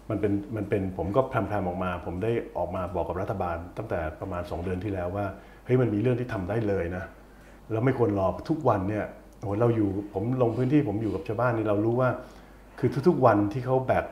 [0.10, 5.26] มันเป็นมันเป็นผมก็พรำๆออกมา ผมได้ออกมาบอกกับรัฐบาล ตั้งแต่ประมาณ 2 เดือนที่แล้วว่า
[5.66, 7.04] เฮ้ยมันมีเรื่องที่ทำได้เลยนะ
[7.72, 9.06] แล้วไม่ควรรอทุกวันเนี่ย
[9.40, 12.10] โอ้โหเราอยู่ผมลงพื้นที่ผมอยู่กับชาวบ้านนี่เรารู้ว่า
[12.80, 14.06] คือทุกๆวันที่เขาแบก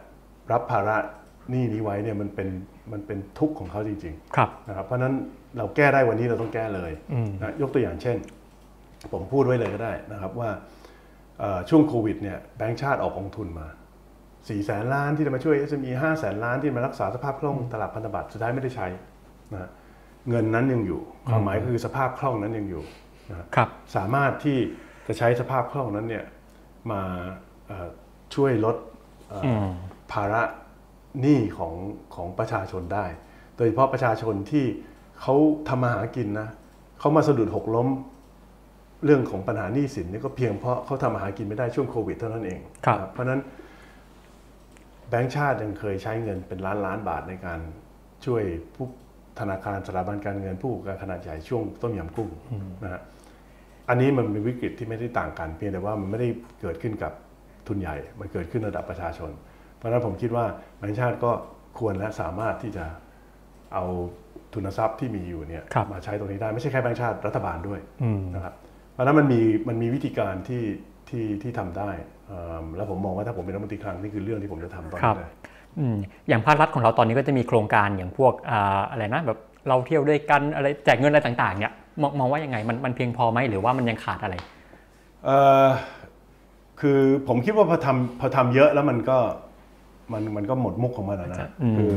[0.51, 0.97] รับภาระ
[1.49, 2.49] หนี้นี้ไว้เนี่ยมันเป็น
[2.91, 5.13] มันเป็นทุกข์ของเขาจริงๆครับนะครับเพราะฉะนั้น
[5.57, 8.17] เราแก้ได้วันนี้เราต้องแก้เลยอืมนะยกตัวอย่างเช่น
[9.11, 10.49] ผมพูดไว้เลยก็ได้นะครับว่า
[11.39, 13.67] เอ่อช่วงโควิดเนี่ยแบงก์ชาติออกกองทุนมา
[14.11, 18.87] 4ี่แสนล้านที่จะมาช่วย SME 5แสนล้านที่มารักษาสภาพคล่องตลาดพันธบัตรสุดท้ายไม่ได้ใช้
[19.53, 19.69] นะ
[20.29, 22.83] เงินนั้นยังอยู่ความหมายคือสภาพคล่องนั้นยังอยู่
[23.29, 24.57] นะครับสามารถที่
[25.07, 26.25] จะใช้สภาพคล่องนั้นเนี่ย
[26.91, 27.01] มา
[27.67, 27.89] เอ่อ
[28.35, 28.75] ช่วยลด
[29.29, 29.69] เอ่อออืม
[30.11, 30.43] ภาระ
[31.21, 31.73] หนี้ของ
[32.15, 33.05] ของประชาชนได้
[33.55, 34.65] โดยเฉพาะประชาชนที่
[35.21, 35.35] เขา
[35.67, 36.47] ทำมาหากินนะ
[36.99, 37.87] เขามาสะดุดหกล้ม
[39.05, 43.39] เรื่องของปัญหาหนี้สินนี่ก็เพียงเพราะเขาทำมาหากินไม่ได้ช่วงโควิดเท่านั้นเองครับนะเพราะฉะนั้น
[45.09, 47.59] แบงก์ชาติยังเคยใช้เงินเป็นล้านล้านบาทในการ
[48.25, 48.43] ช่วย
[48.75, 48.87] ผู้
[49.39, 52.29] ธนาคารสถาบันการเงินผู้ประกอบการขนาดใหญ่ช่วงต้มยำกุ้ง
[52.83, 53.01] นะฮะ
[53.89, 56.29] อันนี้มันเป็นวิกฤตที่ไม่ได้ต่างกันเพียงแต่ว่ามันไม่ได้
[56.61, 57.11] เกิดขึ้นกับ
[57.67, 59.31] ทุนใหญ่ มันเกิดขึ้นระดับประชาชน
[59.75, 60.45] เพราะฉะนั้นผมคิดว่า
[60.77, 61.31] แบงก์ชาติก็
[61.79, 62.85] ควรและสามารถที่จะ
[63.73, 63.85] เอา
[64.53, 68.53] ทุนทรัพย์ที่มีอยู่เนี่ยครับมาใช้ตรงนี้ได้ไม่ใช่แค่แบงก์ชาติรัฐบาลด้วยอืมนะครับ
[68.93, 70.63] เพราะฉะนั้นมันมีมันมีวิธีการที่
[71.09, 71.89] ที่ที่ทำได้
[72.27, 75.29] เอิ่มแล้วผมมองว่าถ้าผมเป็นรัฐมนตรีคลังนี่คือเรื่องที่ผมจะทำตอนครันี้บเลย
[75.79, 75.95] อืม
[76.29, 84.35] อย่างภาครัฐของเราตอนนี้ก็จะมีโครงการอย่างพวกอ่าอะไรนะแบบเราเที่ยวด้วยกันอะไรแจกเงินอะไรต่างๆเนี่ยมองมองว่ายังไงมันมันเพียงพอไหมหรือว่ามันยังขาดอะไร
[85.25, 85.67] เอ่อ
[86.79, 89.17] คือผมคิดว่าพอทำพอทำเยอะแล้วมันก็
[90.13, 91.95] มันมันก็หมดมุกของมันอะนะอืมคือ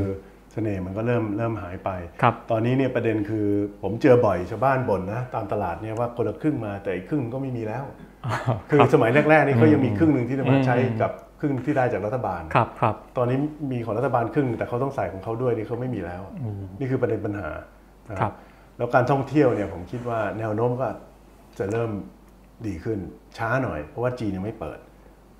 [0.55, 1.89] เสน่ห์มันก็เริ่มเริ่มหายไป
[2.21, 3.47] ครับตอนนี้เนี่ยประเด็นคือ
[3.81, 7.83] ผมเจอบ่อยชาวบ้านบ่นนะตามตลาดเนี่ยว่าคนละครึ่งมาแต่อีกครึ่งก็ไม่มีแล้ว
[8.69, 13.37] คือสมัยแรกๆนี่เขายังมีครึ่งหนึ่งที่จะมาใช้กับครึ่งที่ได้จากรัฐบาลครับครับตอนนี้
[13.71, 16.23] มีของรัฐบาลครึ่ง แต่เขาต้องใส่ของเขาด้วยนี่เขาไม่มีแล้ว
[16.79, 17.49] นี่คือประเด็นปัญหา
[18.09, 18.33] นะคครัรับบ
[18.77, 20.87] แล้วการท่องเที่ยวเนี่ยผมคิดว่าแนวโน้มก็
[21.59, 21.91] จะเริ่ม
[22.67, 22.99] ดีขึ้น
[23.37, 24.79] ช้าหน่อย เพราะว่าจีนยังไม่เปิด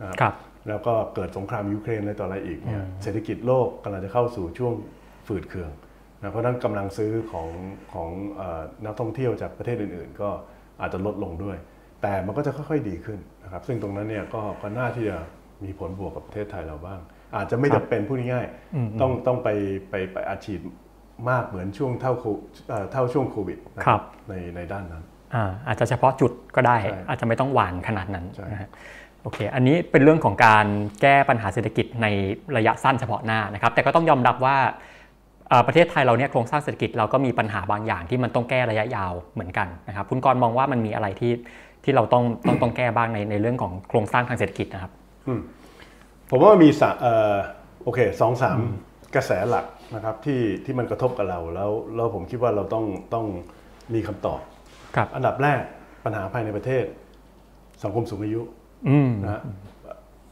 [0.01, 0.33] นะครับครับ
[0.69, 4.73] แล้วก็เกิดสงครามยูเครนอะไรต่ออะไรอีกเนี่ยเศรษฐกิจโลกกำลังจะเข้าสู่ช่วง
[5.27, 5.71] ฝืดเคือง
[6.21, 7.49] นะเพราะฉะนั้นกำลังซื้อของ
[7.93, 10.29] ของเอ่อนักท่องเที่ยวจากประเทศอื่น ๆ ก็
[10.81, 11.57] อาจจะลดลงด้วย
[12.01, 15.17] แต่มันก็จะค่อยๆดีขึ้นนะครับซึ่งตรงนั้นเนี่ยก็ก็น่าที่จะ
[15.63, 16.99] มีผลบวกกับประเทศไทยเราบ้าง
[17.35, 19.49] อาจจะไม่จำเป็นพูดง่ายๆต้องต้องไป
[19.89, 20.59] ไปไปอาชีพ
[21.29, 22.25] มากเหมือนช่วงเท่าโค
[22.69, 25.03] เอ่อเท่าช่วงโควิดนะครับในในด้านนั้น
[25.35, 28.69] อ่าอาจจะเฉพาะจุดก็ได้ใช่อาจจะไม่ต้องหวานขนาดนั้นใช่นะฮะ
[29.23, 30.65] โอเค อันนี้เป็นเรื่องของการ
[31.01, 32.07] แก้ปัญหาเศรษฐกิจใน
[32.57, 34.93] ระยะสั้นเฉพาะหน้านะครับ แต่ก็ต้องยอมรับว่าเอ่อ
[35.67, 41.33] ประเทศไทยเราเนี่ยโครงสร้างเศรษฐกิจเราก็มีปัญหาบางอย่างที่มันต้องแก้ระยะยาวเหมือนกันนะครับคุณกรณ์มองว่ามันมีอะไรที่
[41.83, 44.91] ที่เราต้องต้องต้องแก้บ้างในในเรื่องของโครงสร้างทางเศรษฐกิจนะครับ
[46.29, 47.35] ผมว่ามีสะเอ่อ
[47.83, 48.57] โอเคสองสาม
[49.15, 49.65] กระแสหลัก
[49.95, 53.25] นะครับที่ที่มันกระทบกับเราแล้วแล้วผมคิดว่าเราต้องต้อง
[53.93, 54.39] มีคำตอบ
[54.95, 55.59] ครับอันดับแรก
[56.03, 56.85] ปัญหาภายในประเทศ
[57.83, 58.41] สังคมสูงอายุ
[58.89, 59.41] อืมนะฮะ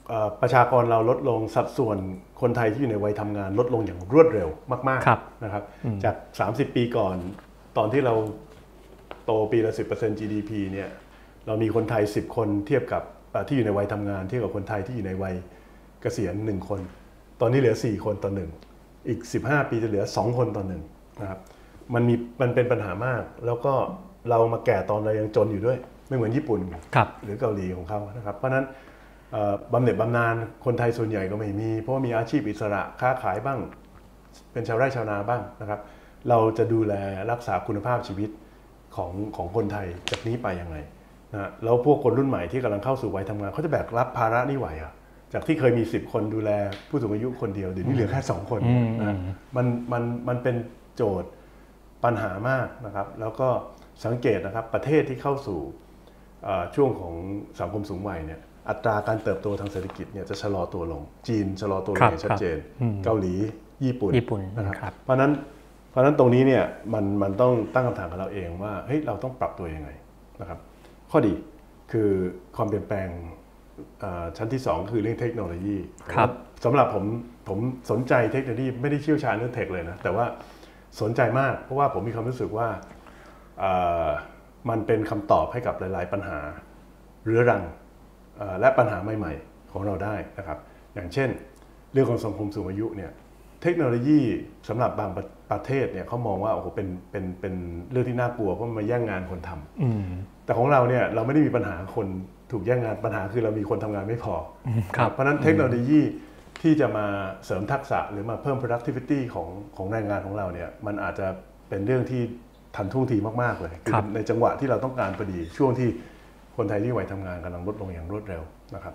[0.07, 1.97] เอ่อประชากรเราลดลงสัดส่วน
[2.44, 4.50] คนไทยที่อยู่ในวัยทำงานลดลงอย่างรวดเร็ว
[4.89, 5.64] มากครับๆนะครับ
[6.04, 6.16] จาก
[6.48, 7.16] 30 ปีก่อน
[7.78, 8.14] ตอนที่เรา
[9.26, 10.89] โตปีละ 10% GDP เนี่ย
[11.48, 15.36] เรามีคนไทย 10 คนเทียบกับเอ่อที่อยู่ในวัยทำงาน เทียบกับคนไทยที่อยู่ในวัย
[16.02, 16.82] เกษียณ 1 คน
[17.41, 18.50] ตอนนี้เหลือ 4 คนต่อหนึ่ง
[19.08, 20.82] อีก 15 ปีจะเหลือ 2 คนต่อหนึ่ง
[21.22, 21.39] นะครับ
[21.94, 23.74] มันมีมันเป็นปัญหามาก แล้วก็
[24.30, 25.78] เรามาแก่ตอนเรายังจนอยู่ด้วย
[26.08, 26.60] ไม่เหมือนญี่ปุ่น
[26.96, 28.91] ครับหรือเกาหลีของเขานะครับ เพราะฉะนั้นเอ่อ
[29.74, 33.60] บำเหน็จบำนาญคนไทยส่วนใหญ่ก็ไม่มี เพราะว่ามีอาชีพอิสระค้าขายบ้าง
[34.52, 35.80] เป็นชาวไร่ชาวนาบ้างนะครับ
[36.30, 36.94] เราจะดูแล
[37.32, 38.30] รักษาคุณภาพชีวิต
[38.96, 40.78] ของของคนไทยจากนี้ไปยังไง
[41.32, 44.94] นะฮะแล้วพวกคนรุ่นใหม่ที่กำลังเข้าสู่วัยทำงานเขาจะแบกรับภาระนี่ไหวเหรอะ
[45.34, 46.52] จากที่เคยมี 10 คนดูแล
[46.90, 49.18] ผู้สูงอายุคนเดียวเดี๋ยวนี้เหลือแค่ 2 คนอืมนะ
[49.56, 50.56] มันมันมันเป็น
[50.96, 51.30] โจทย์
[52.04, 53.48] ปัญหามากนะครับ แล้วก็
[54.06, 55.60] สังเกตนะครับประเทศที่เข้าสู่
[56.44, 57.14] เอ่อช่วงของ
[57.60, 63.34] สังคมสูงวัยเนี่ย อัตราการเติบโตทางเศรษฐกิจเนี่ยจะชะลอตัวลง จีนชะลอตัวลครังบอย่างชัดเจนครับอืมเกาหลี
[63.86, 65.32] ญี่ปุ่นญี่ปุ่นนะครับครับเพราะฉะนั้น
[65.89, 69.89] เพราะฉะนั้นตรงนี้เนี่ยมันมันต้องตั้งคำถามกับเราเองว่าเฮ้ยเราต้องปรับตัวยังไง
[70.41, 70.59] นะครับ
[71.11, 71.34] ข้อดี
[71.91, 72.09] คือ
[72.55, 73.07] ความเปลี่ยนแปลง
[73.99, 75.78] เอ่อชั้นที่ 2 คือเรื่องเทคโนโลยี
[76.14, 76.30] ครับ
[76.66, 77.05] สำหรับผม
[77.47, 77.59] ผม
[77.91, 80.26] สนใจเทคโนโลยีไม่ได้เชี่ยวชาญเรื่องเทคเลยนะแต่ว่า
[81.01, 82.68] สนใจมากเพราะว่าผมมีความรู้สึกว่า
[83.59, 83.72] เอ่
[84.05, 84.09] อ
[84.70, 86.39] มันเป็นคำตอบให้กับหลาย ๆ ปัญหา
[87.26, 87.82] เรื้อรังเอ่อ
[88.60, 90.58] และปัญหาใหม่ๆของเราได้นะครับ
[90.96, 91.30] อย่างเช่น
[91.94, 93.12] เรื่องของสังคมสูงอายุเนี่ย
[93.62, 94.20] เทคโนโลยี
[94.68, 97.54] สำหรับบางประประเทศเนี่ยเขามองว่าโอ้โหเป็นเป็นเป็น
[97.92, 100.06] เรื่องที่น่ากลัวเพราะมันมาแย่งงานคนทำอืม
[100.46, 102.08] แต่ของเราเนี่ยเราไม่ได้มีปัญหาคน
[102.52, 104.36] ถูกแย่งงานปัญหาคือเรามีคนทำงานไม่พอ
[104.98, 106.02] ครับเพราะฉะนั้นเทคโนโลยี
[106.62, 107.06] ที่จะมา
[107.46, 111.28] เสริมทักษะหรือมาเพิ่ม productivity ของของแรงงานของเราเนี่ยมันอาจจะ
[111.70, 112.22] เป็นเรื่องที่
[112.76, 115.90] ทันท่วงทีมากๆเลยครับในจังหวะที่เราต้องการพอดีช่วงที่
[116.58, 118.41] คนไทยที่วัยทำงานกำลังลดลงอย่างรวดเร็ว
[118.76, 118.93] นะครับ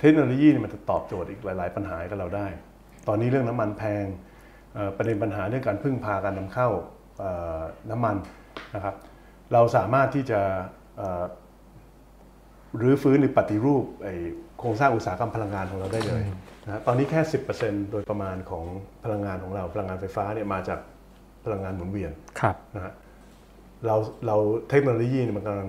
[0.00, 2.46] เทคโนโลยีเนี่ยมันจะตอบโจทย์อีกหลาย ๆ ปัญหาให้กับเราได้
[3.08, 4.04] ตอนนี้เรื่องน้ำมันแพง
[4.74, 6.68] เอ่อประเด็นปัญหาเรื่องการพึ่งพาการนำเข้า
[7.20, 8.16] เอ่อน้ำมัน
[8.74, 8.94] นะครับ
[9.52, 10.40] เราสามารถที่จะ
[10.96, 11.24] เอ่อ
[12.82, 14.14] รื้อฟื้นหรือปฏิรูปไอ้
[14.58, 16.22] โครงสร้างอุตสาหกรรมพลังงานของเราได้เลย
[16.64, 17.20] นะฮะตอนนี้แค่
[17.56, 18.64] 10%โดยประมาณของ
[19.04, 20.80] พลังงานของเรา พลังงานไฟฟ้าเนี่ยมาจาก
[21.44, 22.92] พลังงานหมุนเวียนครับนะฮะ
[23.86, 23.96] เรา
[24.26, 24.36] เรา
[24.70, 25.68] เทคโนโลยีเนี่ยมันกำลัง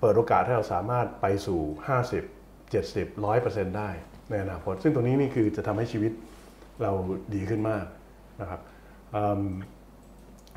[0.00, 1.60] เปิดโอกาสให้เราสามารถไปสู่
[2.16, 3.88] 50 70 100%ได้
[4.30, 6.12] ในอนาคต ซึ่งตรงนี้นี่คือจะทำให้ชีวิต
[6.82, 6.92] เรา
[7.34, 7.84] ดีขึ้นมาก
[8.40, 8.60] นะครับ
[9.14, 9.44] อืม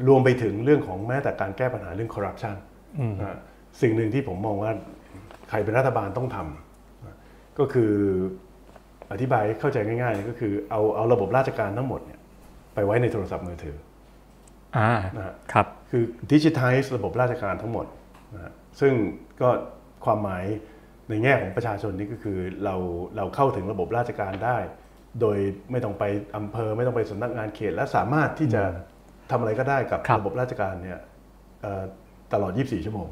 [0.08, 2.56] รวมไปถึงเรื่องของแม้แต่การแก้ปัญหาเรื่องคอร์รัปชัน
[3.20, 3.38] นะฮะ
[3.82, 4.72] สิ่งหนึ่งที่ผมมองว่า
[5.50, 7.18] ใครเป็นรัฐบาลต้องทำนะ
[7.60, 7.91] ก็คือ
[9.12, 12.20] อธิบายให้เข้าใจง่ายๆเนี่ยก็คือเอาเอาระบบราชการทั้งหมดเนี่ย
[12.74, 13.78] ไปไว้ในโทรศัพท์มือถือ
[14.78, 17.86] อ่านะฮะครับคือดิจิทัลระบบราชการทั้งหมด
[18.36, 18.93] นะฮะ ซึ่ง
[19.41, 19.49] ก็
[20.05, 20.43] ความหมาย
[21.09, 22.76] ในแง่ของประชาชนนี่ก็คือเรา
[23.17, 24.57] เราเข้าถึงระบบราชการได้
[25.21, 25.38] โดย
[25.71, 26.03] ไม่ต้องไป
[26.38, 28.63] อำเภอไม่ต้องไปสำนักงานเขต และสามารถที่จะ
[29.32, 30.99] ทำอะไรก็ได้กับครับระบบราชการเนี่ย
[31.61, 31.84] เอ่อ
[32.34, 33.07] ตลอด 24 ชั่วโมง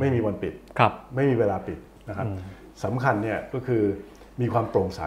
[0.00, 2.26] ไม่มีวันปิดครับไม่มีเวลาปิดนะครับ
[2.84, 3.82] สำคัญเนี่ยก็คือ
[4.40, 5.02] มีความโปร่งใส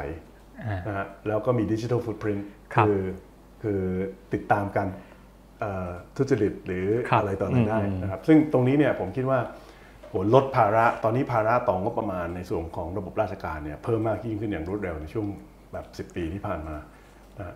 [0.65, 2.39] อ่านะฮะแล้วก็มีดิจิทัลฟุตพิ้น
[2.73, 3.03] ครับคือ
[3.63, 3.81] คือ
[4.33, 4.87] ติดตามการ
[5.59, 9.64] เอ่อทุจริตหรือครับอะไรต่ออะไรได้อืมนะครับซึ่งตรงนี้เนี่ยผมคิดว่าโห
[10.33, 15.27] ลดภาระตอนนี้ภาระต่องบประมาณในส่วนของระบบราชการเนี่ยเพิ่มมากยิ่งขึ้นอย่างรวดเร็วในช่วง
[15.71, 16.75] แบบ 10 ปีที่ผ่านมา
[17.37, 17.55] นะฮะ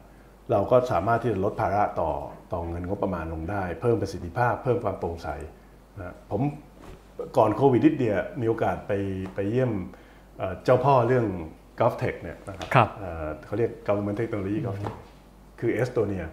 [0.51, 2.12] เราก็สามารถที่จะลดภาระต่อ
[2.53, 5.28] ต่อเงินงบประมาณลงได้ เพิ่มประสิทธิภาพ เพิ่มความโปร่งใส
[5.97, 6.41] นะฮะผม
[7.38, 8.91] ก่อนโควิดนิดเดียวมีโอกาสไป
[9.36, 9.72] ไปเยี่ยม
[10.38, 11.26] เอ่อเจ้าพ่อเรื่อง
[11.80, 14.95] GovTech เนี่ยนะครับครับเอ่อเขาเรียก Government Technology GovTech
[15.60, 16.24] คือเอสโตเนีย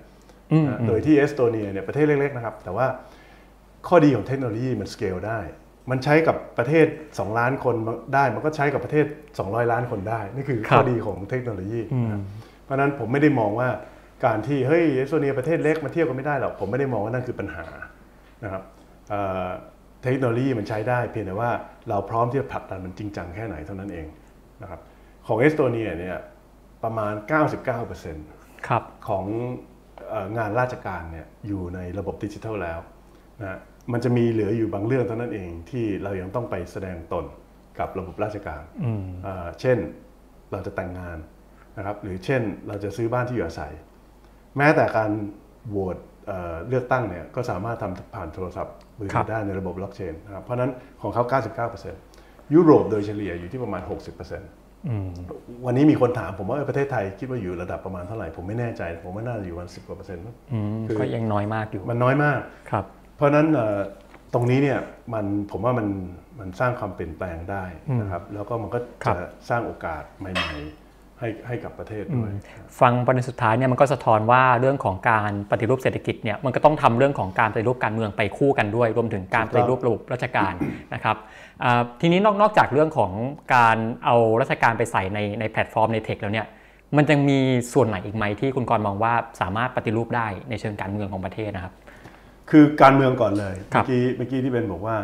[0.53, 2.87] อืมนะโดยที่เอสโตเนียเนี่ยประเทศเล็กๆนะครับ แต่ว่า
[3.89, 5.41] ข้อดีของเทคโนโลยีมันสเกลได้
[5.91, 7.75] มันใช้กับประเทศ 2 ล้านคน
[8.15, 9.07] ได้ มันก็ใช้กับประเทศ
[9.39, 12.23] 200 ล้านคนได้ นี่คือข้อดีของเทคโนโลยีนะครับ
[12.65, 13.69] เพราะฉะนั้นผมไม่ได้มองว่า
[14.25, 17.67] การที่เฮ้ยเอสโตเนียประเทศเล็กมาเทียบกันไม่ได้หรอกผมไม่ได้มองว่านั่นคือปัญหา
[18.45, 18.63] นะครับ
[19.09, 19.47] เอ่อ
[20.03, 21.51] เทคโนโลยีมันใช้ได้เพียงแต่ว่า
[21.89, 24.07] เราพร้อมที่จะผลักดันมันจริงจังแค่ไหนเท่านั้นเอง
[24.63, 24.81] นะครับ
[25.27, 26.17] ของเอสโตเนียเนี่ย
[26.85, 27.13] ประมาณ
[27.91, 29.25] 99%ครับของ
[30.11, 32.79] เอ่องานราชการเนี่ยอยู่ในระบบดิจิทัลแล้ว
[33.41, 33.59] นะ
[33.93, 37.25] มันจะมีเหลืออยู่บางเรื่องเท่านั้นเองที่เรายังต้องไปแสดงตน
[37.79, 38.63] กับระบบราชการ
[39.27, 39.79] อ่าเช่น
[40.53, 41.19] เราจะแต่งงาน
[41.77, 43.73] นะครับหรือเช่นเราจะซื้อบ้านที่อยู่อาศัย
[44.57, 45.11] แม้แต่การ
[45.69, 50.71] โหวตเอ่อเลือกตั้งเนี่ยก็สามารถทำผ่านโทรศัพท์มือครัถืบอได้ในระบบบล็อกเชนนะครับเพราะฉะนั้น
[51.03, 51.25] ของเขา
[51.89, 53.83] 99%ยุโรปโดยเฉลี่ยอยู่ที่ประมาณ
[54.55, 62.85] 60%วันนี้มีคนถามผมว่าเออประเทศไทยคิดว่าอยู่ระดับประมาณเท่าไหร่ ผมไม่แน่ใจ ผมว่าน่าจะอยู่ประมาณสิบกว่าเปอร์เซ็นต์มั้งอืมคือก็ยังน้อยมากอยู่ มันน้อยมากครับ
[63.17, 63.79] เพราะฉะนั้นเอ่อ
[64.35, 64.81] ตรงนี้เนี่ย
[65.15, 65.89] มันผมว่ามัน
[66.41, 67.65] มันสร้างความเปลี่ยนแปลงได้
[68.01, 70.53] นะครับ แล้วก็มันก็ครัจะบสร้างโอกาสใหม่
[70.87, 72.31] ๆ ให้ให้กับประเทศด้วย
[72.81, 80.53] ฟังประเด็นสุดท้ายเนี่ยมันก็สะท้อนว่าเรื่องของการปฏิรูปเศรษฐกิจเนี่ยมันก็ต้องทำเรื่องของการปฏิรูปการเมืองไปคู่กันด้วย รวมถึงการปฏิรูประบบราชการ
[80.95, 81.17] นะครับ
[81.65, 83.13] อ่าทีนี้นอกนอกจากเรื่องของ
[83.55, 86.47] การเอาราชการไปใส่ในในแพลตฟอร์มในเทคแล้วเนี่ย
[86.97, 87.39] มันจะมี
[87.73, 91.73] ส่วนไหนอีกไหมที่คุณกรณ์มองว่าสามารถปฏิรูปได้ในเชิงการเมืองของประเทศนะครับ
[92.51, 94.97] คือการเมืองก่อนเลยครัเมื่บอกี้เมื่อกี้ที่เป็นบอกว่า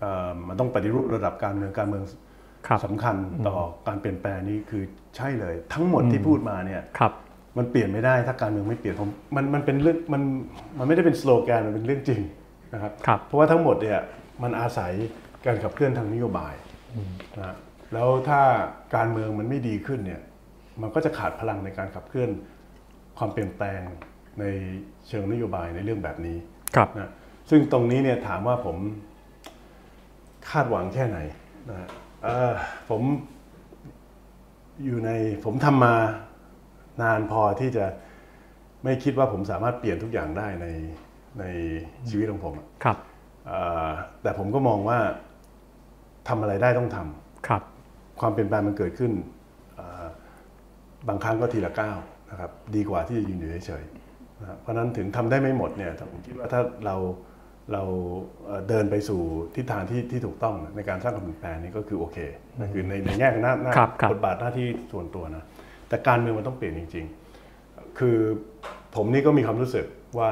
[0.00, 2.04] เอ่อมันต้องปฏิรูประดับการเมืองการเมือง
[2.66, 3.16] ครับสำคัญ
[3.48, 4.82] ต่อการเปลี่ยนแปลงนี้คือ
[5.16, 7.12] ใช่เลย ทั้งหมดที่พูดมาเนี่ยครับ
[7.58, 10.22] มันเปลี่ยนไม่ได้ถ้าการเมืองไม่เปลี่ยนผมมันมันเป็นเรื่องมัน
[10.78, 12.20] มันไม่ได้เป็นสโลแกนมันเป็นเรื่องจริง
[12.74, 14.00] นะครับครับเพราะว่าทั้งหมดเนี่ย
[14.42, 14.92] มันอาศัย
[15.46, 16.54] การขับเคลื่อนทางนโยบาย
[17.38, 17.56] นะ
[17.94, 18.40] แล้วถ้า
[18.96, 20.20] การเมืองมันไม่ดีขึ้นเนี่ย
[20.82, 22.30] มันก็จะขาดพลังในการขับเคลื่อน
[23.18, 23.80] ความเปลี่ยนแปลง
[24.40, 24.44] ใน
[25.08, 26.36] เชิงนโยบายในเรื่องแบบนี้
[26.76, 27.10] ครับนะ
[27.50, 28.76] ซึ่งตรงนี้เนี่ยถามว่าผม
[30.50, 31.18] คาดหวังแค่ไหน
[31.70, 31.88] นะ
[32.22, 32.52] เอ่อ
[32.90, 33.02] ผม
[34.84, 35.10] อยู่ใน
[35.44, 35.94] ผมทำมา
[37.02, 37.84] นานพอที่จะ
[38.84, 40.66] ไม่คิดว่าผมสามารถเปลี่ยนทุกอย่างได้ใน
[41.40, 41.44] ใน
[42.08, 42.96] ชีวิตของผมอะครับ
[43.46, 43.88] เอ่อ
[44.22, 44.98] แต่ผมก็มองว่า
[46.28, 47.62] ทำอะไรได้ต้องทำครับ
[48.20, 49.12] ความเปลี่ยนแปลงมันเกิดขึ้น
[49.76, 50.04] เอ่อ
[51.08, 51.98] บางครั้งก็ทีละก้าว
[52.30, 53.95] นะครับ ดีกว่าที่จะยืนอยู่เฉยๆนะครับ
[54.60, 56.96] เพราะฉะนั้นถึงทำได้ไม่หมดเนี่ยผมคิดว่าถ้าเรา
[57.72, 57.82] เรา
[58.46, 59.20] เอ่อเดินไปสู่
[59.54, 62.18] ทิศทางที่ที่ถูกต้องในการสร้างความเปลี่ยนแปลงนี้ก็คือโอเค
[62.58, 65.44] นั่นคือในในแง่ของหน้าหน้าครับครับบทบาทหน้าที่ส่วนตัวนะ
[65.88, 67.06] แต่การเมืองมันต้องเปลี่ยนจริง
[67.52, 68.18] ๆ คือ
[68.94, 69.86] ผมนี่ก็มีความรู้สึก
[70.18, 70.30] ว่า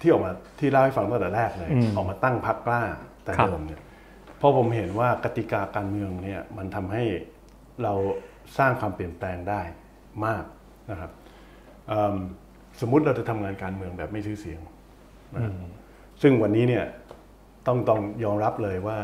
[0.00, 2.82] ที่ออกมาที่เล่าให้ฟังตั้งแต่แรกเลยอืมออกมาตั้งพรรคกล้า
[3.24, 3.80] แต่ครับเดิมเนี่ย
[4.38, 7.04] เพราะผมเห็นว่ากติกาการเมืองเนี่ยมันทำให้
[7.82, 7.92] เรา
[8.58, 9.60] สร้างความเปลี่ยนแปลงได้
[10.26, 10.44] มาก
[10.90, 11.10] นะครับ
[11.88, 12.16] เอิ่ม
[12.80, 14.60] สมมุติเราจะทำงานการเมืองแบบไม่ชื่อเสียง
[15.34, 15.52] นะครับ
[16.22, 16.84] ซึ่งวันนี้เนี่ย
[17.66, 18.98] ต้องต้องยอมรับเลยว่า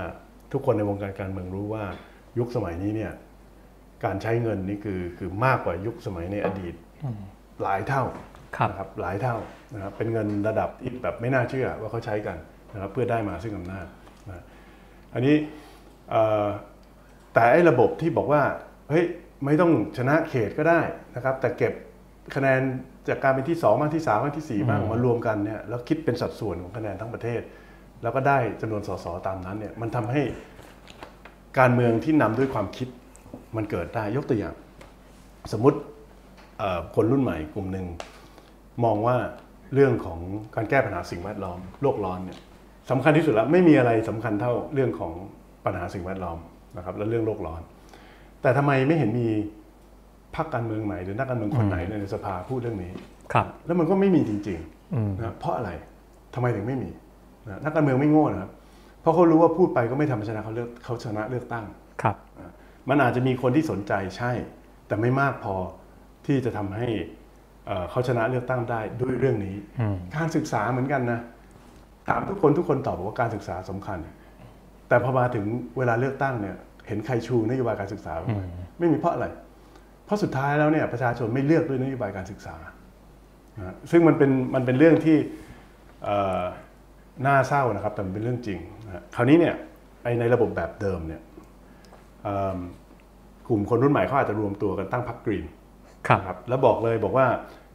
[0.53, 1.85] ทุกคนในวงการการเมืองรู้ว่า
[2.39, 3.13] ยุคสมัยนี้เนี่ย
[4.05, 6.75] การใช้เงินนี่คือคือมากกว่ายุคสมัยในอดีต
[7.63, 8.05] หลายเท่า
[8.57, 9.37] ครับนะครับหลายเท่า
[9.75, 12.37] นะครับเป็นเงินระดับที่แบบไม่น่าเชื่อว่าเขาใช้กัน
[12.73, 13.87] นะครับเพื่อได้มาซึ่งอำนาจ
[14.29, 14.45] นะ
[15.15, 15.37] อันนี้
[16.11, 16.47] เอ่อ
[17.35, 18.43] แต่ไอ้ระบบที่บอกว่า
[18.91, 19.05] เฮ้ย
[19.45, 20.81] ไม่ต้องชนะเขตก็ได้
[21.15, 21.73] นะครับ แต่เก็บ
[22.35, 22.61] คะแนน
[23.09, 27.41] จากการเป็นที่2บ้างที่3บ้างที่4บ้างมารวมกันเนี่ยแล้วคิดเป็นสัดส่วนของคะแนนทั้งประเทศ
[28.03, 30.23] แล้วก็ได้จำนวนสสตามนั้นเนี่ยมันทำให้
[31.59, 32.89] การเมืองที่นำด้วยความคิด
[33.57, 34.55] มันเกิดได้ยกตัวอย่าง
[35.53, 35.79] สมมติ
[36.59, 37.87] เอ่อคนรุ่นใหม่กลุ่มหนึ่ง
[38.85, 39.17] มองว่า
[39.75, 40.21] เรื่องของ
[40.55, 42.39] การแก้ปัญหาสิ่งแวดล้อมโลกร้อนเนี่ย
[42.91, 45.13] สำคัญที่สุดแล้วไม่มีอะไรสำคัญเท่าเรื่องของ
[45.65, 46.39] ปัญหาสิ่งแวดล้อม
[46.77, 47.61] นะครับและเรื่องโลกร้อน
[48.43, 49.29] แต่ทำไมไม่เห็นมี
[50.37, 52.93] พรรคการเมืองไหนหรือนักการเมืองคนไหนในสภาพูดเรื่องนี้
[53.33, 54.59] ครับ แล้วมันก็ไม่มีจริง
[54.95, 55.71] อืมๆนะเพราะอะไร
[56.35, 56.91] ทำไมถึงไม่มี
[57.49, 58.51] นะนักการเมืองไม่โง่นะครับ
[59.01, 61.65] เพราะเขารู้ว่าพูดไปก็ไม่ทำให้ชนะเขาเลือกเขาชนะเลือกตั้ง
[62.03, 62.17] ครับ
[62.89, 64.33] มันอาจจะมีคนที่สนใจใช่
[64.87, 65.55] แต่ไม่มากพอ
[66.27, 66.89] ที่จะทำให้
[67.67, 71.21] เอ่อเขาชนะเลือกตั้งได้ด้วยเรื่องนี้อืมการศึกษาเหมือนกันนะ
[72.09, 73.99] ถามทุกคนทุกคนตอบบอกว่าการศึกษาสำคัญ
[74.89, 75.45] แต่พอมาถึง
[75.79, 76.57] เวลาเลือกตั้งเนี่ย
[76.89, 78.43] เห็นใครชูนโยบายการศึกษาบ้างไหม
[78.79, 79.27] ไม่มีเพราะอะไร
[80.07, 82.57] เพราะสุดท้ายแล้วเนี่ยประชาชนไม่เลือกด้วยนโยบายการศึกษา
[83.57, 85.17] นะซึ่งมันเป็นมันเป็นเรื่องที่
[86.05, 86.43] เอ่อ
[87.27, 89.55] น่าเศร้านะครับแต่มันเป็นเรื่องจริงนะคราวนี้เนี่ย
[90.03, 91.23] ไอในระบบแบบเดิมเนี่ย
[92.25, 92.59] เอิ่ม
[93.49, 95.45] กลุ่มคนรุ่นใหม่เขาอาจจะรวมตัวกันตั้งพรรคกรีน
[96.09, 97.27] ครับนะครับแล้วบอกเลยบอกว่า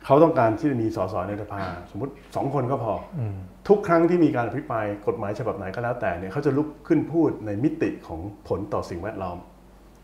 [0.06, 1.62] เขาต้องการที่จะมีสสในสภา
[1.92, 3.22] สมมติสองคนก็พออ
[3.68, 9.38] ทุกครั้งที่มีการอภิปรายกฎหมายฉบับไหนก็แล้วแต่เนี่ยเขาจะลุกขึ้นพูดในมิติของผลต่อสิ่งแวดล้อม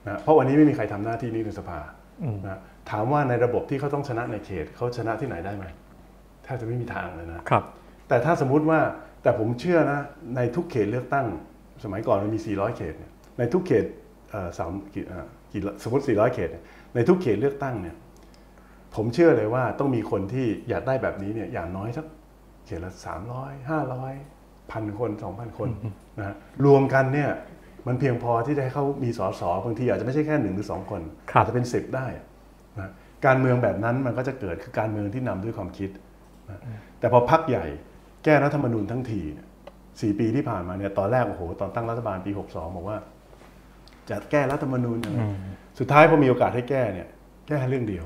[0.05, 1.80] นะเพราะวันนี้ไม่มีใครทำหน้าที่นี้ในสภา
[2.47, 2.59] นะ
[2.91, 5.65] ถามว่าในระบบที่เขาต้องชนะในเขตเขาชนะที่ไหนได้ไหม
[6.43, 7.63] แทบจะไม่มีทางเลยนะครับ
[8.07, 8.80] แต่ถ้าสมมุติว่า
[9.24, 9.99] แต่ผมเชื่อนะ
[10.36, 11.28] ในทุกเขตเลือกตั้ง
[11.84, 13.86] สมัยก่อนมันมี 400 เขตเนี่ยในทุกเขต
[14.32, 16.63] เอ่อสามกี่เอ่อกี่สมมติ 400 เขตเนี่ย
[16.95, 17.95] ในทุกเขตเลือกตั้งเนี่ย
[18.95, 22.05] ผมเชื่อเลยว่าต้องมีคนที่อยากได้แบบนี้เนี่ยอย่างน้อยสัก
[22.65, 22.91] เขตละ
[23.32, 25.70] 300 500พันคน 2,000 คน
[26.20, 27.30] นะฮะรวมกันเนี่ย
[27.88, 32.07] มันเพียงพอที่จะให้เขามีสสบางทีอาจจะไม่ใช่แค่หนึ่งหรือสองคนครับอาจจะเป็นสิบได้
[32.79, 32.91] นะ
[33.25, 35.89] การเมืองแบบนั้นมันก็จะเกิดคือการเมืองที่นำด้วยความคิด
[36.99, 37.65] แต่พอพักใหญ่
[38.23, 39.47] แก้รัฐธรรมนูญทั้งทีเนี่ย
[40.01, 42.97] สี่ปีที่ผ่านมาเนี่ยตอนแรกโอ้โหตอนตั้งรัฐบาลปี 62 บอกว่า
[44.09, 45.21] จะแก้รัฐธรรมนูญยังไง
[45.79, 47.07] สุดท้ายพอมีโอกาสให้แก้เนี่ย
[47.47, 48.05] แก้เรื่องเดียว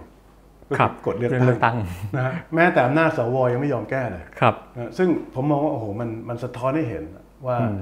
[0.69, 1.77] ก็ครับกฎเลือกเลือกตั้งตั้ง
[2.15, 7.03] นะฮะแม้แต่อำนาจสวยังไม่ยอมแก้เลยครับนะซึ่งผมมองว่าโอ้โหมันมันสะท้อนให้เห็น
[7.47, 7.79] ว่าอืม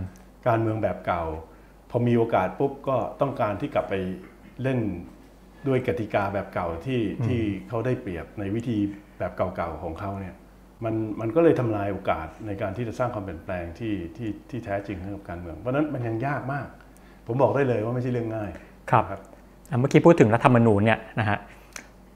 [0.48, 1.24] การเมืองแบบเก่า
[1.90, 3.94] พอมีโอกาสปุ๊บก็ต้องการที่กลับไป
[4.64, 4.80] เล่น
[5.68, 8.78] ด้วยกติกาแบบเก่าที่ที่เขาได้เปรียบในวิธี
[9.20, 10.36] แบบเก่าๆของเขาเนี่ย
[10.84, 16.68] มันมันก็เลยทำลายโอกาสในการที่จะสร้างความเปลี่ยนแปลงที่ที่ที่แท้จริงให้กับการเมือง เพราะฉะนั้นมันยังยากมาก
[17.28, 18.52] ผมบอกได้เลยว่าไม่ใช่เรื่องง่าย
[18.92, 19.22] ครับครับ
[19.70, 21.38] อะเมื่อกี้พูดถึงรัฐธรรมนูญเนี่ยนะฮะ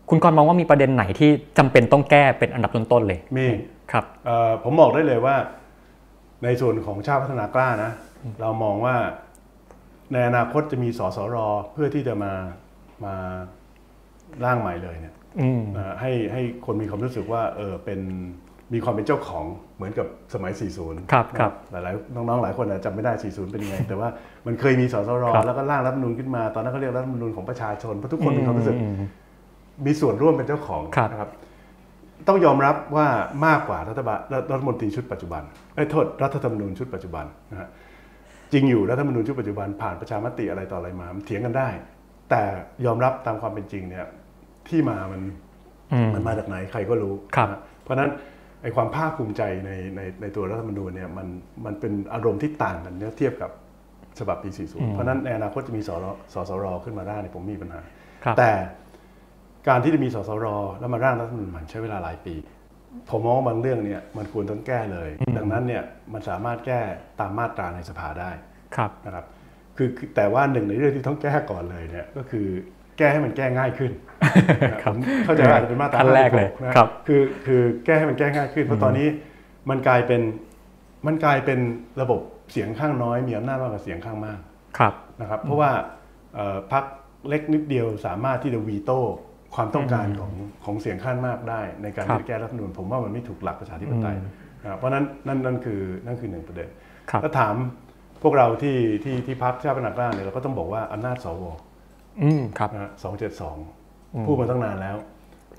[0.09, 3.47] คุณกรณ์มองว่ามีประเด็นไหนที่จำเป็นต้องแก้เป็นอันดับต้นๆเลยมี
[3.91, 5.35] ครับเอ่อผมบอกได้เลยว่า
[6.43, 7.91] ในส่วนของชาติพัฒนากล้านะ
[8.41, 8.95] เรามองว่า
[10.11, 11.37] ในอนาคตจะมีสสร
[11.73, 12.33] เพื่อที่จะมา
[13.05, 13.15] มา
[14.45, 17.99] ร่างใหม่เลยเนี่ยอืมเอ่อให้ให้คนมีความรู้สึกว่าเออเป็น
[18.73, 19.45] มีความเป็นเจ้าของ
[19.75, 20.51] เหมือนกับสมัย
[20.81, 24.09] 40 ครับครับหลายๆ น้องๆ หลายคนอาจจะจำไม่ได้ 40 เป็นยังไง แต่ว่า
[24.45, 28.95] มันเคยมีสสรครับแล้วก็ร่างรัฐธรรมนูญขึ้นมา ตอนนั้นเขาเรียกรัฐธรรมนูญของประชาชน เพราะทุกคนมีความรู้สึกอืม
[29.85, 31.29] มีส่วนร่วมเป็นเจ้าของครับนะครับ
[32.27, 33.07] ต้องยอมรับว่า
[33.45, 35.43] มากกว่ารัฐบาลรัฐรัฐมนตรีชุดปัจจุบัน
[35.75, 37.67] ไอ้ยโทษรัฐธรรมนูญชุดปัจจุบันนะฮะ
[38.53, 41.69] จริงอยู่รัฐธรรมนูญชุดปัจจุบันผ่านประชามติอะไรต่ออะไรมามันเถียงกันได้
[42.29, 42.41] แต่
[42.85, 44.05] ยอมรับตามความเป็นจริงเนี่ย
[44.69, 45.21] ที่มามัน
[45.93, 48.09] อืมมันมาจากไหนใครก็รู้ครับนะเพราะฉะนั้น
[48.61, 51.27] ไอ้ความภาคภูมิใจในในในตัวรัฐธรรมนูญเนี่ยมัน
[51.65, 53.51] มันเป็นอารมณ์ที่ต่างกันเนี่ยเทียบกับ
[54.19, 57.81] ฉบับปี 40 เพราะฉะนั้นในอนาคตจะมีสรสสรขึ้นมาได้เนี่ยผมมีปัญหา
[58.23, 58.51] ครับแต่
[59.67, 60.47] การที่จะมีสสร
[60.79, 62.35] แล้วมาร่างรัฐธรรมนูญใหม่ใช้เวลาหลายปี
[63.09, 65.83] ผมมองว่าบางเรื่องเนี่ยมันควรต้องแก้เลย ดังนั้นเนี่ย
[66.13, 66.81] มันสามารถแก้
[67.19, 68.31] ตามมาตราในสภาได้
[68.75, 69.25] ครับนะครับ
[69.77, 72.47] คือคือแต่ว่าหนึ่งในเรื่องที่ต้องแก้ก่อนเลยเนี่ยก็คือ
[72.97, 73.91] แก้ให้มันแก้ง่ายขึ้น
[74.83, 79.07] ครับผมเข้าใจว่าอาจจะเป็นมาตราขั้นแรกเลย56นะครับคือคือแก้ให้มันแก้ง่ายขึ้น เพราะตอนนี้
[79.69, 80.21] มันกลายเป็น
[81.07, 81.59] มันกลายเป็น
[82.01, 82.19] ระบบ
[82.51, 84.39] เสียงข้างน้อยมีอำนาจมากกว่าเสียงข้างมาก
[84.77, 85.71] ครับนะครับ เพราะว่า
[86.35, 86.83] เอ่อพรรค
[87.27, 88.99] เล็กนิดเดียวสามารถที่จะวีโต้
[89.55, 90.31] ความต้องการของ
[90.65, 94.15] ของเสียงข้างมากได้ ในการครับที่จะแก้รัฐธรรมนูญผมว่ามันไม่ถูกหลักประชาธิปไตย
[94.63, 96.69] นะครับเพราะฉะนั้นนั่นนั่นคือนั่นคือหนึ่งประเด็น
[97.09, 97.55] ครับถ้าถาม
[98.23, 101.43] พวกเราที่ที่ที่พักชาติพัฒนากล้าเนี่ยเราก็ต้องบอกว่าอำนาจสว
[102.21, 103.57] อืมครับนะสองเจ็ดสอง
[104.25, 104.97] พูดมาตั้งนานแล้ว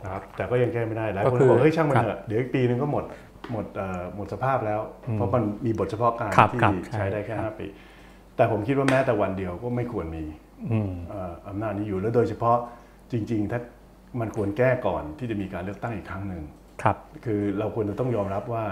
[0.02, 3.04] นะครับแต่ก็ยังแก้ไม่ได้หลายก็คนคือบอกเฮ้ยช่างมันครับเถอะเดี๋ยวอีกปีนึงก็หมด
[3.52, 4.80] หมดเอ่อหมดสภาพแล้ว
[5.14, 7.66] เพราะมันมีบทเฉพาะการครับที่ครับใช้ใช่ได้แค่ครับห้าปี
[8.36, 10.24] แต่ผมคิดว่าแม้แต่วันเดียวก็ไม่ควรมี
[10.72, 12.56] อืมเอ่ออำนาจนี้อยู่แล้วโดยเฉพาะ
[13.12, 13.60] จริง ๆ ถ้า
[14.20, 16.42] มันควรแก้ก่อนที่จะมีการเลือกตั้งอีกครั้งหนึ่ง
[16.82, 18.64] ครับ คือเราควรจะต้องยอมรับว่า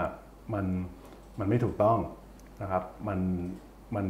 [0.53, 0.65] มัน
[1.39, 1.97] มันไม่ถูกต้อง
[2.61, 3.19] นะครับมัน
[3.95, 4.07] มัน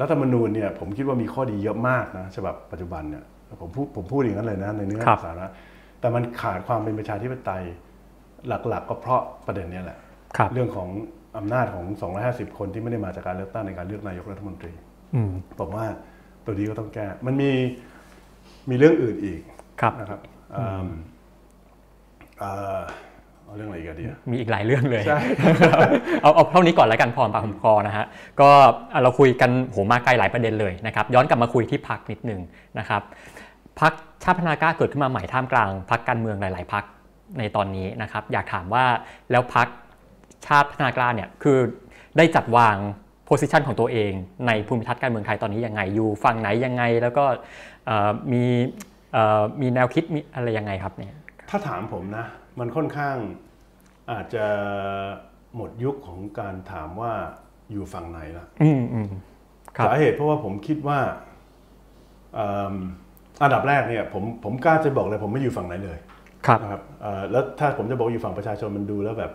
[0.00, 3.24] รัฐธรรมนูญเนี่ยผมคิดว่ามีข้อดีเยอะมากนะฉบับปัจจุบันเนี่ย
[3.60, 5.46] ผมพูดผมพูดอย่างนั้นเลยนะในเนื้อครับสาระ
[6.00, 7.62] แต่มันขาดความเป็นประชาธิปไตย
[8.48, 9.98] หลักๆ ก็เพราะประเด็นเนี้แหละ
[10.36, 10.88] ครับเรื่องของ
[11.36, 11.84] อำนาจของ
[12.22, 14.72] 250 คนที่ไม่ได้มาจากการเลือกตั้งในการเลือกนายกรัฐมนตรี
[15.14, 15.86] อืมผมว่า
[16.44, 17.50] ตัวนี้ก็ต้องแก้ มันมี
[18.70, 19.40] มีเรื่องอื่นอีก
[19.80, 20.64] ครับนะครับอืม เอ่
[22.76, 22.78] อ
[23.44, 25.18] เอาเรื่องอะไรอีกันดีอะมีอีกหลายเรื่องเลยใช่
[26.22, 28.04] เอาเอาเท่านี้ก่อนแล้วกันพอปากหอมคอนะฮะ
[28.40, 28.48] ก็
[28.92, 32.40] อะเราคุยกันโหมาไกลหลายประเด็นเลยนะครับย้อนกลับมาคุยที่พักนิดหนึ่ง
[32.78, 33.02] นะครับ
[33.80, 33.92] พัก
[34.22, 36.84] ชาติพัฒนากล้าเกิดขึ้นมาใหม่ท่ามกลางพักการเมืองหลาย ๆ พัก
[37.38, 38.84] ในตอนนี้นะครับ อยากถามว่า
[39.30, 39.68] แล้วพัก
[40.46, 41.58] ชาติพัฒนากล้าเนี่ยคือ
[42.16, 42.76] ได้จัดวาง
[43.26, 44.12] โพสิชันของตัวเอง
[44.46, 47.24] ในภูมิทัศน์การเมืองไทยตอนนี้ยังไงอยู่ฝั่งไหนยังไง แล้วก็
[47.86, 48.85] เอ่อมีเอ่อ
[49.60, 51.14] มีแนวคิดมีอะไรยังไงครับเนี่ย
[51.50, 52.26] ถ้าถามผมนะ
[52.58, 53.16] มันค่อนข้าง
[54.12, 54.46] อาจจะ
[55.56, 57.12] หมดยุคของการถามว่า
[57.72, 59.08] อยู่ฝั่งไหนละอืมอืม
[59.76, 60.98] ครับสาเหตุเพราะว่าผมคิดว่า
[62.34, 62.74] เอิ่ม
[63.42, 65.98] อันดับแรกเนี่ยผมผมกล้าจะบอกเลยผมไม่อยู่ฝั่งไหนเลย
[66.46, 69.32] ครับนะครับเอ่อแล้วถ้าผมจะบอกอยู่ฝั่งประชาชนมันดูแล้วแบบ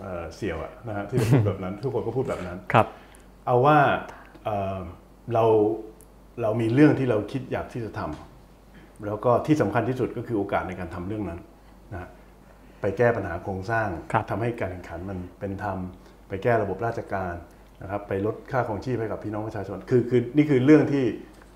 [0.00, 2.86] เอ่อเสี่ยวอะนะฮะที่จะพูดแบบนั้น ทุกคนก็พูดแบบนั้นครับ
[3.46, 3.78] เอาว่า
[4.44, 4.80] เอ่อ
[5.34, 5.44] เรา
[6.42, 8.29] เรามีเรื่องที่เราคิดอยากที่จะทำ
[9.06, 11.40] แล้วก็ที่สำคัญที่สุดก็คือโอกาสในการทำเรื่องนั้น
[11.92, 12.08] นะฮะ
[12.80, 15.78] ไปแก้ปัญหาโครงสร้างครับทำให้การแข่งขันมันเป็นธรรม
[16.28, 17.34] ไปแก้ระบบราชการ
[17.82, 21.04] นะครับไปลดค่าครองชีพให้กับพี่น้องประชาชนคือคือนี่คือเรื่องที่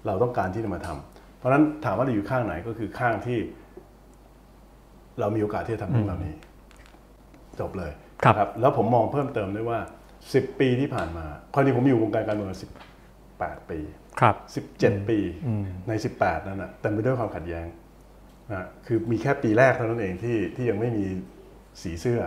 [0.07, 3.39] เราต้องการที่จะมาทำเพราะฉะนั้นถามว่าเราอยู่ข้างไหนก็คือข้างที่
[5.21, 6.35] เรามีโอกาสที่จะทำเรื่องเหล่านี้
[7.61, 7.93] จบเลย
[8.23, 9.79] ครับนะแล้วผมมองเพิ่มเติมด้วยว่า
[10.19, 12.59] 10 ปีที่ผ่านมาความจริงผมอยู่วงการการเมืองมา
[13.59, 13.79] 18 ปี
[14.21, 14.35] ครับ
[14.77, 17.67] 17 ปีอืมใน 18 นั้นนะเต็มไปด้วยความขัดแย้ง
[18.53, 21.05] นะคือมีแค่ปีแรกเท่านั้นเองที่ที่ยังไม่มี
[21.83, 22.21] สีเสื้อ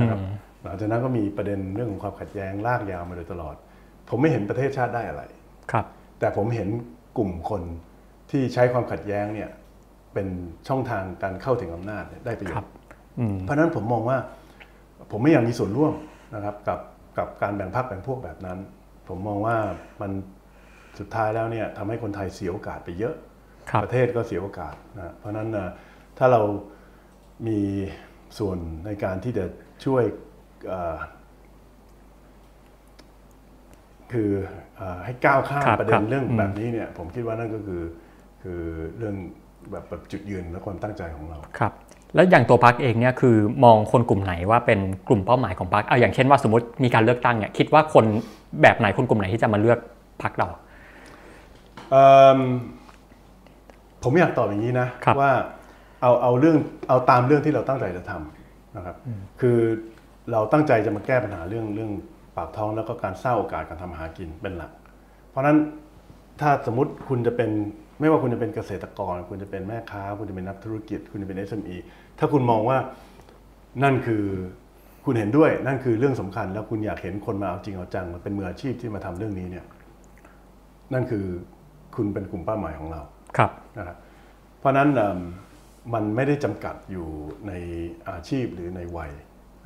[0.00, 0.20] นะครับ
[0.62, 3.56] หลังจากนั้นก็มีประเด็นเรื่องของความขัดแย้งลากยาวมาโดยตลอด
[4.08, 5.22] ผมไม่เห็นประเทศชาติได้อะไร
[5.72, 5.86] ครับ
[6.18, 6.68] แต่ผมเห็น
[7.18, 7.62] กลุ่มคน
[8.30, 9.50] ที่ใช้ความขัดแย้งเนี่ย
[10.14, 10.28] เป็น
[10.68, 12.72] ช่องทางการเข้าถึงอำนาจเนี่ยได้ประโยครัชบน์
[13.18, 14.18] อืมเพราะฉะนั้นผมมองว่า
[15.10, 15.92] ผมไม่อยากมีส่วนร่วม
[16.34, 16.80] นะครับกับ
[17.18, 18.58] กับการแบ่งพรรคแบ่งพวกแบบนั้น
[19.08, 19.56] ผมมองว่า
[20.00, 20.10] มัน
[20.98, 23.14] สุดท้ายแล้วเนี่ยทำให้คนไทยเสียโอกาสไปเยอะ
[23.70, 25.68] ครับประเทศก็เสียโอกาสนะเพราะฉะนั้นนะ
[26.18, 26.42] ถ้าเรา
[27.46, 27.60] มี
[28.38, 29.44] ส่วนในการที่จะ
[29.84, 30.02] ช่วย
[30.68, 30.96] เอ่อ
[34.12, 34.30] คือ
[34.76, 37.82] เอ่อให้ก้าวข้ามครับประเด็ครันบเรื่องอืมแบบนี้เนี่ยผมคิดว่านั่นก็คือ
[38.42, 38.60] คือ
[38.98, 39.14] เรื่อง
[39.70, 41.72] แบบแบบจุดยืนและความตั้งใจของเราครับ
[42.14, 48.04] แล้วอย่างตัวพักเองเนี่ยคือมองคนกลุ่มไหนว่าเป็นกลุ่มเป้าหมายของพักเอาอย่างเช่นว่าสมมติมีการเลือกตั้งเนี่ยคิดว่าคน
[48.62, 49.78] แบบไหนคนกลุ่มไหนที่จะมาเลือก
[50.22, 50.62] พักเราเอิ่ม
[54.02, 55.32] ผมอยากตอบอย่างนี้นะครับว่า
[56.02, 56.56] เอาเอาเรื่อง
[56.88, 58.96] เอาตามเรื่องที่เราตั้งใจจะทำนะครับ
[59.40, 59.58] คือ
[60.32, 61.90] เราตั้งใจจะมาแก้ปัญหาเรื่องเรื่อง
[62.36, 64.70] ปากท้องแล้วก็การสร้างโอกาสการทำมาหากินเป็นหลัก
[65.28, 65.56] เพราะฉะนั้น
[66.40, 67.50] ถ้าสมมติคุณจะเป็น
[68.00, 71.76] ไม่ว่าคุณจะเป็นเกษตรกร คุณจะเป็นแม่ค้า คุณจะเป็นนักธุรกิจ คุณจะเป็น SME
[72.18, 72.78] ถ้าคุณมองว่า
[73.82, 74.24] นั่นคือ
[75.04, 79.64] คุณเห็นด้วยนั่นคือเรื่องสำคัญ แล้วคุณอยากเห็นคนมาเอาจริงเอาจังมาเป็นมืออาชีพที่มาทำเรื่องนี้เนี่ย
[80.92, 81.26] นั่นคือ
[81.96, 83.00] คุณเป็นกลุ่มเป้าหมายของเรา
[83.36, 83.96] ครับนะครับ
[84.58, 85.18] เพราะฉะนั้นเอิ่ม
[85.94, 87.06] มันไม่ได้จำกัดอยู่
[87.48, 87.52] ใน
[88.08, 89.12] อาชีพหรือในวัย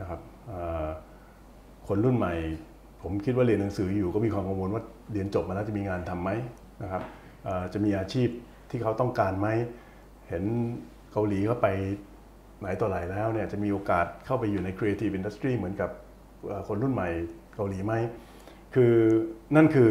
[0.01, 0.87] นะครับเอ่อ
[1.89, 2.35] คนรุ่นใหม่
[3.03, 4.83] ผมคิดว่าเรียนหนังสืออยู่ก็มีความกังวลว่า
[5.13, 6.31] เรียนจบมาแล้วจะมีงานทำไหม
[6.83, 7.03] นะครับ
[7.45, 8.29] เอ่อจะมีอาชีพ
[8.71, 9.49] ที่เขาต้องการไหม
[10.29, 10.45] เห็น
[11.13, 11.69] เกาหลีเขาไป
[12.61, 15.91] ไหนต่อไหนแล้วเนี่ยจะมีโอกาสเข้าไปอยู่ใน creative industry เหมือนกับ
[16.47, 17.09] เอ่อคนรุ่นใหม่
[17.55, 17.95] เกาหลีไหม
[18.75, 18.95] คือ
[19.57, 19.91] นั่นคือ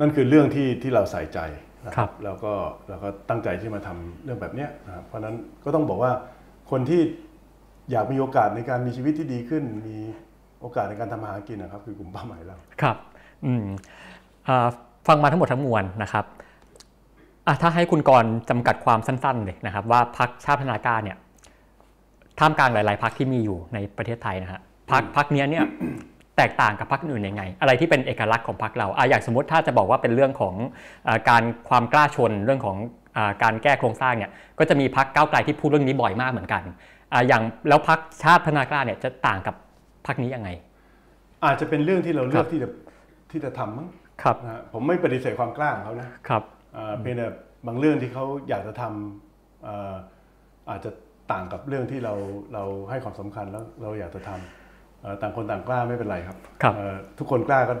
[0.00, 1.38] นั่นคือเรื่องที่ที่เราใส่ใจ
[1.86, 2.52] นะคครัรับบแล้วก็
[2.88, 5.34] เราก็ตั้งใจที่มาทำเรื่องแบบเนี้ยนะครับเพราะฉะนั้น
[5.64, 6.12] ก็ต้องบอกว่า
[6.70, 7.00] คนที่
[7.90, 9.98] อยากมีโอกาสในการมีชีวิตที่ดีขึ้น มี
[10.60, 12.96] โอกาสในการทำมาหากินนะครับ คือกลุ่มเป้าหมายเราครับ
[13.44, 13.64] อืม
[14.48, 14.68] อ่า
[15.08, 16.24] ฟังมาทั้งหมดทั้งมวลนะครับ
[17.46, 21.16] อะถ้าให้คุณกรณ์จำกัดความสั้นๆเลยนะครับ ว่าพักชาติพัฒนากล้าเนี่ย
[22.38, 24.60] ท่ามกลางหลาย ๆพักที่มีอยู่ในประเทศไทยนะฮะ
[24.90, 25.64] พักพักเนี้ยเนี่ย
[26.38, 30.54] แตกต่างกับพักอื่นยังไง อะไรที่เป็นเอกลักษณ์ของพักเราอะอย่างสมมติถ้าจะบอกว่าเป็นเรื่องของ
[31.08, 32.76] อาการความกล้าชนเรื่องของ
[33.16, 36.62] อาการแก้โครงสร้างเนี่ยก็จะมีพักก้าวไกลที่พูดเรื่องนี้บ่อยมากเหมือนกัน
[37.12, 39.54] อะอย่างแล้วพักชาติพัฒนากล้าเนี่ยจะต่างกับ
[40.06, 40.48] พักนี้ยังไง
[41.44, 42.68] อาจจะเป็นเรื่องที่เราเลือคกรับที่จะ
[43.30, 43.88] ที่จะทำมั้ง
[44.22, 46.42] ครับนะฮะผมไม่ปฏิเสธความกล้าของเขานะครับ
[46.76, 47.28] อ่าเพียงแต่
[47.66, 49.94] บางเรื่องที่เขาอยากจะทำอ่า
[50.70, 50.90] อาจจะ
[51.32, 52.14] ต่างกับเรื่องที่เรา
[52.54, 54.57] เราให้ความสำคัญแล้วเราอยากจะทำเอ่อ
[55.20, 57.74] ต่างคนต่างกล้าไม่เป็นไรครับครับเอ่อทุกคนกล้าก็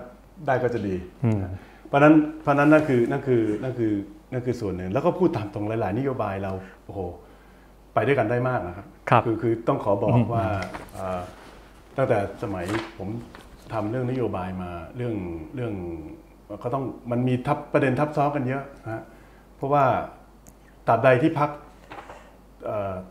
[0.46, 1.40] ได้ก็จะดีอืม
[1.88, 3.92] เพราะฉะนั้นเพราะฉะนั้นนั่นคือนั่นคือนั่นคือ
[4.32, 6.52] นั่นคือส่วนหนึ่งแล้วก็พูดตามตรงหลาย ๆ นโยบายเรา
[6.84, 7.00] โอ้โห
[7.94, 10.44] ไปด้วยกันได้มากนะครับครับอคือต้องขอบอกว่า
[10.94, 11.20] เอ่อ
[11.96, 12.66] ตั้งแต่สมัย
[12.98, 13.08] ผม
[13.72, 15.14] ทำเรื่องนโยบายมาเรื่อง
[15.54, 15.72] เรื่อง
[16.62, 19.02] ก็ต้องมันมีทับประเด็นทับซ้อนกันเยอะนะฮะ
[19.56, 19.84] เพราะว่า
[20.88, 21.50] ตราบใดที่พัก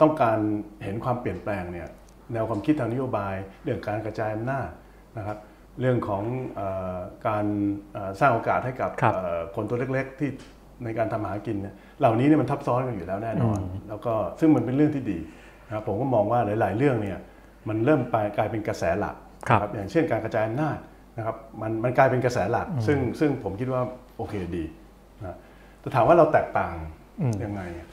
[0.02, 0.38] ต้องการ
[0.84, 1.90] เห็นความเปลี่ยนแปลงเนี่ย
[2.34, 4.70] แนวความคิดทางนโยบาย เรื่องการกระจายอำนาจ
[5.18, 5.38] นะครับ
[5.80, 6.24] เรื่องของ
[6.56, 6.62] เอ
[6.96, 6.98] อ
[7.28, 7.46] การ
[7.94, 10.30] เอ่อสร้างโอกาสให้กับครับเอ่อคนตัวเล็กๆ ที่
[10.84, 13.60] ในการทำมาหากินเนี่ยเหล่านี้เนี่ยมันทับซ้อนกันอยู่แล้วแน่นอน
[13.90, 15.20] แล้วก็ซึ่งมันเป็นเรื่องที่ดี
[15.68, 17.18] นะครับผมก็มองว่าหลาย ๆ เรื่องเนี่ย
[17.68, 19.16] มันเริ่มไปกลายเป็นกระแสหลัก
[19.50, 20.78] ครับนะอย่างเช่นการกระจายอำนาจ
[21.18, 23.82] นะครับมันมันกลายเป็นกระแสหลัก ซึ่งซึ่งผมคิดว่า
[24.18, 24.66] โอเคดี
[25.26, 25.38] นะ
[25.80, 26.76] แต่ถามว่าเราแตกต่าง
[27.22, 27.88] อืมยังไงอะ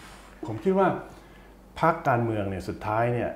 [0.47, 0.89] ผมคิดว่า
[1.81, 3.31] พรรคการเมืองเนี่ยสุดท้ายเนี่ย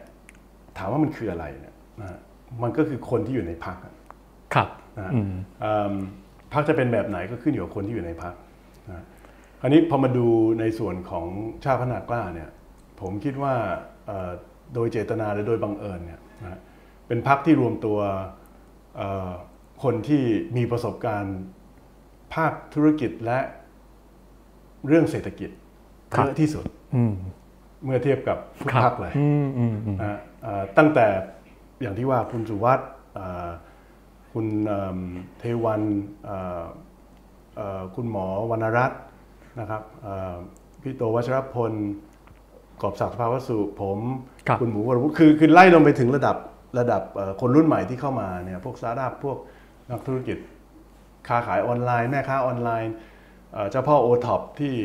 [0.79, 2.19] ถามว่ามันคืออะไรเนี่ยนะฮะ
[2.63, 3.77] มันก็คือคนที่อยู่ในพัก
[4.55, 5.95] ครับนะฮะอืมเอิ่ม
[6.53, 8.35] พักจะเป็นแบบไหนก็ขึ้นอยู่กับคนที่อยู่ในพัก
[8.89, 9.05] นะ
[9.61, 10.27] คราวนี้พอมาดู
[10.61, 11.27] ในส่วนของ
[11.65, 12.51] ชาติพัฒนากล้าเนี่ย
[13.01, 13.55] ผมคิดว่า
[14.07, 14.31] เอ่อ
[14.75, 16.61] โดยเจตนาหรือโดยบังเอิญเนี่ยนะฮะ
[17.07, 17.99] เป็นพักที่รวมตัว
[18.97, 19.31] เอ่อ
[19.83, 20.23] คนที่
[20.57, 21.39] มีประสบการณ์
[22.35, 23.39] ภาคธุรกิจและ
[24.87, 25.51] เรื่องเศรษฐกิจ
[26.15, 26.65] ครับเยอะที่สุด
[26.95, 27.15] อืม
[27.85, 30.28] เมื่อเทียบกับทุกครับพักเลยอืมอืมอืมนะฮะเอ่อ
[30.79, 31.07] ตั้งแต่
[31.81, 33.49] อย่างที่ว่าคุณสุวัสด์เอ่อ
[34.33, 34.99] คุณเอิ่ม
[35.39, 35.83] เทวัน
[36.25, 36.65] เอ่อ
[37.57, 39.01] เอ่อคุณหมอวรรณรัตน์
[39.61, 40.35] นะครับเอ่อ
[40.83, 41.73] พี่โตวัชรพล
[42.83, 43.99] กอร์ปศักดิ์สภาวสุผม
[44.49, 46.37] คุณหมูวรวุฒิคือคือไล่ลงไปถึงระดับ
[46.79, 49.39] ระดับเอ่อคนรุ่นใหม่ที่เข้ามาเนี่ยพวกสตาร์ทอัพพวก
[49.91, 50.39] นักธุรกิจ
[51.29, 52.93] ค้าขายออนไลน์ แม่ค้าออนไลน์
[53.53, 54.77] เอ่อเจ้าพ่อโอท็อปที่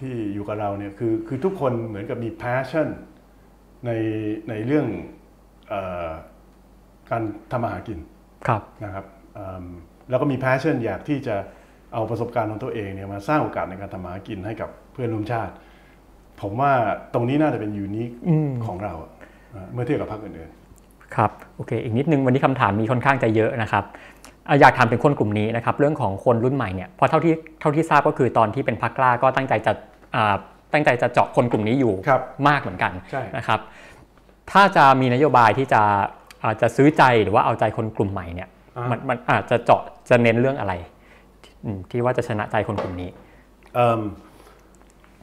[0.00, 2.88] ที่อยู่กับเราเนี่ยคือคือทุกคนเหมือนกับมี passion
[3.86, 3.90] ใน
[4.48, 4.86] ในเรื่อง
[5.68, 5.74] เอ
[6.06, 6.10] อ
[7.10, 7.22] การ
[7.52, 7.98] ทำอาหารกิน
[8.46, 9.04] ครับนะครับ
[9.34, 9.66] เอิ่ม
[10.10, 11.36] แล้วก็มี passion อยากที่จะ
[11.92, 15.52] เอาประสบการณ์ของตัวเองเนี่ยมาสร้างโอกาสในการทำอาหารกินให้กับเพื่อนร่วมชาติ
[16.40, 16.72] ผมว่า
[17.14, 19.10] ตรงนี้น่าจะเป็นยูนิคอืมของเราอะ
[19.54, 20.50] นะเมื่อเทียบกับพรรคอื่น
[21.16, 23.84] ครับโอเค อีกนิดนึงวันนี้คำถามมีค่อนข้างจะเยอะนะครับ
[24.48, 29.72] อะอยากถามถึงคนกลุ่มนี้นะครับเรื่องของคนรุ่นใหม่เนี่ยเพราะเท่าที่เท่าที่ทราบก็คือตอนที่เป็นพักกล้าก็ตั้งใจจะ
[30.16, 30.36] อ่า
[30.72, 33.60] ตั้งใจจะเจาะคนกลุ่มนี้อยู่ครับมากเหมือนกันใช่นะครับ
[34.52, 35.82] ถ้าจะมีนโยบายที่จะ
[36.44, 39.80] อาจจะซื้อใจหรือว่าเอาใจคนกลุ่มใหม่เนี่ยอ่ามัมันมันอาจจะเจาะ
[40.10, 40.72] จะเน้นเรื่องอะไร
[41.64, 44.00] อืมที่ว่าจะชนะใจคนกลุ่มนี้ๆเอิ่ม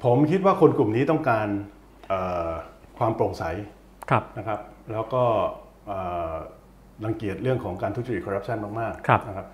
[0.03, 1.47] ผมคิดว่าคนกลุ่มนี้ต้องการ
[2.07, 2.49] เอ่อ
[2.97, 3.43] ความโปร่งใส
[4.09, 4.59] ครับนะครับ
[4.91, 5.23] แล้วก็
[5.87, 5.99] เอ่
[6.31, 6.33] อ
[7.05, 9.47] รังเกียจเรื่องของการทุจริตคอร์รัปชันมากครับๆนะครับ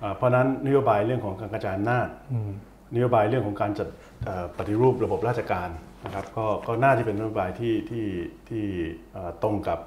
[0.00, 2.08] เอ่อเพราะฉะนั้นนโยบายเรื่องของการกระจายอำนาจ
[2.94, 4.11] นโยบายเรื่องของการจัดเอ่อ
[4.58, 5.68] ปฏิรูประบบราชการ
[6.04, 8.06] นะครับก็ก็น่าจะเป็นนโยบายที่ที่
[8.48, 8.64] ที่
[9.12, 9.78] เอ่อตรงกับ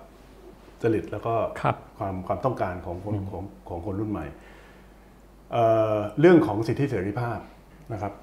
[0.81, 4.25] จริตแล้วก็ครับความความต้องการของคนของของคนรุ่นใหม่
[5.51, 7.39] เอ่อเรื่องของสิทธิเสรีภาพ
[7.93, 8.13] นะครับ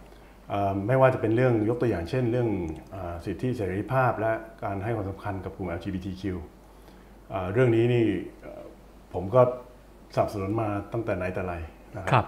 [0.50, 2.48] เอ่อไม่ว่าจะเป็นเรื่องยกตัวอย่างเช่น เรื่อง
[2.92, 4.32] เออสิทธิเสรีภาพ และ
[4.64, 6.22] การให้ความสำคัญกับกลุ่ม LGBTQ
[7.30, 8.04] เอ่อเรื่องนี้นี่
[8.42, 8.62] เอ่อ
[9.14, 9.40] ผมก็
[10.14, 11.54] สนับสนุนมาตั้งแต่ไหนแต่ไร
[11.96, 12.26] นะคครัรับ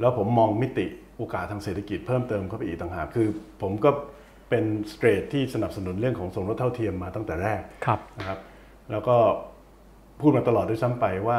[0.00, 0.86] แล้วผมมองมิติ
[1.16, 3.28] โอกาสทางเศรษฐกิจเพิ่มเติมเข้าไปอีกต่างหากคือ
[3.62, 3.90] ผมก็
[4.50, 8.38] เป็นสเตรทที่สนับสนุนเรื่องของสมรสเท่าเทียมมาตั้งแต่แรกครับนะครับ
[8.90, 9.16] แล้วก็
[10.20, 11.38] พูดมาตลอดด้วยซ้ำไปว่า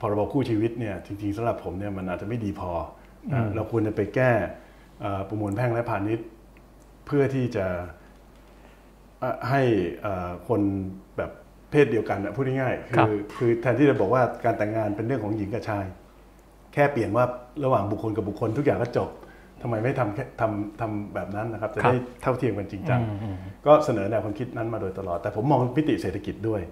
[0.00, 2.70] พรบคู่ชีวิตเนี่ยจริงๆสำหรับผมเนี่ยมันอาจจะไม่ดีพอ
[3.32, 4.32] นะเราควรจะไปแก้
[5.00, 6.26] เอ่อประมวลแพ่งและพาณิชย์
[7.06, 7.66] เพื่อที่จะ
[9.20, 9.62] เอ่อให้
[10.02, 10.60] เอ่อคน
[11.16, 11.30] แบบ
[11.70, 15.84] เพศเดียวกันน่ะพูดง่ายๆครับคือคือแทนที่จะบอกว่าการแต่งงานเป็นเรื่องของหญิงกับชาย
[16.74, 17.24] แค่เปลี่ยนว่า
[17.64, 19.10] ระหว่างบุคคลกับบุคคลทุกอย่างก็จบ
[19.62, 23.00] ทำไมไม่ทำแค่ทำทำแบบนั้นนะครับ จะได้เท่าเทียมกันจริงจัง
[23.66, 26.62] ก็เสนอแนวความคิดนั้นมาโดยตลอด แต่ผมมองมิติเศรษฐกิจด้วย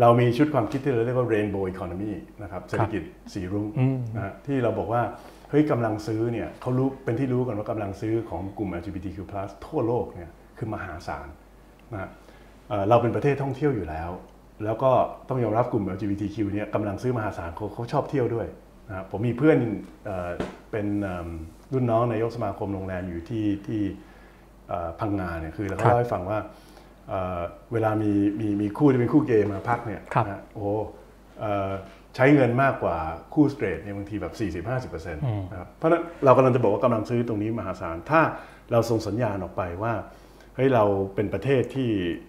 [0.00, 2.12] เรามีชุดความคิดที่เราเรียกว่า rainbow economy
[2.42, 3.02] นะครับเศรษฐกิจ
[3.32, 3.66] สีรุ้ง
[4.16, 5.02] นะฮะที่เราบอกว่า
[5.50, 9.18] เฮ้ยกำลังซื้อเนี่ยเขารู้เป็นที่รู้กันว่ากำลังซื้อของกลุ่ม LGBTQ+
[9.66, 11.28] ทั่วโลกเนี่ยคือมหาศาล
[11.92, 12.08] นะฮะ
[12.68, 14.10] เอ่อเราเป็นประเทศท่องเที่ยวอยู่แล้ว
[14.64, 14.90] แล้วก็
[15.28, 18.46] ต้องยอมรับกลุ่ม LGBTQ เนี่ยกำลังซื้อมหาศาลเขาเขาชอบเที่ยวด้วย
[18.88, 19.58] นะครับผมมีเพื่อน
[20.04, 20.30] เอ่อ
[20.70, 21.28] เป็นเอิ่ม
[21.72, 23.82] รุ่นน้องนายกสมาคมโรงแรมอยู่ที่ที่
[24.68, 26.38] เอ่อพังงาเนี่ยคือเขาครับเล่าให้ฟังว่า
[27.08, 27.40] เอ่อ
[27.72, 30.64] เวลามีมีมีคู่ที่เป็นคู่เกย์มาพักเนี่ยครับนะโอ้
[31.40, 31.72] เอ่อ
[32.16, 32.96] ใช้เงินมากกว่า
[33.34, 34.34] คู่สเตรทเนี่ยบางทีแบบ
[34.94, 38.20] 40-50%นะครับเพราะฉะนั้นเรากำลังจะบอกว่ากำลังซื้อตรงนี้มหาศาล ถ้า
[38.72, 39.92] เราส่งสัญญาณออกไปว่า
[40.56, 40.84] เฮ้ยเรา
[41.14, 41.88] เป็นประเทศที่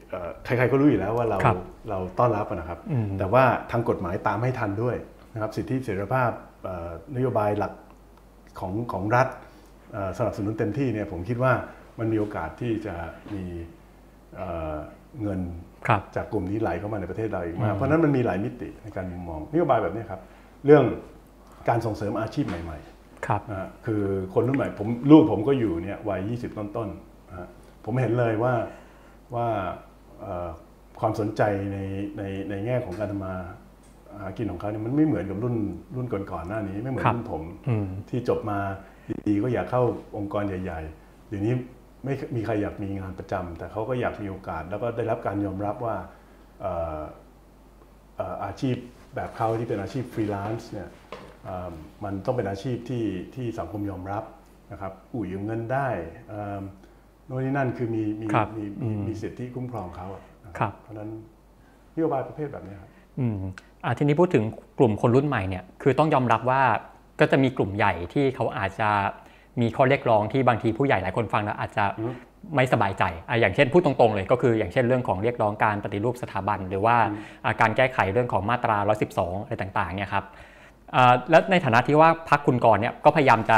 [0.09, 1.57] เอ่อใครๆก็รู้อยู่แล้วว่าเราครับ
[1.89, 4.95] เราต้อนรับอะนะครับอืมแต่ว่าทางกฎหมายตามให้ทันด้วย
[5.33, 6.31] นะครับสิทธิเสรีภาพ
[6.63, 7.73] เอ่อนโยบายหลัก
[8.59, 9.27] ของของรัฐ
[9.93, 11.53] เอ่อสนับสนุนเต็มที่เนี่ยผมคิดว่า
[11.99, 12.95] มันมีโอกาสที่จะ
[13.33, 13.43] มี
[14.35, 14.75] เอ่อ
[15.21, 15.41] เงิน
[15.87, 20.21] ครับจากกลุ่มนี้ไหลเข้ามาในประเทศเราอีกมากเพราะฉะนั้นมันมีหลายมิติในการมุมมองนโยบายแบบนี้ครับ
[20.65, 20.85] เรื่อง
[21.69, 22.79] การส่งเสริมอาชีพใหม่
[23.27, 24.03] ครับๆนะฮะคือ
[24.33, 27.47] คนรุ่นใหม่ผมลูกผมก็อยู่เนี่ยวัย 20 ต้นๆนะฮะ
[27.85, 28.53] ผมเห็นเลยว่า
[29.35, 29.47] ว่า
[30.21, 30.49] เอ่อ
[30.99, 31.41] ความสนใจ
[31.73, 31.77] ใน
[32.17, 33.35] ในในแง่ของการทำมา
[34.21, 35.55] หากินของเขาเนี่ยมันไม่เหมือนกับรุ่น
[35.95, 38.59] รุ่นก่อนๆหน้านี้ไม่เหมือนครับรุ่นผมอืมที่จบมา
[39.27, 39.83] ดีๆก็อยากเข้า
[40.17, 41.53] องค์กรใหญ่ๆเดี๋ยวนี้
[42.03, 45.95] ไม่มีใครอยากมีงานประจำแต่เขาก็อยากมีโอกาส แล้วก็ได้รับการยอมรับว่า
[46.61, 47.01] เอ่อ
[48.17, 48.75] เอ่ออาชีพ
[49.15, 50.89] แบบเขาที่เป็นอาชีพฟรีแลนซ์เนี่ย
[51.45, 51.71] เอ่อ
[52.03, 54.23] มันต้องเป็นอาชีพที่ที่สังคมยอมรับ
[54.71, 55.87] นะครับกู้ยืมเงินได้
[56.29, 56.61] เอ่อ
[57.25, 61.09] โน่นนี่นั่นคือมีมีครับมีอืมีมมีสิทธิคุ้มครองเขาอะนะครับเพราะฉะนั้น
[61.93, 63.53] นโยบายประเภทแบบนี้ครับอืมอะ
[63.97, 64.43] ทีนี้พูดถึง
[64.79, 66.61] กลุ่มคนรุ่นใหม่เนี่ยคือต้องยอมรับว่า
[67.19, 68.89] ก็จะมีกลุ่มใหญ่ที่เขาอาจจะ
[69.61, 71.85] มีข้อเรียกร้องที่บางทีผู้ใหญ่หลายคนฟังแล้วอาจจะ
[72.55, 76.95] ไม่สบายใจอะอย่างเช่นพูดตรงๆเลยก็คืออย่างเช่นเรื่องของเรียกร้องการปฏิรูปสถาบัน หรือว่า
[77.45, 78.77] อะการแก้ไขเรื่องของมาตรา
[79.11, 80.25] 112 อะไรต่างๆเนี่ยครับ
[80.95, 83.57] อ่าแล้วในฐานะที่ว่าพักคุณกรณ์เนี่ยก็พยายามจะ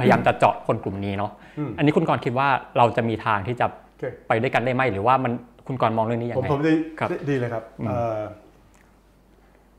[0.00, 2.48] พยายามจะเจาะคนกลุ่มนี้เนาะอืมอันนี้คุณกรณ์คิดว่า
[2.78, 5.32] เราจะมีทางที่จะโอเคไปด้วยกันได้ไหมหรือว่ามัน
[5.66, 8.20] คุณกรณ์มองเรื่องนี้ยังผมไงผมได้ครับได้ดีเลยครับอืมเอ่อ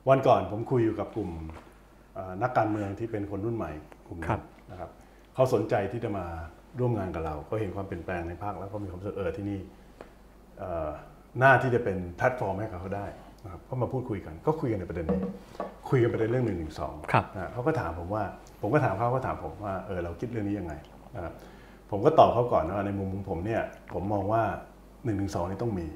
[0.10, 1.30] วันก่อนผมคุยอยู่กับกลุ่ม
[2.16, 3.72] เอ่อนักการเมืองที่เป็นคนรุ่นใหม่
[4.08, 4.42] กลุ่มหนึง
[4.72, 4.90] นะครับ
[5.34, 6.26] เขาสนใจที่จะมา
[6.80, 9.60] ร่วมงานกับเราเขาเห็นความเปลี่ยนแปลงในภาคแล้วก็มีความรู้สึกเออที่นี่
[10.60, 10.90] เอ่อ
[11.40, 13.06] หน้าที่จะเป็นแพลตฟอร์มให้กับเขาได้
[13.44, 15.22] นะครับก็มาพูดคุยกันก็คุยกันในประเด็นนี้
[15.90, 18.24] คุยกันประเด็นเรื่องหนึ่งหนึ่งสองครับนะเขาก็ถามผมว่า
[18.62, 20.74] ผมก็ถามเขาเขาก็ถามผมว่าเออเราคิดเรื่องนี้ยังไง
[21.16, 21.34] นะครับ
[21.92, 23.62] ผมก็ตอบเขาก่อนนะว่าในมุมของผมเนี่ย
[23.94, 24.44] ผมมองว่า
[24.82, 25.12] 1นึ
[25.52, 25.88] นี่ต้องมี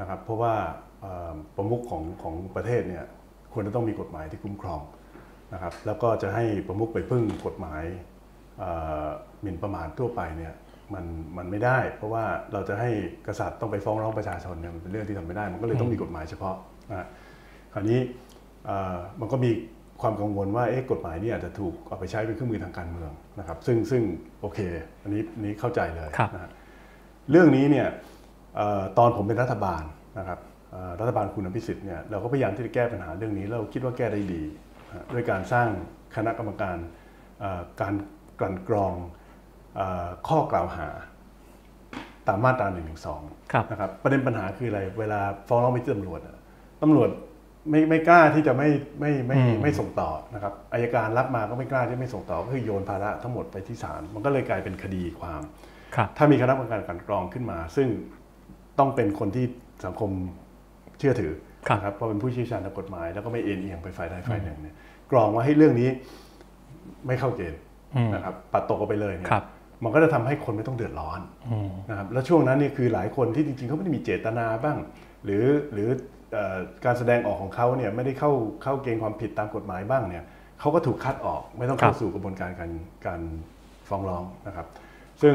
[0.00, 0.54] นะครับเพราะว่า
[1.00, 3.04] เอ่อประมุขของของประเทศเนี่ย
[3.52, 4.82] ควรจะต้องมีกฎหมายที่คุ้มครอง
[5.52, 7.82] นะครับแล้วก็จะให้ประมุขไปพึ่งกฎหมาย
[8.58, 8.70] เอ่
[9.04, 9.06] อ
[9.42, 10.54] หมิ่นประมาททั่วไปเนี่ย
[10.94, 11.04] มัน
[11.36, 12.90] มันไม่ได้ เพราะว่าเราจะให้
[13.26, 16.56] กษัตริย์ต้องไปฟ้องร้องประชาชนเนี่ยมันเป็นเรื่องที่ทำไม่ได้ มันก็เลยต้องมีกฎหมายเฉพาะ
[16.90, 17.06] นะ
[17.72, 18.00] คราวนี้
[18.66, 19.50] เอ่อมันก็มี
[20.00, 24.02] ความกังวลว่าเอ๊ะกฎหมายนี้อาจจะถูกเอาไปใช้เป็นเครื่องมือทางการเมืองนะครับซึ่งซึ่ง
[24.40, 24.58] โอเค
[25.02, 26.50] อันนี้อันนี้เข้าใจเลยครับนะฮะ
[27.30, 27.88] เรื่องนี้เนี่ย
[28.56, 29.82] เอ่อตอนผมเป็นรัฐบาล
[30.18, 30.47] นะครับเอ่อ
[31.00, 34.42] รัฐบาลคุณอภิสิทธิ์เนี่ยเราก็พยายามที่จะแก้ปัญหาเรื่องนี้แล้วเราคิดว่าแก้ได้ดี
[34.86, 35.68] นะฮะด้วยการสร้าง
[36.16, 36.76] คณะกรรมการ
[37.40, 37.94] เอ่อการ
[38.38, 38.94] กลั่นกรอง
[39.76, 40.88] เออข้อกล่าวหา
[42.28, 42.80] ตามมาตรา1นึ
[43.52, 46.36] ครับนะครับประเด็นปัญหาคืออะไร เวลาฟ้องร้องไปที่ตำรวจอะ
[46.82, 47.10] ตำรวจ
[47.70, 48.68] ไม่ไม่กล้าที่จะไม่
[49.00, 55.42] ไม่ไม่อืมไม่ส่งต่อนะครับอายการรับมาก็ไม่กล้าที่จะไม่ส่งต่อก็คือโยนภาระทั้งหมดไปที่ศาลมันก็เลยกลายเป็นคดีความ
[55.94, 57.88] ครับถ้ามีคณะกรรมการกลันกรองขึ้นมา ซึ่ง
[58.78, 59.46] ต้องเป็นคนที่
[59.84, 60.10] สังคม
[60.98, 61.32] เชื่อถือ
[61.68, 64.74] ครับนะครับเพราะเป็นผู้เชี่ยวชาญทางกฎหมาย แล้วก็ไม่เอ็นเอียงไปฝ่ายใดฝ่ายหนึ่งเนี่ย
[65.10, 65.88] กรองว่าให้เรื่องนี้
[67.06, 67.60] ไม่เข้าเกณฑ์
[67.96, 69.44] อืมนะครับปัดตกออกไปเลยเนี่ยครับ
[69.84, 71.20] มันก็จะทำให้คนไม่ต้องเดือดร้อน
[71.50, 74.76] อืมนะครับแล้วช่วงนั้นนี่คือหลายคนที่จริงๆเขาไม่ได้มีเจตนาบ้าง
[75.24, 75.88] หรือหรือ
[76.32, 80.24] เอ่อการแสดงออกของเขาเนี่ยไม่ได้เข้าเข้าเกณฑ์ความผิดตามกฎหมายบ้างเนี่ย
[80.60, 82.70] เขาก็ถูกคัดออกไม่ต้องเข้าครับสู่กระบวนการการ
[83.06, 83.20] การ
[83.88, 84.66] ฟ้องร้องนะครับ
[85.22, 85.34] ซึ่ง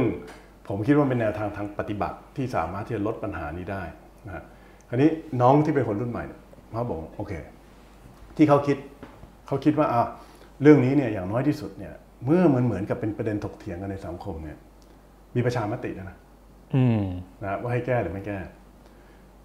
[0.68, 3.84] ผมคิดว่าเป็นแนวทางทางปฏิบัติที่สามารถที่จะลดปัญหานี้ได้
[4.27, 4.44] นะฮะ
[4.90, 5.10] คราวนี้
[5.42, 6.40] น้องที่เป็นคนรุ่นใหม่เนี่ย
[6.72, 7.34] เขาบอกโอเค
[8.36, 8.78] ที่เขาคิด
[9.48, 10.04] เขาคิดว่าอะ
[10.62, 11.94] เรื่องนี้เนี่ยอย่างน้อยที่สุดเนี่ย
[12.26, 14.58] เมื่อมันเหมือนกับเป็นประเด็นถกเถียงกันในสังคมเนี่ย
[15.36, 16.18] มีประชามตินะ
[16.76, 17.04] อืม
[17.44, 18.40] นะว่าให้แก้หรือไม่แก้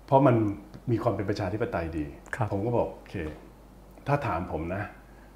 [0.06, 0.36] เพราะมัน
[0.90, 3.14] มีความเป็นประชาธิปไตยดีครับผมก็บอกโอเค
[4.06, 4.82] ถ้าถามผมนะ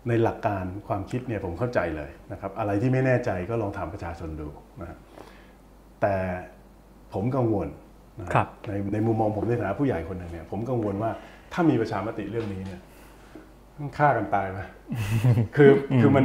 [0.09, 4.49] ในหลักการความคิดเนี่ยผมเข้าใจเลยนะครับ อะไรที่ไม่แน่ใจก็ลองถามประชาชนดู
[4.81, 4.99] นะครับ
[6.01, 6.15] แต่
[7.13, 7.92] ผมกังวลนะครับ
[8.69, 11.11] ในในมุมมองผมในฐานะผู้ใหญ่คนหนึ่งเนี่ยผมกังวลว่า
[11.53, 12.81] ถ้ามีประชามติเรื่องนี้เนี่ย
[13.79, 14.61] มันฆ่ากันตายไหม
[15.57, 15.71] คือ
[16.01, 16.25] คือมัน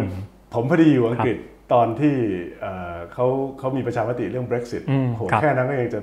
[0.54, 1.38] ผมพอดีอยู่อังกฤษ
[1.74, 2.16] ตอนที่
[2.62, 3.26] เอ่อเขา
[3.60, 6.00] เขามีประชามติเรื่อง Brexit อืมโหครับแค่นั้นก็ยังจะ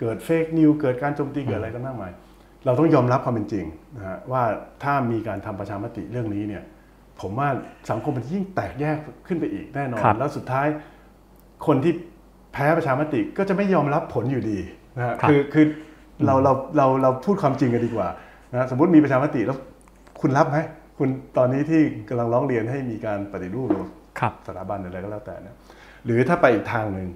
[0.00, 2.12] เกิดเฟกนิวเกิดการโจมตีเกิดอะไรกันมากมาย
[2.66, 3.64] เราต้องยอมรับความเป็นจริง
[3.96, 4.42] นะฮะว่า
[4.82, 6.62] ถ้ามีการทำประชามติเรื่องนี้เนี่ย
[7.20, 7.48] ผมว่า
[7.90, 8.96] สังคมมันยิ่งแตกแยก
[9.26, 10.66] ขึ้นไปอีกแน่นอนครับแล้วสุดท้าย
[11.66, 11.92] คนที่
[12.52, 14.58] แพ้ประชามติก็จะไม่ยอมรับผลอยู่ดี
[14.96, 15.64] นะฮะครับคือคือ
[16.26, 18.08] เราเราเราเราพูดความจริงกันดีกว่า
[18.52, 19.58] นะสมมติมีประชามติแล้ว
[20.20, 20.58] คุณรับไหม
[20.98, 21.08] คุณ
[21.38, 23.68] ตอนนี้ที่กำลังร้องเรียนให้มีการปฏิรูป
[24.20, 25.56] ครับสถาบันอะไรก็แล้วแต่เนี่ย
[26.04, 27.08] หรือถ้าไปอีกทางหนึ่ง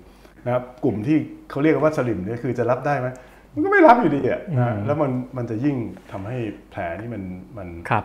[0.46, 1.16] นะครับกลุ่มที่
[1.50, 3.08] เขาเรียกว่าสลิมเนี่ยคือจะรับได้ไหม
[3.52, 5.76] มันก็ไม่รับอยู่ดีอะนะแล้วมันมันจะยิ่ง
[6.12, 6.36] ทำให้
[6.70, 7.22] แผลนี่มัน
[7.58, 8.04] มันครับ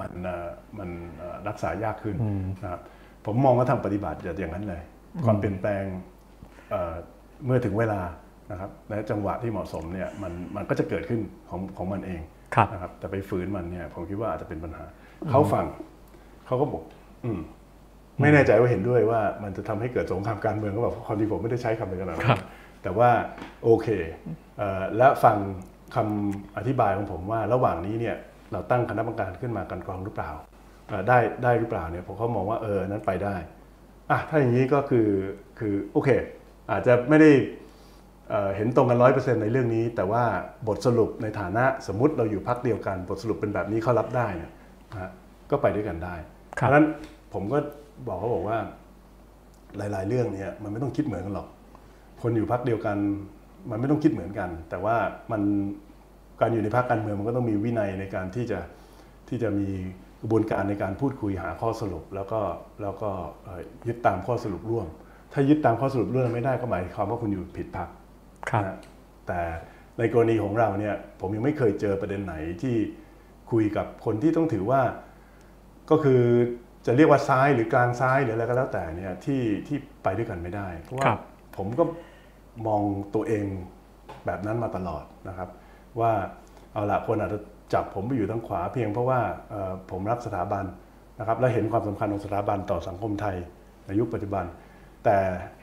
[0.00, 2.80] มันเอ่อมันเอ่อรักษายากขึ้นอืมนะครับ
[3.26, 4.82] ผมมองว่าทางปฏิบัติจะอย่างนั้นเลย
[5.24, 5.84] ความเปลี่ยนแปลง
[6.70, 6.94] เอ่อ
[7.44, 8.00] เมื่อถึงเวลา
[8.50, 11.20] นะครับและจังหวะที่เหมาะสมเนี่ยมันมันก็จะเกิดขึ้น
[11.50, 12.20] ของของมันเอง
[12.54, 14.84] ครับนะครับแต่ไปฝืนมันเนี่ยผมคิดว่าอาจจะเป็นปัญหา
[15.30, 15.64] เขาฟัง
[16.46, 16.82] เขาก็บอก
[17.24, 17.40] อืม
[18.20, 22.40] ไม่แน่ใจว่าเห็นด้วยว่ามันจะทำให้เกิดสงครามการเมืองก็แบบความจริงผมไม่ได้ใช้คำในขนาดนั้ครันบ
[22.82, 23.10] แต่ว่า
[23.64, 23.88] โอเค
[24.58, 25.36] เอ่อและฟัง
[25.94, 28.16] คำอธิบายของผมว่าระหว่างนี้เนี่ย
[28.52, 30.30] เราตั้งคณะกรรมการขึ้นมากันกรองหรือเปล่า
[30.88, 33.36] เอ่อได้ได้หรือเปล่าเนี่ยผมเขามองว่าเออนั้นไปได้
[34.10, 35.08] อะถ้าอย่างนี้ก็คือ
[35.58, 36.08] คือโอเค
[36.70, 37.30] อาจจะไม่ได้
[38.30, 40.22] เอ่อเห็นตรงกันร้อยเปอร์เซ็นต์ในเรื่องนี้ แต่ว่า
[40.68, 44.52] บทสรุปในฐานะสมมติเราอยู่พักเดียวกัน บทสรุปเป็นแบบนี้เขารับได้เนี่ย
[44.90, 45.10] นะฮะ
[45.50, 46.14] ก็ไปด้วยกันได้
[46.60, 46.84] คเพรับราะฉะนั้น
[47.32, 47.58] ผมก็
[48.06, 48.58] บอกเขาบอกว่า
[49.76, 51.48] หลาย ๆ เรื่องเนี่ยมันไม่ต้องคิดเหมือนกันหรอก
[52.22, 52.96] คนอยู่พักเดียวกัน
[53.70, 54.96] มันไม่ต้องคิดเหมือนกัน แต่ว่า
[55.32, 55.42] มัน
[56.40, 58.60] การอยู่ในพักการเมืองมันก็ต้องมีวินัยในการที่จะ
[59.28, 59.68] ที่จะมี
[60.20, 62.40] กระบวนการในการพูดคุยหาข้อสรุป แล้วก็
[62.82, 63.10] แล้วก็
[63.44, 64.86] เอ่อยึดตามข้อสรุปร่วม
[65.32, 67.99] ถ้ายึดตามข้อสรุปร่วมไม่ได้ก็หมายความว่าคุณอยู่ผิดพักครับ
[68.48, 68.76] นะฮะ
[69.26, 69.40] แต่
[69.98, 72.76] ในกรณีของเราเนี่ยผมยังไม่เคยเจอประเด็นไหนที่
[73.50, 74.82] คุยกับคนที่ต้องถือว่า
[75.90, 76.22] ก็คือ
[76.86, 81.20] จะเรียกว่าซ้ายหรือกลางซ้ายหรืออะไรก็แล้วแต่เนี่ยที่ที่ไปด้วยกันไม่ได้ เพราะว่าครับ
[81.56, 81.84] ผมก็
[82.66, 82.82] มอง
[83.14, 83.46] ตัวเอง
[84.26, 85.48] แบบนั้นมาตลอดนะครับ
[86.00, 86.12] ว่า
[86.72, 87.40] เอาละคนอาจจะ
[87.74, 90.64] จับผมไปอยู่ทางขวาเพียงเพราะว่าเอ่อผมรักสถาบัน
[91.18, 93.36] นะครับและเห็นความสำคัญของสถาบันต่อสังคมไทย
[93.86, 94.44] ในยุคปัจจุบัน
[95.04, 95.18] แต่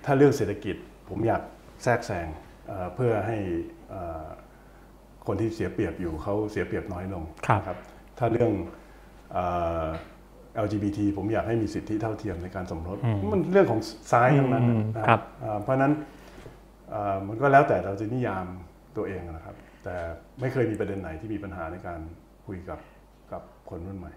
[0.05, 0.75] ถ้าเรื่องเศรษฐกิจ
[1.09, 1.41] ผมอยาก
[1.83, 2.27] แทรกแซง
[2.67, 3.37] เอ่อเพื่อให้
[3.89, 4.25] เอ่อ
[5.27, 7.77] คนที่เสียเปรียบอยู่เขาเสียเปรียบน้อยลงครับนะครับ
[8.17, 8.51] ถ้าเรื่อง
[9.31, 9.45] เอ่
[9.83, 9.85] อ
[10.65, 12.97] LGBT ผมอยากให้มีสิทธิเท่าเทียมในการสมรส
[13.31, 13.81] มันเรื่องของ
[14.11, 15.93] ซ้ายทั้งนั้นอืมนะครับเอ่อเพราะฉะนั้น
[16.89, 18.45] เอ่อมันก็แล้วแต่เราจะนิยาม
[18.97, 19.95] ตัวเองนะครับ แต่
[20.41, 21.99] ไม่เคยมีประเด็นไหนที่มีปัญหาในการ
[22.45, 22.79] คุยกับ
[23.31, 24.11] กับคนรุ่นใหม่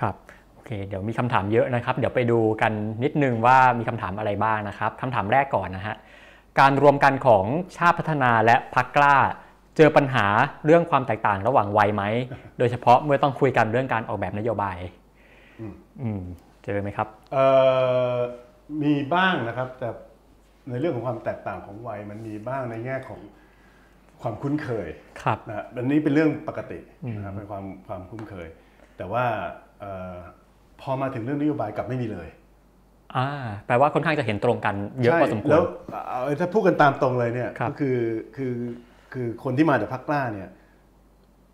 [0.00, 0.16] ครับ
[0.54, 2.72] โอเค เดี๋ยวมีคำถามเยอะนะครับ เดี๋ยวไปดูกัน
[3.04, 5.96] นิดนึงว่ามีคำถามอะไรบ้างนะครับคำถามแรกก่อนนะฮะ
[6.60, 7.44] การรวมกันของ
[7.76, 9.16] ชาติพัฒนาและพักกล้า
[9.76, 10.26] เจอปัญหา
[10.64, 12.02] เรื่องความแตกต่างระหว่างวัยไหม
[12.58, 14.78] โดยเฉพาะเมื่อต้องคุยกันเรื่องการออกแบบนโยบาย
[15.60, 16.22] อืมอืม
[16.64, 17.46] เจอไหมครับเอ่
[18.12, 18.14] อ
[18.82, 19.88] มีบ้างนะครับ แต่
[20.70, 23.20] ในเรื่องของความแตกต่างของวัยมันมีบ้างในแง่ของ
[24.20, 24.88] ความคุ้นเคย
[25.22, 26.78] ครับนะอันนี้เป็นเรื่องปกติ
[27.16, 28.48] นะครับเป็นความความคุ้นเคย
[28.96, 29.24] แต่ว่า
[29.80, 30.14] เอ่อ
[30.80, 32.28] พอมาถึงเรื่องนโยบายกลับไม่มีเลย
[33.16, 33.28] อ่า
[33.66, 35.62] แปลว่าค่อนข้างจะเห็นตรงกันเยอะพอสมควแล้รว
[36.08, 37.98] เอาถ้าพูดกันตามตรงเลยเนี่ยครับก็คือ
[38.36, 38.54] คือ
[39.12, 40.50] คือคนที่มาจากพรรคกล้าเนี่ย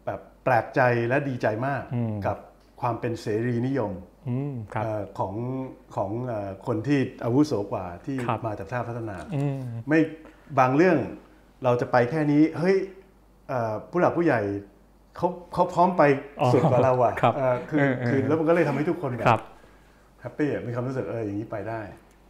[0.06, 1.82] แบบแปลกใจและดีใจมาก
[2.26, 2.36] กับ
[2.80, 3.92] ความเป็นเสรีนิยม
[4.28, 5.34] อืมครับเอ่อของ
[5.96, 9.58] ของเอ่อคนที่อาวุโสกว่าที่ครับมาจากชาติพัฒนาอืม
[9.88, 10.00] ไม่
[10.58, 10.98] บางเรื่อง
[11.64, 12.76] เราจะไปแค่นี้เฮ้ย
[13.48, 14.40] เอ่อผู้หลักผู้ใหญ่
[15.16, 16.02] เขาเขาพร้อมไป
[16.40, 19.42] อ๋อสุดกว่าเราอะครับเอ่อคือเออเออคือแล้วมันก็เลยทำให้ทุกคนแบครับบ
[20.22, 21.80] แฮปปี้อะมีความรู้สึกเอออย่างนี้ไปได้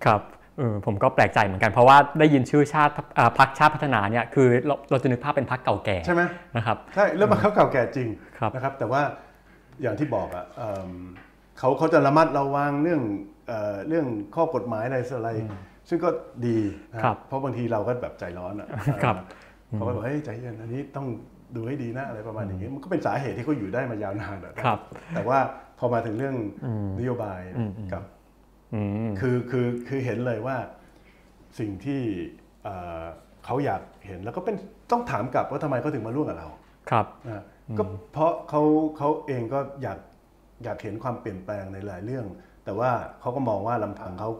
[0.04, 0.22] ครับ
[0.58, 6.22] เออผมก็แปลกใจเหมือนกันเพราะว่าได้ยินชื่อชาติอ่าพรรคชาติพัฒนาเนี่ยคือเราเราจะนึกภาพเป็นพรรคเก่าแก่ใช่ไหม
[6.56, 8.08] นะครับใช่แล้วมันเขาเก่าแก่จริง
[8.38, 9.02] ครับนะครับ แต่ว่า
[9.82, 10.90] อย่างที่บอกอะเอิ่ม
[11.58, 13.00] เขาเขาจะระมัดระวังเรื่อง
[13.48, 15.30] เอ่อเรื่องข้อกฎหมายอะไรต่ออะไร
[15.88, 16.08] ซึ่งก็
[16.46, 16.58] ดี
[16.92, 18.68] นะครับเพราะบางทีเราก็แบบใจร้อนอะ
[19.04, 19.16] ครับ
[19.72, 21.06] เขาก็บอกเฮ้ยใจเย็นอันนี้ต้อง
[21.56, 24.78] ดูให้ดีนะอะไรประมาณอย่างนี้มันก็เป็นสาเหตุที่เขาอยู่ได้มายาวนานอะครับ
[25.14, 25.38] แต่ว่า
[25.71, 26.36] พ อมาถึงเรื่อง
[26.98, 28.02] นโยบายอืมอืมกับ
[28.74, 30.56] อืมคือคือคือเห็นเลยว่า
[31.58, 32.00] สิ่งที่
[32.62, 33.04] เอ่อ
[33.44, 34.56] เขาอยากเห็นแล้วก็เป็น
[34.92, 36.48] ต้องถามกลับว่าทำไมเขาถึงมาร่วมกับเรา
[36.90, 37.44] ครับนะ
[37.78, 37.82] ก็
[38.12, 38.62] เพราะเขา
[38.98, 39.98] เขาเองก็อยาก
[40.64, 42.26] อยากเห็นความเปลี่ยนแปลงในหลายเรื่อง
[42.64, 42.90] แต่ว่า
[43.20, 44.30] เขาก็มองว่าลำพังเขา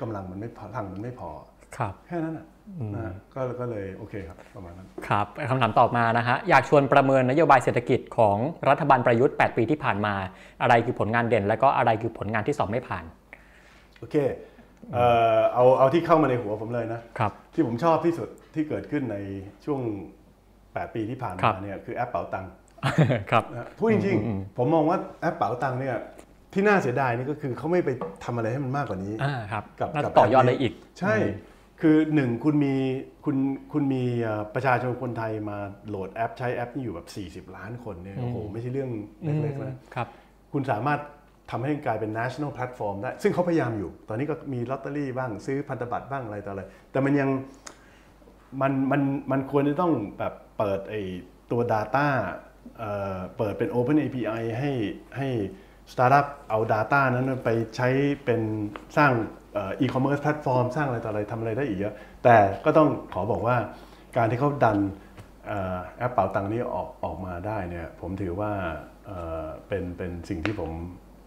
[0.00, 1.30] กำลังมันไม่พอพลังมันไม่พอ
[1.76, 2.46] ครับแค่นั้นอะ
[2.96, 8.36] นะก็ก็เลยโอเคครับประมาณนั้นครับคำถามต่อมานะฮะอยากชวนประเมินนโยบายเศรษฐกิจของ
[8.68, 10.14] รัฐบาลประยุทธ์ 8 ปีที่ผ่านมา
[10.62, 13.04] อะไรคือผลงานเด่น และก็อะไรคือผลงานที่สอบไม่ผ่าน
[13.98, 14.16] โอเค
[14.92, 15.06] เอ่
[15.36, 19.16] อเอาเอาที่เข้ามาในหัวผมเลยนะครับที่ผมชอบที่สุดที่เกิดขึ้นใน
[19.64, 19.80] ช่วง
[20.38, 22.52] 8 ปีที่ผ่านครัมาบเนี่ยคือแอปเป๋าตังค์
[23.30, 25.96] ครับนะพูดจริงๆ ผมมองว่าแอปเป๋าตังค์เนี่ย
[26.52, 27.90] ที่น่าเสียดายนี่ก็คือเขาไม่ไป
[28.24, 31.14] ทำอะไรให้มันมากกว่านี้อ่าครับกับน่ากัจะบต่อยอดแอปนี้ได้อีก ใช่
[31.82, 32.74] คือหนึ่งคุณมี
[33.24, 33.36] คุณ
[33.72, 35.58] คุณมีเอ่อประชาชนคนไทยมา
[35.88, 37.00] โหลดแอป ใช้แอปนี่อยู่แบ
[37.40, 38.90] บ 40 ล้านคนเนี่ยโอ้โหไม่ใช่เรื่อง
[39.24, 40.08] เล็กๆนะครับ
[40.52, 41.00] คุณสามารถ
[41.50, 47.30] ทำให้กลายเป็น national platform ได้ ซึ่งเขาพยายามอยู่ ตอนนี้ก็มีลอตเตอรี่บ้างซื้อพันธบัตรบ้างอะไรต่ออะไร แต่มันยัง
[48.60, 50.94] มันมันมันควรจะต้องแบบเปิดไอ
[51.50, 52.06] ตัว Data
[52.78, 54.72] เอ่อเปิดเป็น Open API ให้
[55.16, 55.28] ให้
[55.92, 57.88] สตาร์ทอัพเอา Data นั้นไปใช้
[58.24, 58.40] เป็น
[58.96, 61.94] สร้าง e-commerce platform สร้างอะไรต่ออะไรทำอะไรได้อีกเยอะ
[62.24, 63.56] แต่ก็ต้องขอบอกว่า
[64.16, 64.78] การที่เขาดัน
[65.46, 68.52] เอ่อแอปเป๋าตังค์นี้ออกออกมาได้เนี่ยผมถือว่า
[69.06, 70.70] เอ่อเป็นเป็นสิ่งที่ผม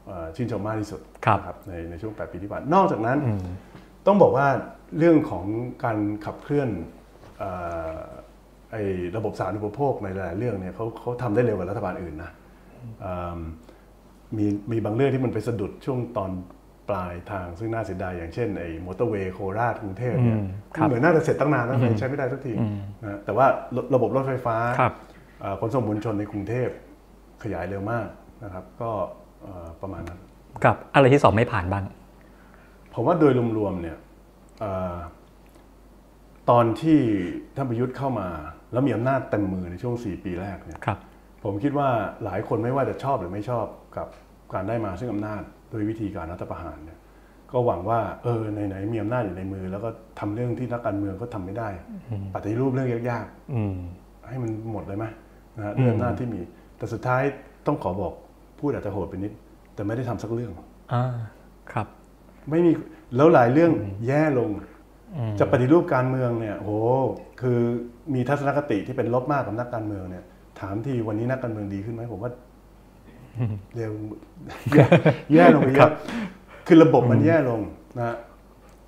[0.07, 3.19] เอ่อชื่นชมมากที่สุดครับนะครับในในช่วง 8 ปีที่ผ่านนอกจากนั้น
[4.07, 4.47] ต้องบอกว่า
[4.97, 5.45] เรื่องของ
[5.83, 6.69] การขับเคลื่อน
[7.37, 7.49] เอ่
[7.93, 7.97] อ
[8.71, 8.83] ไอ้
[9.17, 12.31] ระบบสาธารณูปโภคในหลายๆเรื่องเนี่ยเขาเขาทำได้เร็วกว่ารัฐบาลอื่นนะ
[13.01, 13.39] เอิ่ม
[14.37, 16.31] มีมีบางเรื่องที่มันไปสะดุดช่วงตอน
[16.89, 22.53] ปลายทางซึ่งน่าเสียดายอย่างเช่นไอ้มอเตอร์เวย์โคราชกรุงเทพเนี่ยอืมครับเหมือนน่าจะเสร็จตั้งนานแล้วแต่ใช้ไม่ได้สักที
[23.03, 23.45] นะแต่ว่า
[23.75, 24.93] ระระบบรถไฟฟ้าครับ
[25.41, 26.69] เอ่อขนส่งมวลชนในกรุงเทพ
[27.43, 28.07] ขยายเร็วมาก
[28.43, 28.91] นะครับก็
[29.43, 30.19] เอ่อประมาณนั้น
[30.65, 31.83] กับอะไรที่สอบไม่ผ่านบ้าง
[32.93, 33.97] ผมว่าโดยรวมๆเนี่ย
[34.61, 34.97] เออ
[36.49, 36.99] ตอนที่
[37.55, 38.27] ท่านประยุทธ์เข้ามา
[38.71, 40.99] แล้วมีอำนาจเต็มมือในช่วง 4 ปีแรกเนี่ยครับ
[41.43, 41.89] ผมคิดว่า
[42.23, 43.65] หลายคนไม่ว่าจะชอบหรือไม่ชอบ
[43.97, 44.07] กับ
[44.53, 45.41] การได้มาซึ่งอำนาจ
[45.73, 46.99] โดยวิธีการรัฐประหารเนี่ย
[47.51, 49.89] ก็หวังว่าเออไหนๆมีอำนาจอยู่ในมือ แล้วก็
[50.19, 51.67] ทำเรื่องที่นักการเมืองเขาทำไม่ได้
[52.35, 55.05] ปฏิรูปเรื่องยากอืมๆให้มันหมดเลยไหม
[55.57, 56.41] นะฮะด้วยอำนาจที่มี
[56.77, 57.21] แต่สุดท้าย
[57.67, 58.13] ต้องขอบอก
[58.59, 59.31] พูดอาจจะโหดไปนิด
[59.75, 60.51] แต่ไม่ได้ทำสักเรื่อง
[60.93, 61.03] อ่า
[61.71, 61.87] ครับ
[62.49, 62.71] ไม่มี
[63.15, 63.71] แล้วหลายเรื่อง
[64.07, 64.49] แย่ลง
[65.39, 66.69] จะปฏิรูปการเมืองเนี่ยโห
[67.41, 67.59] คือ
[68.13, 70.23] มีทัศนคติที่เป็นลบมากกับนักการเมืองเนี่ย
[70.59, 72.31] ถามทีวันนี้นักการเมืองดีขึ้นไหมผมว่า
[73.75, 73.93] เร็ว
[74.73, 74.85] แย่
[75.33, 75.93] แย่ลงไปเยครัอะบ
[76.67, 77.61] คือระบบมันแย่ลง
[77.97, 78.15] นะฮะ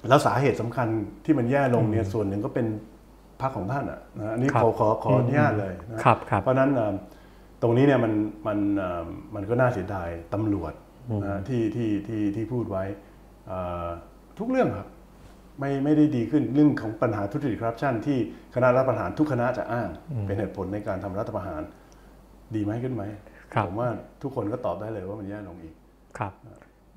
[0.09, 0.87] แล้วสาเหตุสำคัญ
[1.25, 2.67] ที่มันแย่ลงเนี่ยส่วนหนึ่งก็เป็น
[3.41, 6.93] พรรคของท่านอะนะอันนี้ครับขอขอขออนุญาตเลยนะครับครับเพราะฉะนั้นเอ่อ
[7.61, 8.13] ตรงนี้เนี่ยมัน
[8.47, 9.05] มันเอ่อ
[9.35, 10.73] มันก็น่าเสียดายตำรวจ
[11.23, 12.83] นะที่ที่ที่ที่พูดไว้
[13.47, 13.87] เอ่อ
[14.39, 14.87] ทุกเรื่องครับ
[15.59, 18.17] ไม่ไม่ได้ดีขึ้นเรื่องของปัญหาทุจริตคอร์รัปชันที่
[18.55, 19.89] คณะรัฐประหารทุกคณะจะอ้าง
[20.25, 21.61] เป็นเหตุผลในการทำรัฐประหาร
[22.55, 23.34] ดีไหมขึ้นไหมครับ
[23.65, 23.89] ผมว่า
[24.21, 25.75] ทุกคนก็ตอบได้เลยว่ามันแย่ลงอีก
[26.17, 26.33] ครับ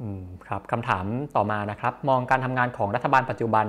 [0.02, 1.04] อืมครับคำถาม
[1.36, 3.66] ต่อมานะครับ มองการทำงานของรัฐบาลปัจจุบัน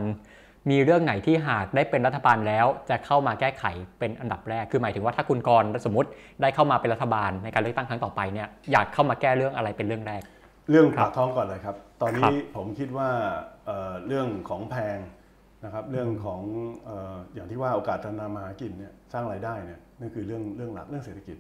[0.69, 3.63] มีเรื่องไหนที่หากได้เป็นรัฐบาลแล้ว จะเข้ามาแก้ไข
[3.99, 6.09] เป็นอันดับแรก คือหมายถึงว่าถ้าคุณกรณ์สมมติ
[6.41, 10.21] ได้เข้ามาเป็นรัฐบาลในการเลือกตั้งครั้งต่อไปเนี่ยอยากเข้ามาแก้เรื่องอะไรเป็นเรื่องแรก
[10.69, 13.09] เรื่องครับปากท้องก่อนเลยครับ ตอนครันี้บผมคิดว่า
[13.65, 14.97] เอ่อเรื่องของแพง
[15.65, 16.41] นะครับเรื่องของ
[16.85, 21.37] เอ่ออย่างที่ว่าโอกาสทางนามาหากินเนี่ยสร้างรายได้เนี่ยนั่นคือเรื่องเรื่องหลักเรื่องเศรษฐกิจ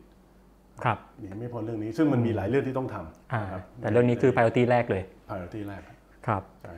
[0.85, 2.95] ครับหนีไม่พ้นเรื่องนี้ซึ่งมันมีหลายเรื่องที่ต้องท
[3.33, 5.97] อ่าำนะครับแต่เรื่องนี้คือ priority แรกเลย priority แรกครับ
[6.27, 6.73] ครับใช่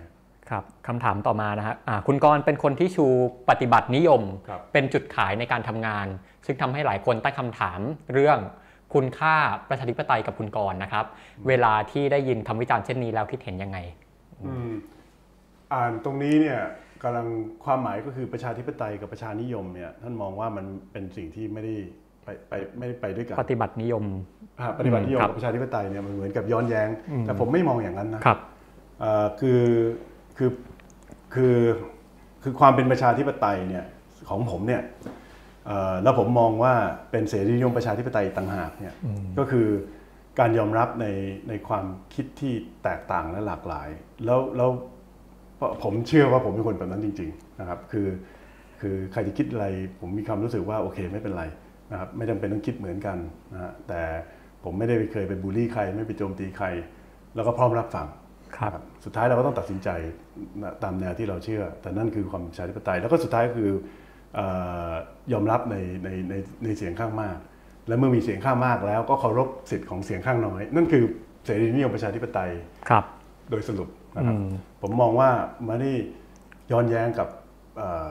[0.50, 3.06] ครับคำถามต่อมานะฮะอ่าคุณกรณ์เป็นคนที่ชู
[3.50, 6.08] ปฏิบัตินิยมครับเป็นจุดขายในการทำงาน
[6.46, 7.80] ซึ่งทำให้หลายคนตั้งคำถาม
[8.14, 8.40] เรื่อง
[8.94, 9.36] คุณค่า
[9.70, 11.06] ประชาธิปไตยกับคุณกรณ์นะครับ
[11.48, 13.78] เวลาที่ได้ยินคำวิจารณ์เช่นนี้แล้วคิดเห็นยังไง
[14.46, 14.72] อืม
[15.74, 16.60] อ่านตรงนี้เนี่ย
[17.04, 17.28] กำลัง
[17.66, 21.76] ความหมายก็คือประชาธิปไตยกับประชานิยมเนี่ยท่านมองว่ามันเป็นสิ่งที่ไม่ได้
[22.24, 24.04] ไปไปไม่ได้ไปด้วยกันปฏิบัตินิยม
[24.60, 26.90] อ่าปฏิบัตินิยมครับกับประชาธิปไตยเนี่ยมันเหมือนกับย้อนแย้ง
[27.26, 28.40] แต่ผมไม่มองอย่างนั้นนะครับ
[29.00, 29.64] เอ่อคือ
[30.38, 30.50] คือ
[31.34, 31.58] คือ
[32.44, 33.86] คือความเป็นประชาธิปไตยเนี่ย
[34.30, 34.82] ของผมเนี่ย
[35.66, 36.74] เอ่อแล้วผมมองว่า
[37.12, 38.94] เป็นเสรีนิยมประชาธิปไตยต่างหากเนี่ย
[39.38, 39.68] ก็คือ
[40.40, 41.08] การยอมรับใน
[41.50, 42.54] ในความคิดที่
[42.84, 43.90] แตกต่างและหลากหลาย
[44.26, 44.70] แล้วแล้ว
[45.84, 48.08] ผมเชื่อว่าผมเป็นคนแบบนั้นจริง ๆนะครับ คือ
[48.82, 49.66] คือใครจะคิดอะไร
[50.00, 51.46] ผมมีความรู้สึกว่าโอเคไม่เป็นไร
[51.92, 53.18] นะครับไม่จำเป็นต้องคิดเหมือนกัน
[53.54, 54.02] นะฮะแต่
[54.64, 56.68] ผมไม่ได้เคยไปบูลลี่ใคร ไม่ไปโจมตีใคร
[57.36, 58.08] แล้วก็พร้อมรับฟัง
[58.58, 58.72] ครับ
[59.06, 59.90] สุดท้ายเราก็ต้องตัดสินใจ
[60.84, 63.72] ตามแนวที่เราเชื่อ แต่นั่นคือความประชาธิปไตย แล้วก็สุดท้ายก็คือ
[64.36, 64.40] เอ
[64.90, 64.92] อ
[65.34, 67.38] ยอมรับในในในในเสียงข้างมาก
[67.88, 71.04] และเมื่อมีเสียงข้างมากแล้วก็เคารพสิทธิ์ของเสียงข้างน้อย นั่นคือ
[71.46, 72.52] เสรีนิยมประชาธิปไตย
[72.90, 73.06] ครับ
[73.50, 74.48] โดยสรุปนะครับอืม
[74.82, 75.30] ผมมองว่า
[75.68, 75.92] มันได้
[76.72, 77.28] ย้อนแย้งกับ
[77.78, 78.10] เอ่อ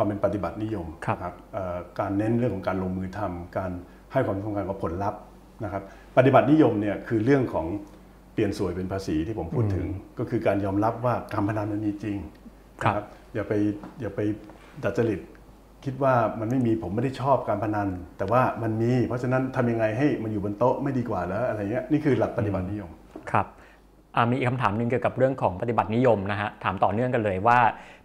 [0.00, 3.70] ความเป็นปฏิบัตินิยมครับนะเอ่อการเน้นเรื่องของการลงมือทำการ
[4.12, 5.20] ให้ความสำคัญกับผลลัพธ์
[5.64, 5.82] นะครับ
[6.16, 7.66] ปฏิบัตินิยมเนี่ยคือเรื่องของ
[8.34, 9.86] เปลี่ยนสวยเป็นภาษีที่ผมพูดถึง
[10.18, 12.16] ก็คือการยอมรับว่าการพนันมันมีจริง
[12.82, 13.04] ครับนะ
[13.34, 13.52] อย่าไป
[14.00, 14.20] อย่าไป
[14.84, 15.20] ดัดจริต
[15.84, 22.90] คิดว่ามันไม่มีผมไม่ได้ชอบการพนัน แต่ว่ามันมี เพราะฉะนั้นทำยังไงให้มันอยู่บนโต๊ะไม่ดีกว่าแล้วอะไรเงี้ยนี่คือหลักปฏิบัตินิยม
[23.30, 23.46] ครับ
[24.16, 27.58] อ่ามีอีกคำถามหนึ่งเกี่ยวกับเรื่องของปฏิบัตินิยมนะฮะถามต่อเนื่องกันเลยว่า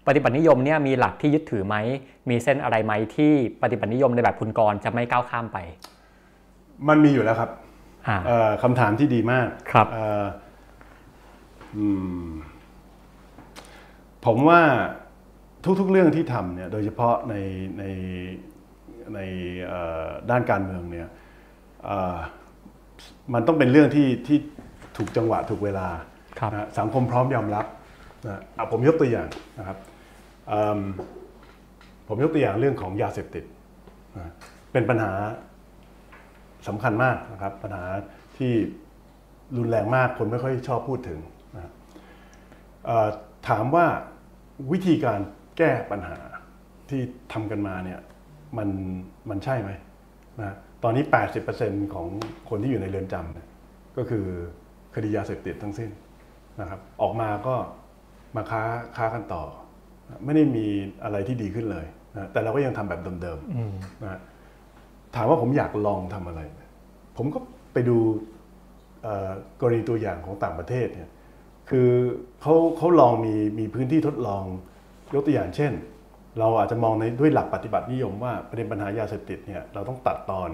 [0.08, 1.76] ปฏิบัตินิยมเนี่ยมีหลักที่ยึดถือไหม
[2.30, 3.32] มีเส้นอะไรไหมที่
[3.64, 5.58] ปฏิบัตินิยมในแบบคุณกรณ์จะไม่ก้าวข้ามไป
[6.88, 7.50] มันมีอยู่แล้วครับ
[8.08, 10.26] อ่าเอ่อคำถามที่ดีมากครับเอ่อ
[11.78, 11.88] อื
[12.28, 12.30] ม
[14.26, 14.62] ผมว่า
[15.80, 17.36] ทุกๆเรื่องที่ทำเนี่ยโดยเฉพาะใน
[17.80, 17.84] ใน
[19.16, 19.20] ใน
[19.68, 21.08] เอ่อด้านการเมืองเนี่ย
[21.86, 22.18] เอ่อ
[23.34, 24.38] มันต้องเป็นเรื่องที่ที่
[24.98, 25.88] ถูกจังหวะถูกเวลา
[26.40, 27.66] ครับนะสังคมพร้อมยอมรับ
[28.28, 29.28] นะอะผมยกตัวอย่าง
[29.60, 29.95] นะครับเอิ่ม
[32.08, 33.44] ผมยกตัวอย่างเรื่องของยาเสพติด
[34.72, 35.14] เป็นปัญหา
[36.68, 37.84] สำคัญมากนะครับ ปัญหา
[38.38, 38.54] ที่
[39.58, 41.20] รุนแรงมากคนไม่ค่อยชอบพูดถึง
[41.56, 41.72] นะ
[43.50, 43.86] ถามว่า
[44.72, 45.20] วิธีการ
[45.58, 46.18] แก้ปัญหา
[46.90, 47.02] ที่
[47.34, 48.00] ทำกันมาเนี่ย
[48.58, 48.70] มัน
[49.30, 49.72] มันใช่ไหม
[50.40, 51.04] นะตอนนี้
[51.50, 52.08] 80%ของ
[52.50, 53.48] คนที่อยู่ในเรือนจำเนี่ย
[53.98, 54.26] ก็คือ
[54.96, 55.90] คดียาเสพติดทั้งสิ้น
[56.62, 57.56] นะครับ ออกมาก็
[58.36, 58.64] มาค้า
[58.96, 59.44] ค้ากันต่อ
[60.26, 60.66] ไม่ได้มี
[61.04, 64.20] อะไรที่ดีขึ้นเลยนะแต่เราก็ยังทำแบบเดิมๆอืมนะฮะ
[65.16, 66.42] ถามว่าผมอยากลองทำอะไร
[67.18, 67.40] ผมก็
[67.74, 67.98] ไปดู
[69.04, 71.10] เอ่อกรณีตัวอย่างของต่างประเทศเนี่ย
[71.70, 71.90] คือ
[72.42, 74.44] เขาเขาลองมีมีพื้นที่ทดลอง
[75.14, 75.72] ยกตัวอย่างเช่น
[76.40, 80.50] เราอาจจะมองในด้วยหลักปฏิบัตินิยมว่าประเด็นปัญหายาเสพติดเนี่ยเราต้องตัดตอน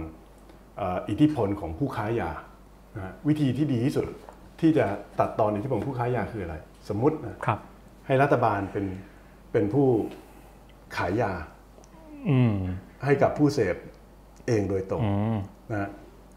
[0.77, 2.31] เอ่ออิทธิพลของผู้ค้ายา
[2.95, 4.05] นะฮะวิธีที่ดีที่สุด
[4.61, 4.85] ที่จะ
[5.19, 6.55] ตัดตอนอิทธิพลของผู้ค้ายาคืออะไร
[6.89, 7.59] สมมุตินะครับ
[8.05, 8.85] ให้รัฐบาลเป็น
[9.51, 9.87] เป็นผู้
[10.97, 11.31] ขายยา
[12.29, 12.53] อืม
[13.05, 13.75] ให้กับผู้เสพ
[14.47, 15.37] เองโดยตรงอืม
[15.71, 15.89] นะฮะ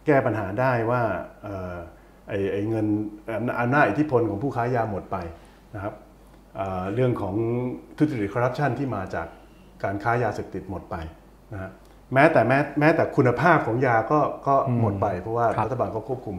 [0.07, 1.03] แก้ปัญหาได้ว่า
[1.43, 1.77] เอ่อ
[2.29, 2.87] ไอ้ไอ้เงิน
[3.61, 5.17] อำนาจอิทธิพลของผู้ค้ายาหมดไป
[5.75, 5.95] นะครับ
[6.57, 7.35] เอ่อเรื่องของ
[7.99, 9.27] ทุจริตคอร์รัปชันที่มาจาก
[9.85, 10.97] การค้ายาเสพติดหมดไป
[11.53, 11.71] นะฮะ
[12.15, 16.37] แม้แต่แม้แม้แต่คุณภาพของยาก็ก็หมดไป เพราะว่าครับรัฐบาลก็ควบคุม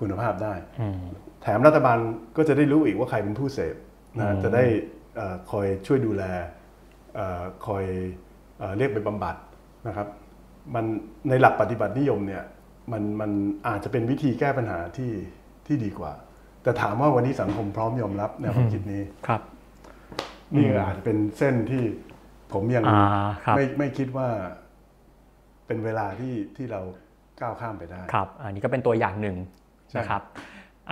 [0.00, 0.98] คุณภาพได้อืม
[1.42, 1.98] แถมรัฐบาล
[2.36, 3.74] ก็จะได้รู้อีกว่าใครเป็นผู้เสพ
[4.18, 5.01] นะฮะอืมจะได้เอ่อ
[5.50, 6.22] คอยช่วยดูแล
[7.14, 7.84] เอ่อคอย
[8.58, 9.36] เอ่อเรียกไปบำบัด
[9.86, 10.08] นะครับ
[10.74, 10.84] มัน
[11.28, 12.44] ในหลักปฏิบัตินิยมเนี่ย
[12.92, 13.30] มันมัน
[13.66, 15.12] อาจจะเป็นวิธีแก้ปัญหาที่
[15.66, 16.12] ที่ดีกว่า
[16.62, 19.42] แต่ถามว่าวันนี้สังคมพร้อมยอมรับแนวความคิดนี้ครับ
[20.54, 21.82] นี่ก็อาจจะเป็นเส้นที่
[22.52, 23.04] ผมยังอ่า
[23.44, 24.28] ครับไม่ไม่คิดว่า
[25.66, 26.80] เป็นเวลาที่ที่เรา
[27.40, 29.36] ก้าวข้ามไปได้ครับ อันนี้ก็เป็นตัวอย่างหนึ่ง
[29.90, 30.22] ใช่นะครับ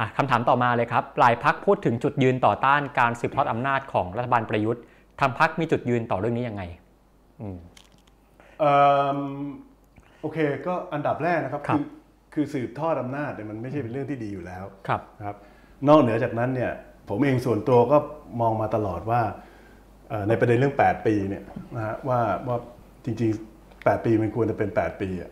[0.01, 4.83] อะคำถามต่อมาเลยครับ หลายพักพูดถึงจุดยืนต่อต้านการสืบทอดอำนาจของรัฐบาลประยุทธ์
[5.21, 6.63] ทางพักมีจุดยืนต่อเรื่องนี้ยังไง
[7.41, 7.59] อืม
[8.61, 8.75] เอิ่
[9.17, 9.19] ม
[10.21, 11.83] โอเคก็อันดับแรกนะครับครับอ
[12.35, 15.37] คือสืบทอดอำนาจเนี่ยมันไม่ใช่เป็นเรื่องที่ดีอยู่แล้วครับนะครับ
[15.89, 16.73] นอกเหนือจากนั้นเนี่ย
[17.09, 17.99] ผมเองส่วนตัวก็
[18.41, 19.21] มองมาตลอดว่า
[20.09, 21.43] เอ่อในประเด็นเรื่อง 8 ปีเนี่ย
[21.77, 22.57] นะฮะว่าว่า
[23.05, 25.31] จริงๆ 8 ปีมันควรจะเป็น 8 ปีอะ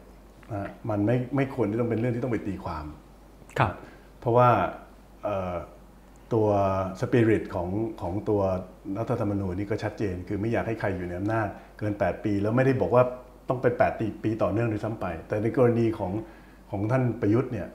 [0.51, 2.85] นะฮะมันไม่ไม่ควรที่ต้องเป็นเรื่องที่ต้องไปตีความ
[3.59, 3.73] ครับ
[4.21, 4.51] เพราะว่า
[5.25, 5.55] เอ่อ
[6.35, 6.49] ตัว
[7.01, 7.69] สปิริตของ
[8.03, 8.41] ของตัว
[8.99, 13.03] รัฐธรรมนูญนี่ก็ชัดเจน คือไม่อยากให้ใครอยู่ในอำนาจเกิน 8 ปี แล้วไม่ได้บอกว่า
[13.49, 16.13] ต้องเป็น8ปีปีต่อเนื่องด้วยซ้ำไป แต่ในกรณีของ
[16.71, 17.69] ของท่านประยุทธ์เนี่ย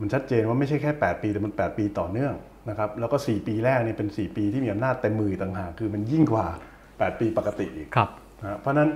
[0.00, 2.34] มันชัดเจนว่าไม่ใช่แค่ 8 ปีแต่มัน 8 ปีต่อเนื่อง
[2.68, 6.46] นะครับแล้วก็ 4 ปีแรกนี่เป็น 4 ปีที่มีอำนาจเต็มมือต่างหากคือมันยิ่งกว่า
[6.84, 8.10] 8 ปีปกติอีกครับ
[8.40, 8.88] นะฮะเพราะฉะนั้น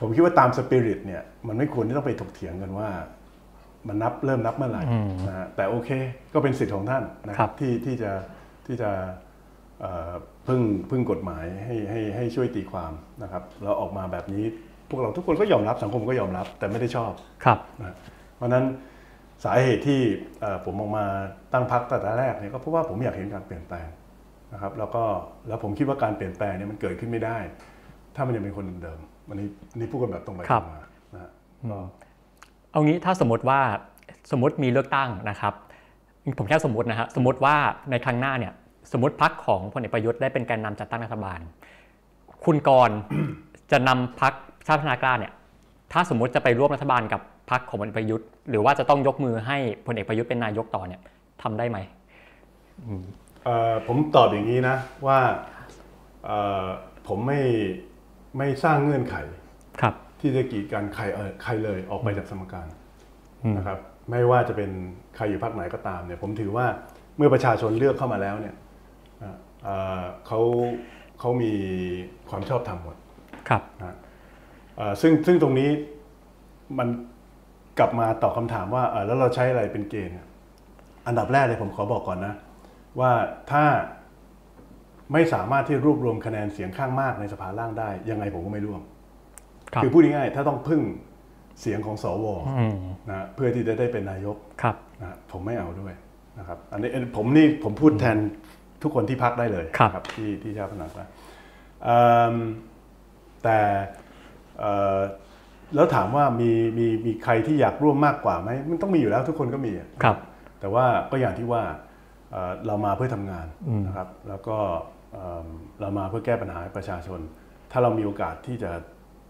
[0.00, 2.88] ผมคิดว่าตามสปิริตเนี่ยมันไม่ควรที่ต้องไปถกเถียงกันว่า
[3.88, 4.82] มันนับเริ่มนับเมื่อไหร่
[5.26, 5.90] นะฮะแต่โอเค
[6.34, 8.12] ก็เป็นสิทธิ์ของท่านนะครับที่ที่จะ
[8.66, 8.90] ที่จะ
[9.80, 10.12] เอ่อ
[10.46, 10.60] พึ่ง
[10.90, 12.92] พึ่งกฎหมายให้ให้ให้ช่วยตีความ
[13.22, 14.44] นะครับแล้วออกมาแบบนี้
[14.88, 17.12] พวกเราทุกคนก็ยอมรับสังคมก็ยอมรับแต่ไม่ได้ชอบ
[17.44, 17.96] ครับนะ
[18.36, 18.64] เพราะฉะนั้น
[19.44, 20.00] สาเหตุที่
[20.40, 21.04] เอ่อผมออกมา
[21.52, 23.88] ตั้งพักแต่แรกเนี่ยก็เพราะว่าผมอยากเห็นการเปลี่ยนแปลง
[24.52, 25.02] นะครับ แล้วก็
[25.48, 27.38] แล้วผมคิดว่าการเปลี่ยนแปลงเนี่ยมันเกิดขึ้นไม่ได้
[28.16, 29.48] ถ้ามันยังเป็นคนเดิมๆวันนี้
[29.78, 30.80] นี่พูดกันแบบตรงไปตครัรบงมา
[31.14, 31.30] นะฮะ
[31.72, 31.78] ก็
[32.76, 33.60] เอางี้ถ้าสมมติว่า
[34.30, 35.54] สมมติมีเลือกตั้งนะครับ
[36.38, 37.56] ผมแค่สมมตินะฮะสมมติว่า
[37.90, 38.52] ในครั้งหน้าเนี่ย
[38.92, 41.40] สมมติพักของพลเอกประยุทธ์ได้เป็นแกนนำจัดตั้งรัฐบาล
[42.44, 42.96] คุณกรณ์
[43.72, 44.32] จะนำพัก
[44.66, 45.32] ชาติพัฒนากล้าเนี่ย
[45.92, 47.20] ถ้าสมมติจะไปร่วมรัฐบาลกับ
[47.50, 51.00] พักของพลเอกประยุทธ์ หรือว่าจะต้องยกมือให้พลเอกประยุทธ์เป็นนายกต่อเนี่ย
[51.42, 51.78] ทำได้ไหม
[53.44, 54.76] เอ่อผมตอบอย่างนี้นะ
[55.06, 55.18] ว่า
[56.24, 56.66] เอ่อ
[57.06, 57.40] ผมไม่
[58.38, 59.16] ไม่สร้างเงื่อนไข
[59.82, 62.66] ครับ ที่จะกีดกันใครเออใครเลยออกไปจากสมการ
[63.56, 63.78] นะครับ
[64.10, 64.70] ไม่ว่าจะเป็น
[65.16, 66.66] ใครอยู่พรรคไหนก็ตามเนี่ยผมถือว่า
[67.16, 68.54] เมื่อประชาชนเลือกเข้ามาแล้วเนี่ย
[69.22, 70.40] อะเอ่อเขา
[71.20, 71.52] เขามี
[72.30, 72.96] ความชอบธรรมหมด
[73.48, 73.96] ครับนะ
[74.76, 75.70] เอ่อซึ่งซึ่งตรงนี้
[76.78, 76.88] มัน
[77.78, 80.16] กลับมาตอบคำถามว่าเอ่อแล้วเราใช้อะไรเป็นเกณฑ์
[81.06, 82.34] อันดับแรกเลยผมขอบอกก่อนนะ
[83.00, 83.12] ว่า
[83.50, 83.64] ถ้า
[85.12, 88.82] ไม่สามารถที่รวบรวมคะแนนเสียงข้างมากในสภาล่างได้ ยังไงผมก็ไม่ร่วม
[89.74, 90.80] ครับคือพูดง่ายๆถ้าต้องพึ่ง
[91.60, 92.26] เสียงของสว
[92.58, 92.78] อืม
[93.10, 95.94] นะเพื่อที่จะได้เป็นนายกครับนะผมไม่เอาด้วย
[96.38, 98.18] นะครับอันนี้ผมนี่ผมพูดแทน
[98.82, 101.06] ทุกคนที่พักได้เลยครับนะที่ที่ชาติพัฒนากล้า
[101.84, 102.00] เอิ่
[102.32, 102.34] ม
[103.44, 103.58] แต่
[104.58, 104.98] เอ่อ
[105.74, 110.16] แล้วถามว่ามีมีมีใครที่อยากร่วมมากกว่าไหมมันต้องมีอยู่แล้วทุกคนก็มีอะครับ
[110.60, 111.62] แต่ว่าก็อย่างที่ว่า
[112.30, 113.46] เอ่อเรามาเพื่อทำงาน
[113.86, 114.56] นะครับ แล้วก็
[115.12, 115.46] เอิ่ม
[115.80, 117.20] เรามาเพื่อแก้ปัญหาให้ประชาชน
[117.72, 118.70] ถ้าเรามีโอกาสที่จะ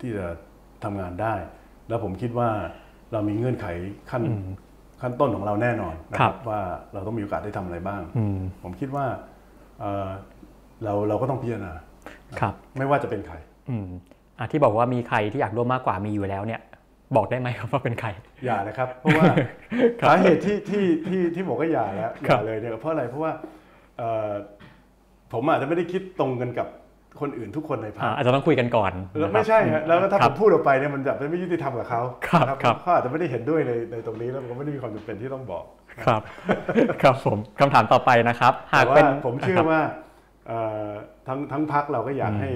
[0.00, 0.26] ที่จะ
[0.84, 1.34] ทำงานได้
[1.88, 2.48] แล้วผมคิดว่า
[3.12, 3.66] เรามีเงื่อนไข
[4.10, 4.22] ขั้น
[5.00, 6.60] ขั้นต้นของเราแน่นอนนะคครัรับบว่า
[6.92, 9.06] เราต้องมีโอกาสได้ทำอะไรบ้างอืมผมคิดว่า
[9.80, 10.08] เอ่อ
[10.84, 11.72] เราเราก็ต้องพิจารณา
[12.40, 13.34] ครับ ไม่ว่าจะเป็นใคร
[13.70, 13.88] อืม
[14.38, 16.60] อะที่บอกว่ามีใครที่อยากร่วมมากกว่ามีอยู่แล้วเนี่ย
[17.16, 18.08] บอกได้ไหมครับว่าเป็นใคร
[18.44, 19.24] อย่านะครับ เพราะว่า
[20.08, 23.32] สาเหตุที่ที่ที่ที่บอกก็อย่าแล้วอครับย่าเลยเนี่ยเพราะอะไรเพราะว่า
[23.98, 24.32] เอ่อ
[25.32, 26.68] ผมอาจจะไม่ได้คิดตรงกันกับ
[27.20, 35.64] คนอื่นทุกคนในพรรอ่าคอาจจะต้องคุยกันก่อนแล้วนะครับไม่ใช่ฮะแล้วก็ถ้าคผรับมพูดออกไปเนี่ยมันจะไม่ยุติธรรมกับเขาครับนะครับเขาอาจจะไม่ได้เห็นด้วยในในตรงนี้แล้วมันก็ไม่ได้มีความจำเป็นที่ต้องบอก
[36.06, 36.20] ครับ
[37.02, 39.80] ครับผมคำถามต่อไปนะครับ หาแต่กเป็นว่าผมเชื่อว่า
[40.48, 40.88] เอ่อ
[41.26, 42.52] ทั้งทั้งพักเราก็อยากให้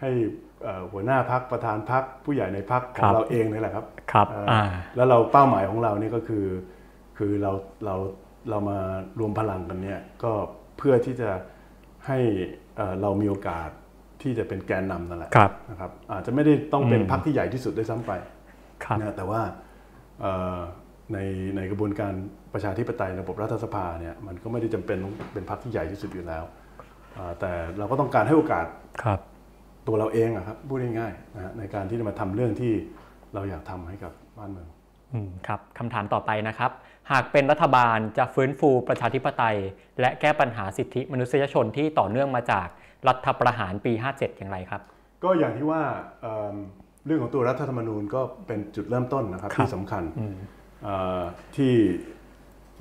[0.00, 0.10] ให้
[0.62, 4.62] เอ่อหัวหน้าพักประธานพักผู้ใหญ่ในพักขคอรังบเราเองนี่แหละครับครับเอ่ออ่า
[4.96, 6.46] แล้วเราเป้าหมายของเรานี่ก็คือ
[7.18, 7.52] คือเรา
[7.84, 7.94] เรา
[8.50, 8.78] เรามา
[9.18, 10.32] รวมพลังกันเนี่ยก็
[10.78, 11.30] เพื่อที่จะ
[12.06, 12.18] ให้
[12.76, 13.68] เอ่อเรามีโอกาส
[14.22, 18.12] ที่จะเป็นแกนนำนั่นแหละครับนะครับ อาจจะไม่ได้ต้องเป็นอืมพรรคที่ใหญ่ที่สุดด้วยซ้ำไป
[18.84, 19.40] ครับนะแต่ว่า
[20.20, 20.58] เอ่อ
[21.12, 21.18] ใน
[21.56, 22.12] ในกระบวนการ
[22.52, 26.44] ประชาธิปไตยระบบรัฐสภาเนี่ยมันก็ไม่ได้จำเป็นต้องเป็นพรรคที่ใหญ่ที่สุดอยู่แล้ว
[27.18, 28.66] อ่าแต่เราก็ต้องการให้โอกาส
[29.02, 29.20] ครับ
[29.86, 32.72] ตัวเราเองอะครับพูดง่ายๆนะฮะในการที่จะมาทำเรื่องที่
[33.34, 34.68] เราอยากทำให้กับบ้านเมือง
[35.14, 36.70] อืมครับคำถามต่อไปนะครับ
[37.12, 39.56] หากเป็นรัฐบาลจะฟื้นฟูประชาธิปไตย
[40.00, 42.66] และแก้ปัญหาสิทธิมนุษยชนที่ต่อเนื่องมาจาก
[43.08, 44.82] รัฐประหารปี 57 อย่างไรครับ
[45.24, 45.82] ก็อย่างที่ว่า
[46.22, 46.54] เอิ่ม
[47.06, 50.02] เรื่องของตัวรัฐธรรมนูญก็เป็นจุดเริ่มต้นนะครับครับที่สำคัญ
[50.82, 51.22] เอ่อ
[51.56, 51.72] ที่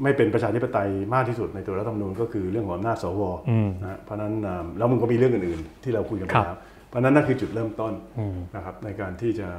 [0.04, 9.50] ไม่เป็นประชาธิปไตยมากที่สุดในตัวรัฐธรรมนูญก็คือเรื่องของอำนาจสวอืมนะฮะเพราะฉะนั้นเอิ่มแล้วมันก็มีเรื่องอื่นๆ ที่เราคุยกันไปครับแล้วเพราะฉะนั้นนั่นคือจุดเริ่มต้นอืมนะครับในการที่จะ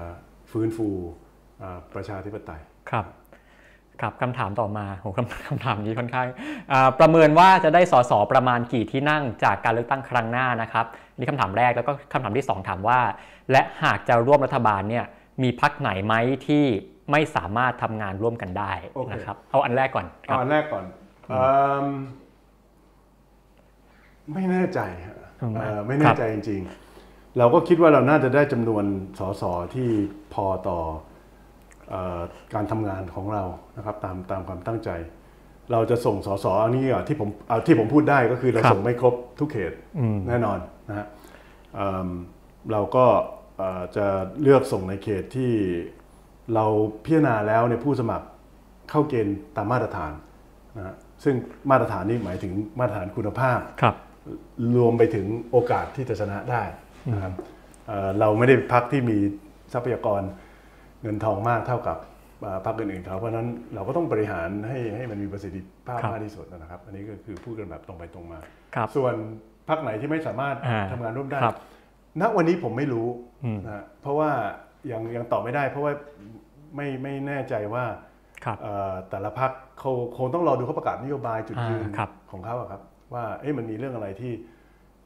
[0.52, 0.88] ฟื้นฟู
[1.60, 2.60] เอ่อประชาธิปไตย
[2.90, 3.04] ครับ
[4.00, 6.26] ครับคำถามต่อมาโหคำคำถามนี้ค่อนข้าง
[6.72, 10.84] อ่าประเมินว่าจะได้สสประมาณกี่ที่นั่งจากการเลือกตั้งครั้งหน้านะครับ
[11.18, 13.00] นี่คำถามแรกแล้วก็คำถามที่ 2 ถามว่า
[13.50, 15.04] และหากจะร่วมรัฐบาลเนี่ย
[15.42, 16.14] มีพักไหนไหม
[16.46, 16.64] ที่
[17.10, 20.84] ไม่สามารถทำงานร่วมกันได้โอเคนะครับเอาอันแรกก่อนคเอารับอันแรกก่อน
[21.28, 21.42] เอิ่
[21.84, 21.86] ม
[24.32, 26.60] ไม่แน่ใจฮะอืมเอ่อไม่แน่ใจจริง
[27.00, 28.84] ๆ เราก็คิดว่าเราน่าจะได้จำนวน
[29.18, 29.42] สส
[29.74, 29.88] ที่
[30.34, 31.14] พอต่อเอ่อ
[32.54, 33.44] การทำงานของเรา
[33.76, 34.90] นะครับตามตามความตั้งใจ
[35.72, 40.58] เราจะส่งสสอันนี้อะที่ผมเอาที่ผมพูดได้ก็คือเราครับส่งไม่ครบทุกเขตอืมแน่นอน
[40.88, 41.06] นะฮะ
[41.74, 42.08] เอิ่ม
[42.72, 43.06] เราก็
[43.58, 44.06] เอ่อจะ
[44.42, 45.52] เลือกส่งในเขตที่
[46.54, 46.66] เรา
[47.04, 48.26] พิจารณาแล้วในยผู้สมัคร
[48.90, 50.12] เข้าเกณฑ์ตามมาตรฐาน
[50.76, 50.94] นะฮะ
[51.24, 51.34] ซึ่ง
[51.70, 53.94] มาตรฐานนี้หมายถึงมาตรฐานคุณภาพครับ
[54.76, 56.62] รวมไปถึงโอกาสที่จะชนะได้
[57.12, 57.32] นะครับ
[57.86, 59.16] เอ่อเราไม่ได้พักที่มี
[59.72, 60.22] ทรัพยากร
[61.06, 61.98] เงินทองมากเท่ากับ
[62.42, 68.38] เอ่อพรรคอื่นๆเขาเพราะฉะนั้นเราก็ต้องบริหารให้ให้มันมีประสิทธิภาพครับมากที่สุดนะครับ อันนี้ก็คือพูดกันแบบตรงไปตรงมา
[68.74, 69.14] ครับส่วน
[69.68, 71.56] พรรคไหนที่ไม่สามารถอ่าทำงานร่วมได้ครับ
[72.20, 73.08] ณวันนี้ผมไม่รู้
[73.44, 74.30] อืมนะฮะเพราะว่า
[74.92, 75.92] ยังยังตอบไม่ได้ เพราะว่า
[76.76, 77.84] ไม่ไม่แน่ใจว่า
[78.44, 82.82] ครับเอ่อแต่ละพักเขาคงต้องรอดูเขาประกาศนโยบายจุดยืนอ่าครับของเขาอะครับ
[83.14, 84.32] ว่าเอ๊ะมันมีเรื่องอะไรที่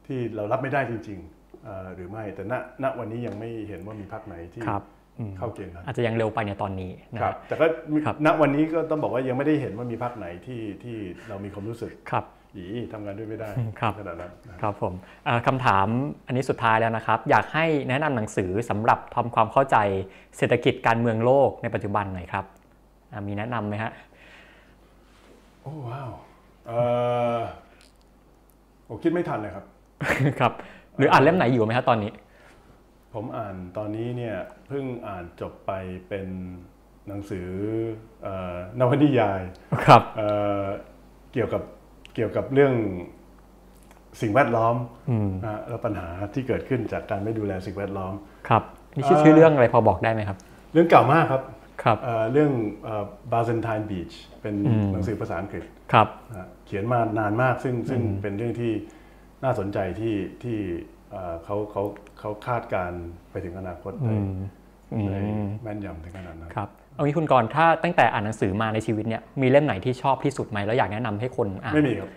[0.05, 2.53] ที่เรารับไม่ได้จริงๆเอ่อหรือไม่แต่ณ
[2.83, 5.00] ณวันนี้ยังไม่เห็นว่ามีพักไหนที่ครับอืม
[5.37, 10.95] เข้าเกณฑ์นั้นอาจจะยังเร็วไปในตอนนี้นะคครัรับบแต่ก็มีครับณวันนี้ก็ต้องบอกว่ายังไม่ได้เห็นว่ามีพักไหนที่ที่
[11.29, 12.25] เรามีความรู้สึกครับ
[12.55, 14.93] อีทำงานด้วยไม่ได้ครับขนาดนั้นนะครับผม
[15.27, 15.87] อ่าคำถาม
[16.27, 19.77] อันนี้สุดท้ายแล้วนะครับ อยากให้แนะนำหนังสือสำหรับทำความเข้าใจ
[20.37, 22.45] เศรษฐกิจการเมืองโลกในปัจจุบันหน่อยครับ
[23.11, 23.91] อ่ามีแนะนำไหมฮะ
[25.61, 26.09] โอ้ว้าว
[26.67, 26.79] เอ่
[27.37, 27.39] อ
[28.87, 29.65] ผมคิดไม่ทันเลยครับ
[30.39, 30.51] ครับ
[30.97, 32.11] หรืออ่านเล่มไหนอยู่ไหมครับตอนนี้
[33.13, 34.35] ผมอ่านตอนนี้เนี่ย
[34.67, 35.71] เพิ่งอ่านจบไป
[36.09, 36.27] เป็น
[37.07, 37.47] หนังสือ
[38.23, 39.41] เอ่อนวนิยาย
[39.85, 40.29] ครับเอ่
[40.61, 40.63] อ
[41.33, 41.61] เกี่ยวกับ
[42.15, 42.73] เกี่ยวกับเรื่อง
[44.21, 44.75] สิ่งแวดล้อม
[45.09, 48.13] อืมนะฮะแล้วปัญหาที่เกิดขึ้นจากการไม่ดูแลสิ่งแวดล้อม
[48.49, 48.63] ครับ
[48.95, 50.37] นี่ชื่อเอ่อชื่อเรื่องอะไรพอบอกได้ไหมครับ
[50.73, 51.41] เรื่องเก่ามากครับ
[51.83, 52.51] ครับเอ่อเรื่อง
[53.31, 54.11] บาเซนไทน์บีช
[54.41, 55.63] เป็นอืมหนังสือภาษาอังกฤษ
[55.93, 58.73] ครับนะฮะเขียนมานานมากซึ่งซึ่งเป็นเรื่องที่
[59.43, 60.57] น่าสนใจที่ที่
[61.11, 61.83] เอ่อเขาเขา
[62.21, 64.31] เขาคาดการณ์ไปถึงอนาคตอืได้ม
[64.93, 72.09] อืได้มแม่นยำถึงขนาดนั้นครับเอางี้คุณกรณ์ถ้าตั้งแต่อ่านหนังสือมาในชีวิตเนี่ยมีเล่มไหนที่ชอบที่สุดไหมแล้วอยากแนะนำให้คนอ่านไม่มีครับ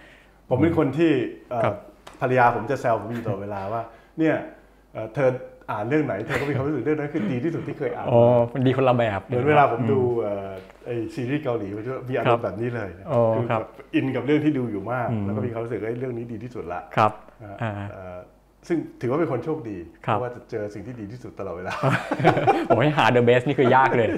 [0.48, 1.10] ผมเป็นคนที่
[1.50, 1.74] เอ่อครับ
[2.20, 3.82] ภรรยาผมจะแซวผมอยู่ตลอดเวลาว่า
[4.18, 4.34] เนี่ย
[4.92, 5.30] เอ่อเธอ
[5.70, 8.22] อ่านเรื่องไหนเธอก็มีความรู้สึกเรื่องนั้นคือดีที่สุดที่เคยอ่านอ๋อ
[8.54, 10.50] มันดีคนละแบบเหมือนเวลาผมดูเอ่อ
[10.84, 17.12] ไอซีรีส์เกาหลีมันจะมีอารมณ์แบบนี้เลยอ๋อคือครับแบบอินกับเรื่องที่ดูอยู่มากอืมแล้วก็มีความรู้สึกว่าเอ้ยเรื่องนี้ดีที่สุดละครับ
[18.68, 19.76] นะฮะอ่าเอ่อซึ่งถือว่าเป็นคนโชคดี
[20.06, 21.74] ครัเพบราะว่าจะเจอสิ่งที่ดีที่สุดตลอดเวลา
[22.68, 24.08] ผมให้หา The Best นี่คือยากเลย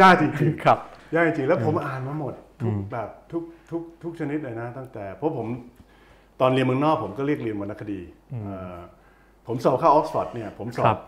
[0.00, 5.46] ยากจริงครับๆยากจริงๆแล้วผมอ่านมาหมดทุกแบบทุกทุกทุกชนิดเลยนะ ตั้งแต่เพราะผม
[6.40, 8.00] ตอนเรียนเมืองนอกผมก็เรียกเรียนวรรณคดี
[8.44, 8.76] เอ่อ
[9.46, 11.00] ผมสอบเข้าออกซฟอร์ดเนี่ยผมสอบครับ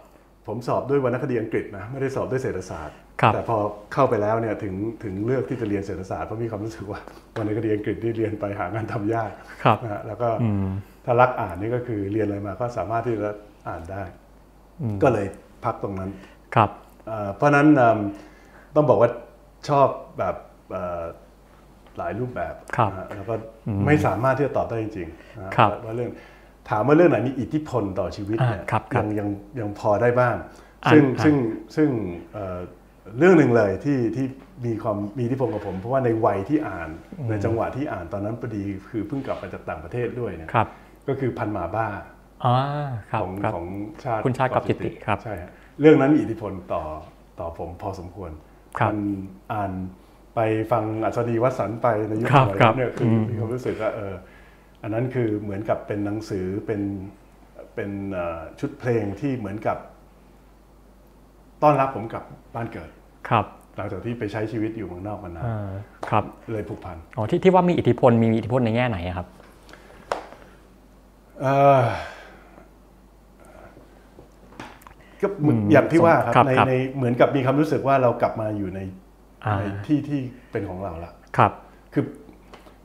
[0.47, 3.57] ผมสอบด้วยวรรณคดีอังกฤษนะไม่ได้สอบด้วยเศรษฐศาสตร์ครับแต่พอ
[3.95, 4.75] เข้าไปแล้วเนี่ยถึง
[5.05, 7.01] ถึงเลือกที่จะเรียนเศรษฐศาสตร์เพราะมีความรู้สึกว่า
[7.39, 9.31] วรรณคดีอังกฤษที่เรียนไปหางานทำยาก
[9.65, 10.67] ครับนะฮะแล้วก็อืม
[11.11, 13.31] ถ้ารักอ่านนี่ก็คือเรียนอะไรมาก็สามารถที่จะ
[13.69, 14.03] อ่านได้
[14.83, 15.27] อืมก็เลย
[15.65, 16.11] พักตรงนั้น
[16.55, 16.71] ครับ
[17.07, 17.99] เอ่อเพราะฉะนั้นเอิ่ม
[18.75, 19.11] ต้องบอกว่า
[19.69, 19.89] ชอบ
[20.19, 20.37] แบบ
[20.73, 21.03] เอ่อ
[21.99, 23.35] หลายรูปแบบครับนะฮะแล้วก็
[23.87, 26.11] ไม่สามารถที่จะตอบได้จริงๆนะฮะครับว่าเรื่อง
[26.71, 29.29] ถามว่าเรื่องไหนมีอิทธิพลต่อชีวิตเนี่ยอ่าครับครัยับงยัง
[29.61, 30.37] ยังพอได้บ้าง
[30.85, 31.37] อ่าซึ่งอ่าซึ่ง
[31.77, 31.89] ซึ่ง
[32.33, 32.59] เอ่อ
[33.19, 34.27] เรื่องหนึ่งเลยที่ที่
[34.67, 36.89] มีความมีอิทธิพลกับผม เพราะว่าในวัยที่อ่าน
[37.29, 40.69] ในจังหวะที่อ่านตอนนั้นพอดีคือเพิ่งกลับมาจากต่างประเทศด้วยเนี่ยครับ
[41.09, 41.87] ก็คือพันหมาบ้า
[42.45, 42.55] อ๋อ
[43.11, 43.67] ครับของครับของ
[44.05, 45.51] ชาติคุณชาติกอบกิตติครับใช่ฮะ
[45.81, 46.83] เรื่องนั้นมีอิทธิพลต่อ
[47.41, 48.31] ต่อผมพอสมควร
[48.79, 48.99] ครับมัน
[49.53, 49.73] อ่าน
[50.35, 50.41] ไป
[50.73, 54.15] ฟังอัศดีวัสันต์ไปในยุคครับสมัยครันั้บนเนี่ยคืออมมีความรู้สึกว่าเออ
[54.83, 56.81] อันนั้นคือเหมือนกับเป็นหนังสือเป็น
[57.75, 59.79] เป็นเอ่อชุดเพลงที่เหมือนกับ
[61.63, 62.25] ต้อนรับผมกลับ
[62.55, 62.91] บ้านเกิด
[63.29, 63.45] ครับ
[63.77, 65.71] หลังจากที่ไปใช้ชีวิตอยู่เมืองนอกมานานอ่า
[66.09, 69.40] ครับเลยผูกพันอ๋อที่ที่ว่ามีอิทธิพลมีอิทธิพลในแง่ไหนอะครับเอ่อ
[75.23, 78.81] ก็เหมือนอืมอย่างที่ว่าครับครับในครับในเหมือนกับมีความรู้สึกว่าเรากลับมาอยู่ใน
[79.45, 80.21] อ่าในที่ที่
[80.53, 81.53] เป็นของเราละครับ
[81.95, 82.05] คือ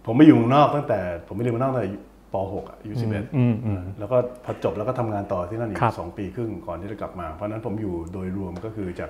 [0.06, 1.90] ผมไม่อยู่เมืองนอกตั้งแต่ ผมไม่เรียนเมืองนอกตั้งแต่
[2.34, 9.10] ป .6 อายุอืม11อืมอืมแล้วก็พอจบแล้วก็ทำงานต่อที่นั่นอีกครับสองปีครึ่งก่อนที่จะกลับมา เพราะฉะนั้นผมอยู่โดยรวมก็คือจาก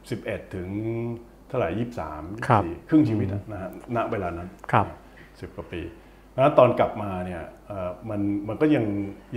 [0.00, 0.68] 11 ถึง
[1.48, 4.86] เท่าไหร่ยี่สามครับครึ่งชีวิตอะนะฮะณเวลานั้นครับ
[5.40, 5.80] สิบกว่าปี
[6.34, 8.84] เพราะฉะนั้นตอนกลับมาเนี่ยเอ่อมันมันก็ยัง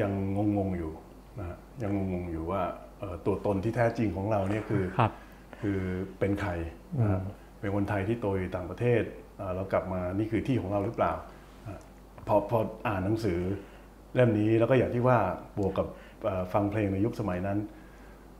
[0.01, 0.11] ยัง
[0.57, 0.91] งงๆอยู่
[1.39, 2.61] นะฮะยังงงๆอยู่ว่า
[2.99, 5.11] เอ่อตัวตนที่แท้จริงของเราเนี่ยคือครับ
[5.61, 5.79] คือ
[6.19, 6.51] เป็นใคร
[6.99, 7.21] นะครับ
[7.59, 9.01] ไปเป็นคนไทยที่โตอยู่ต่างประเทศ
[9.37, 11.13] เอ่อเรากลับมานี่คือที่ของเราหรือเปล่า
[11.67, 11.79] อะ
[12.27, 13.39] พอพออ่านหนังสือ
[14.15, 15.17] เล่มนี้แล้วก็อย่างที่ว่า
[15.57, 15.87] บวกกับ
[16.25, 17.57] เอ่อฟังเพลงในยุคสมัยนั้น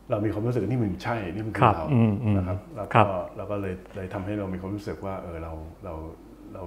[0.09, 3.07] เรามีความรู้สึกว่านี่มันใช่นี่มันคืครัอบเราอืมอืมนะครับแล้วครัก็บ
[3.37, 5.51] เราก็เลยเลยทำให้เรามีความรู้สึกว่าเออเรา
[5.85, 5.93] เรา
[6.53, 6.63] เรา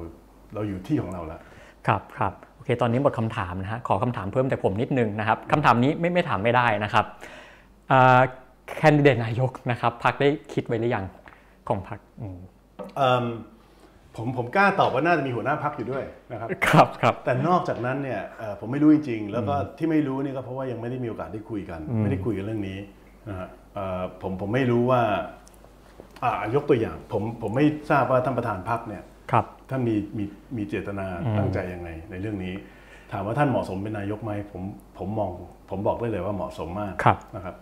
[0.55, 1.41] เราอยู่ที่ของเราละ
[1.87, 7.05] ครับครับโอเคตอนนี้หมดคำถามนะฮะขอคำถามเพิ่มจากผมนิดนึงนะครับคำถามนี้ไม่ไม่ถามไม่ได้นะครับ
[8.77, 11.05] แคนดิเดตนายกนะครับพักได้คิดไว้หรือยัง
[11.69, 11.99] ของพัก
[12.97, 13.25] เอิ่ม
[14.17, 22.79] ผมผมกล้าตอบว่าน่าจะมีหัวหน้าพักอยู่ด้วยนะครับครับครับแต่นอกจากนั้นเนี่ยเอ่อผมไม่รู้จริงๆ แล้วก็ที่ไม่รู้นี่ก็เพราะว่ายังไม่ได้มีโอกาสได้คุยกัน ไม่ได้คุยกันเรื่องนี้
[23.29, 25.03] นะฮะเอ่อผมผมไม่รู้ว่า
[26.25, 29.03] อ่า ยกตัวอย่าง ผมผมไม่ทราบว่าท่านประธานพักเนี่ย
[29.33, 30.25] ครับ ท่านมีมี
[30.57, 31.07] มีเจตนา
[31.39, 32.55] ตั้งใจยังไงในเรื่องนี้
[33.13, 34.63] ถามว่าท่านเหมาะสมเป็นนายกไหมผม
[34.99, 35.31] ผมมอง
[35.71, 37.55] ผมบอกได้เลยว่าเหมาะสมมากครับนะครับ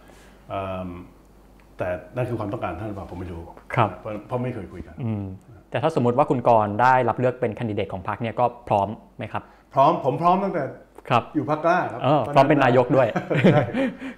[0.51, 0.89] เอิ่ม
[1.79, 3.43] แต่นั่นคือความต้องการท่านหรือเปล่าผมไม่รู้
[3.75, 5.25] ครับเพราะเพราะไม่เคยคุยกันอืม
[5.71, 9.43] แต่ถ้าสมมุติว่าคุณกรณ์ได้รับเลือกเป็นแคนดิเดตของพรรคเนี่ยก็พร้อมไหมครับ
[9.75, 10.65] พร้อมผมพร้อมตั้งแต่
[11.11, 13.09] ครับอยู่พักกล้าครับเออพร้อมเป็นนายกด้วย
[13.53, 13.63] ใช่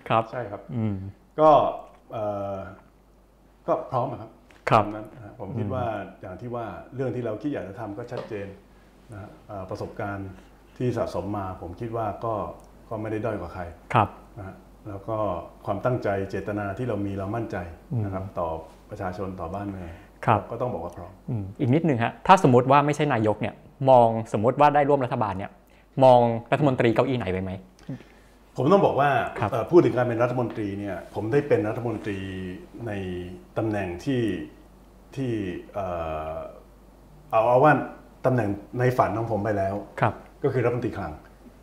[0.08, 0.94] ครับใช่ครับอืม
[1.40, 1.50] ก็
[2.12, 2.56] เอ่อ
[3.66, 4.30] ก็พร้อมอะครับ
[4.68, 5.84] ครับตามนั้นนะฮะผมคิดว่า
[6.20, 8.46] อย่างที่ว่าเรื่องที่เราคิดอยากจะทำก็ชัดเจน
[9.12, 10.30] นะฮะเอ่อประสบการณ์
[10.76, 12.34] ที่สะสมมา ผมคิดว่าก็
[12.88, 13.62] ก็ไม่ได้ด้อยกว่าใคร
[13.94, 14.08] ครับ
[14.38, 14.56] นะฮะ
[14.88, 15.16] แล้วก็
[15.66, 17.56] ความตั้งใจเจตนาที่เรามีเรามั่นใจ
[18.04, 18.48] นะครับต่อ
[18.90, 19.90] ประชาชนต่อบ้านเมือง
[20.26, 23.54] ครับก็ต้องบอกว่าพร้อมอืมอีกนิดนึงฮะถ้าสมมติว่าไม่ใช่นายกเนี่ย
[23.90, 25.50] มองสมมติว่าได้ร่วมรัฐบาลเนี่ย
[26.04, 26.20] มอง
[26.52, 27.50] รัฐมนตรีเก้าอี้ไหนไปไหม
[28.56, 32.18] ผมต้องบอกว่าครับเอ่อพูดถึงการเป็นรัฐมนตรีเนี่ยผมได้เป็นรัฐมนตรี
[32.86, 32.92] ใน
[33.58, 34.22] ตำแหน่งที่
[35.16, 35.32] ที่
[35.74, 35.86] เอ่
[36.32, 36.34] อ
[37.30, 37.72] เอาเอาว่า
[38.26, 38.48] ตำแหน่ง
[38.78, 40.14] ในฝันของผมไปแล้วครับ
[40.44, 41.12] ก็คือรัฐมนตรีคลัง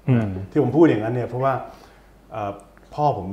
[0.09, 1.53] อืมที่ผมพูดอย่างนั้นเนี่ยเพราะว่า
[2.31, 2.51] เอ่อ
[2.95, 3.27] พ่อผม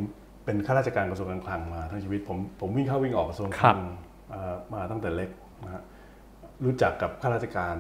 [0.45, 3.81] เป็นข้าราชการกระทรวงการคลังมาทั้งชีวิตผมผมวิ่งเข้าวิ่งออกกระทรวงคลัง
[4.31, 5.31] เอ่อมาตั้งแต่เล็ก
[5.65, 5.83] นะฮะ
[6.65, 7.77] รู้จักกับข้าราชการ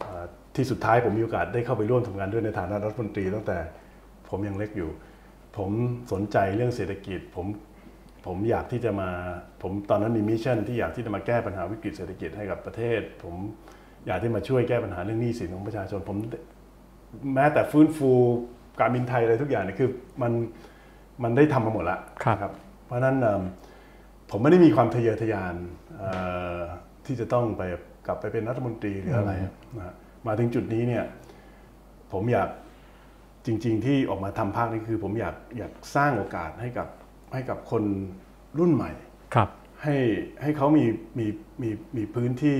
[0.00, 0.24] เอ่อ
[0.56, 3.58] ที่สุดท้ายผมมีโอกาสได้เข้าไปร่วมทำงานด้วยในฐานะรัฐมนตรีตั้งแต่
[4.28, 4.90] ผมยังเล็กอยู่
[5.56, 5.70] ผม
[6.12, 7.46] สนใจเรื่องเศรษฐกิจ ผม
[8.26, 9.10] ผมอยากที่จะมา
[9.62, 13.34] ผมตอนนั้นมีมิชชั่นที่อยากที่จะมาแก้ปัญหาวิกฤตเศรษฐกิจให้กับประเทศ ผม
[14.06, 16.16] อยากที่มาช่วยแก้ปัญหาเรื่องหนี้สินของประชาชนผม
[17.34, 18.10] แม้แต่ฟื้นฟู
[18.80, 19.90] การบินไทยอะไรทุกอย่างเนี่ยคือ
[20.22, 20.32] มัน
[21.22, 22.52] มันได้ทำมาหมดละครับ
[22.86, 23.42] เพราะฉะนั้นเอิ่ม
[24.30, 25.54] ผมไม่ได้มีความทะเยอทะยาน
[25.98, 26.10] เอ่
[26.58, 26.60] อ
[27.06, 27.62] ที่จะต้องไป
[28.06, 29.32] กลับไปเป็นรัฐมนตรีหรืออะไร
[29.76, 29.94] นะฮะ
[30.26, 31.04] มาถึงจุดนี้เนี่ย
[32.12, 32.48] ผมอยาก
[33.46, 36.88] จริง ๆ ที่ออกมาทำภาคนี้คือผมอยากอยากสร้างโอกาสให้กับ
[37.32, 37.84] ให้กับคน
[38.58, 38.90] รุ่นใหม่
[39.34, 39.48] ครับ
[39.82, 39.96] ให้
[40.42, 40.84] ให้เขามี
[41.18, 41.26] มี
[41.62, 42.58] มีมีพื้นที่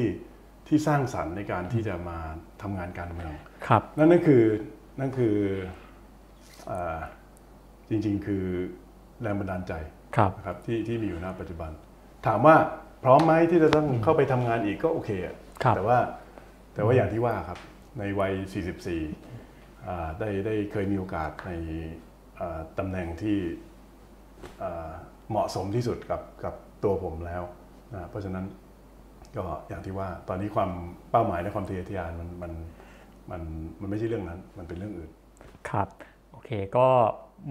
[0.69, 2.19] ที่สร้างสรรค์ในการที่จะมา
[2.63, 3.33] ทำงานการเมือง
[3.67, 4.43] ครับนั่นนั่นคือ
[5.01, 5.37] นั่นคือ
[6.71, 7.01] อา
[7.91, 8.45] จริง ๆ คือ
[9.23, 9.73] แรงบันดาลใจ
[10.17, 11.71] ครับนะครับที่ที่มีอยู่ณปัจจุบัน
[12.27, 12.57] ถามว่า
[13.05, 15.99] พร้อมไหมที่จะต้องเข้าไปทำงานอีกก็โอเคอะครับแต่ว่า
[16.75, 17.59] แต่ว่าอย่างที่ว่าครับ
[17.99, 18.33] ในวัย
[18.75, 19.30] 44อ่า
[20.19, 21.51] ได้ได้เคยมีโอกาสใน
[22.79, 23.39] ตำแหน่งที่
[25.31, 26.55] เหมาะสมที่สุดกับกับ
[26.85, 27.43] ตัวผมแล้ว
[27.95, 28.45] นะเพราะฉะนั้น
[29.37, 30.71] ก็อย่างที่ว่าตอนนี้ความ
[31.11, 32.53] เป้าหมายและความทะเยอทะยานมันมัน
[33.31, 33.43] มัน
[33.81, 35.11] มันไม่ใช่เรื่องนั้นมันเป็นเรื่องอื่น
[35.71, 35.89] ครับ
[36.33, 36.87] โอเคก็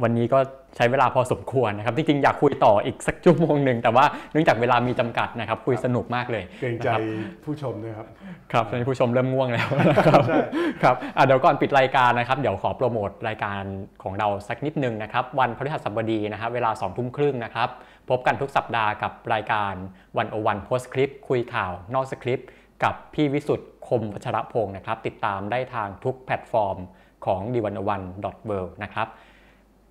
[0.03, 0.39] วันนี้ก็
[0.75, 6.99] ใช้เวลาพอสมควรนะครับจริงๆอยากคุยต่ออีกสักชั่วโมงหนึ่งแต่ว่าเนื่องจากเวลามีจำกัดนะครับคุยสนุกมากเลยเกรงใจนะครับ
[7.45, 8.07] ผู้ชมด้วยครับ
[8.51, 10.39] ครับตอนนี้ผู้ชมเริ่มง่วงแล้วนะครับใช่
[10.83, 13.63] ครับอะเดี๋ยวก่อนปิดรายการนะครับเดี๋ยวขอโปรโมทรายการ
[14.03, 17.69] ของเราสักนิดนึงนะครับวันพฤหัสบดีนะครับเวลาสองทุ่มครึ่งนะครับ
[18.09, 19.73] พบกันทุกสัปดาห์กับรายการ
[20.17, 22.47] One-O-One Postscript คุยข่าวนอกสคริปต์
[22.83, 26.77] กับพี่วิสุทธิ์คมวัชรพงศ์นะครับติดตามได้ทางทุกแพลตฟอร์ม
[27.25, 29.07] ของ d 1 0 1 w o r l d นะครับ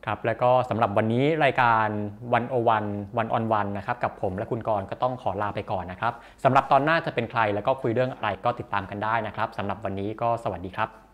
[0.09, 1.89] ครับแล้วก็สำหรับวันนี้รายการ
[2.33, 6.13] One-O-One One-on-One นะครับกับผมและคุณกรณ์ก็ต้องขอลาไปก่อนนะครับ
[6.45, 11.08] สำหรับตอนหน้าจะเป็นใครแล้วก็คุยเรื่องอะไรก็ติดตามกันได้นะครับสำหรับวันนี้ก็สวัสดีครับ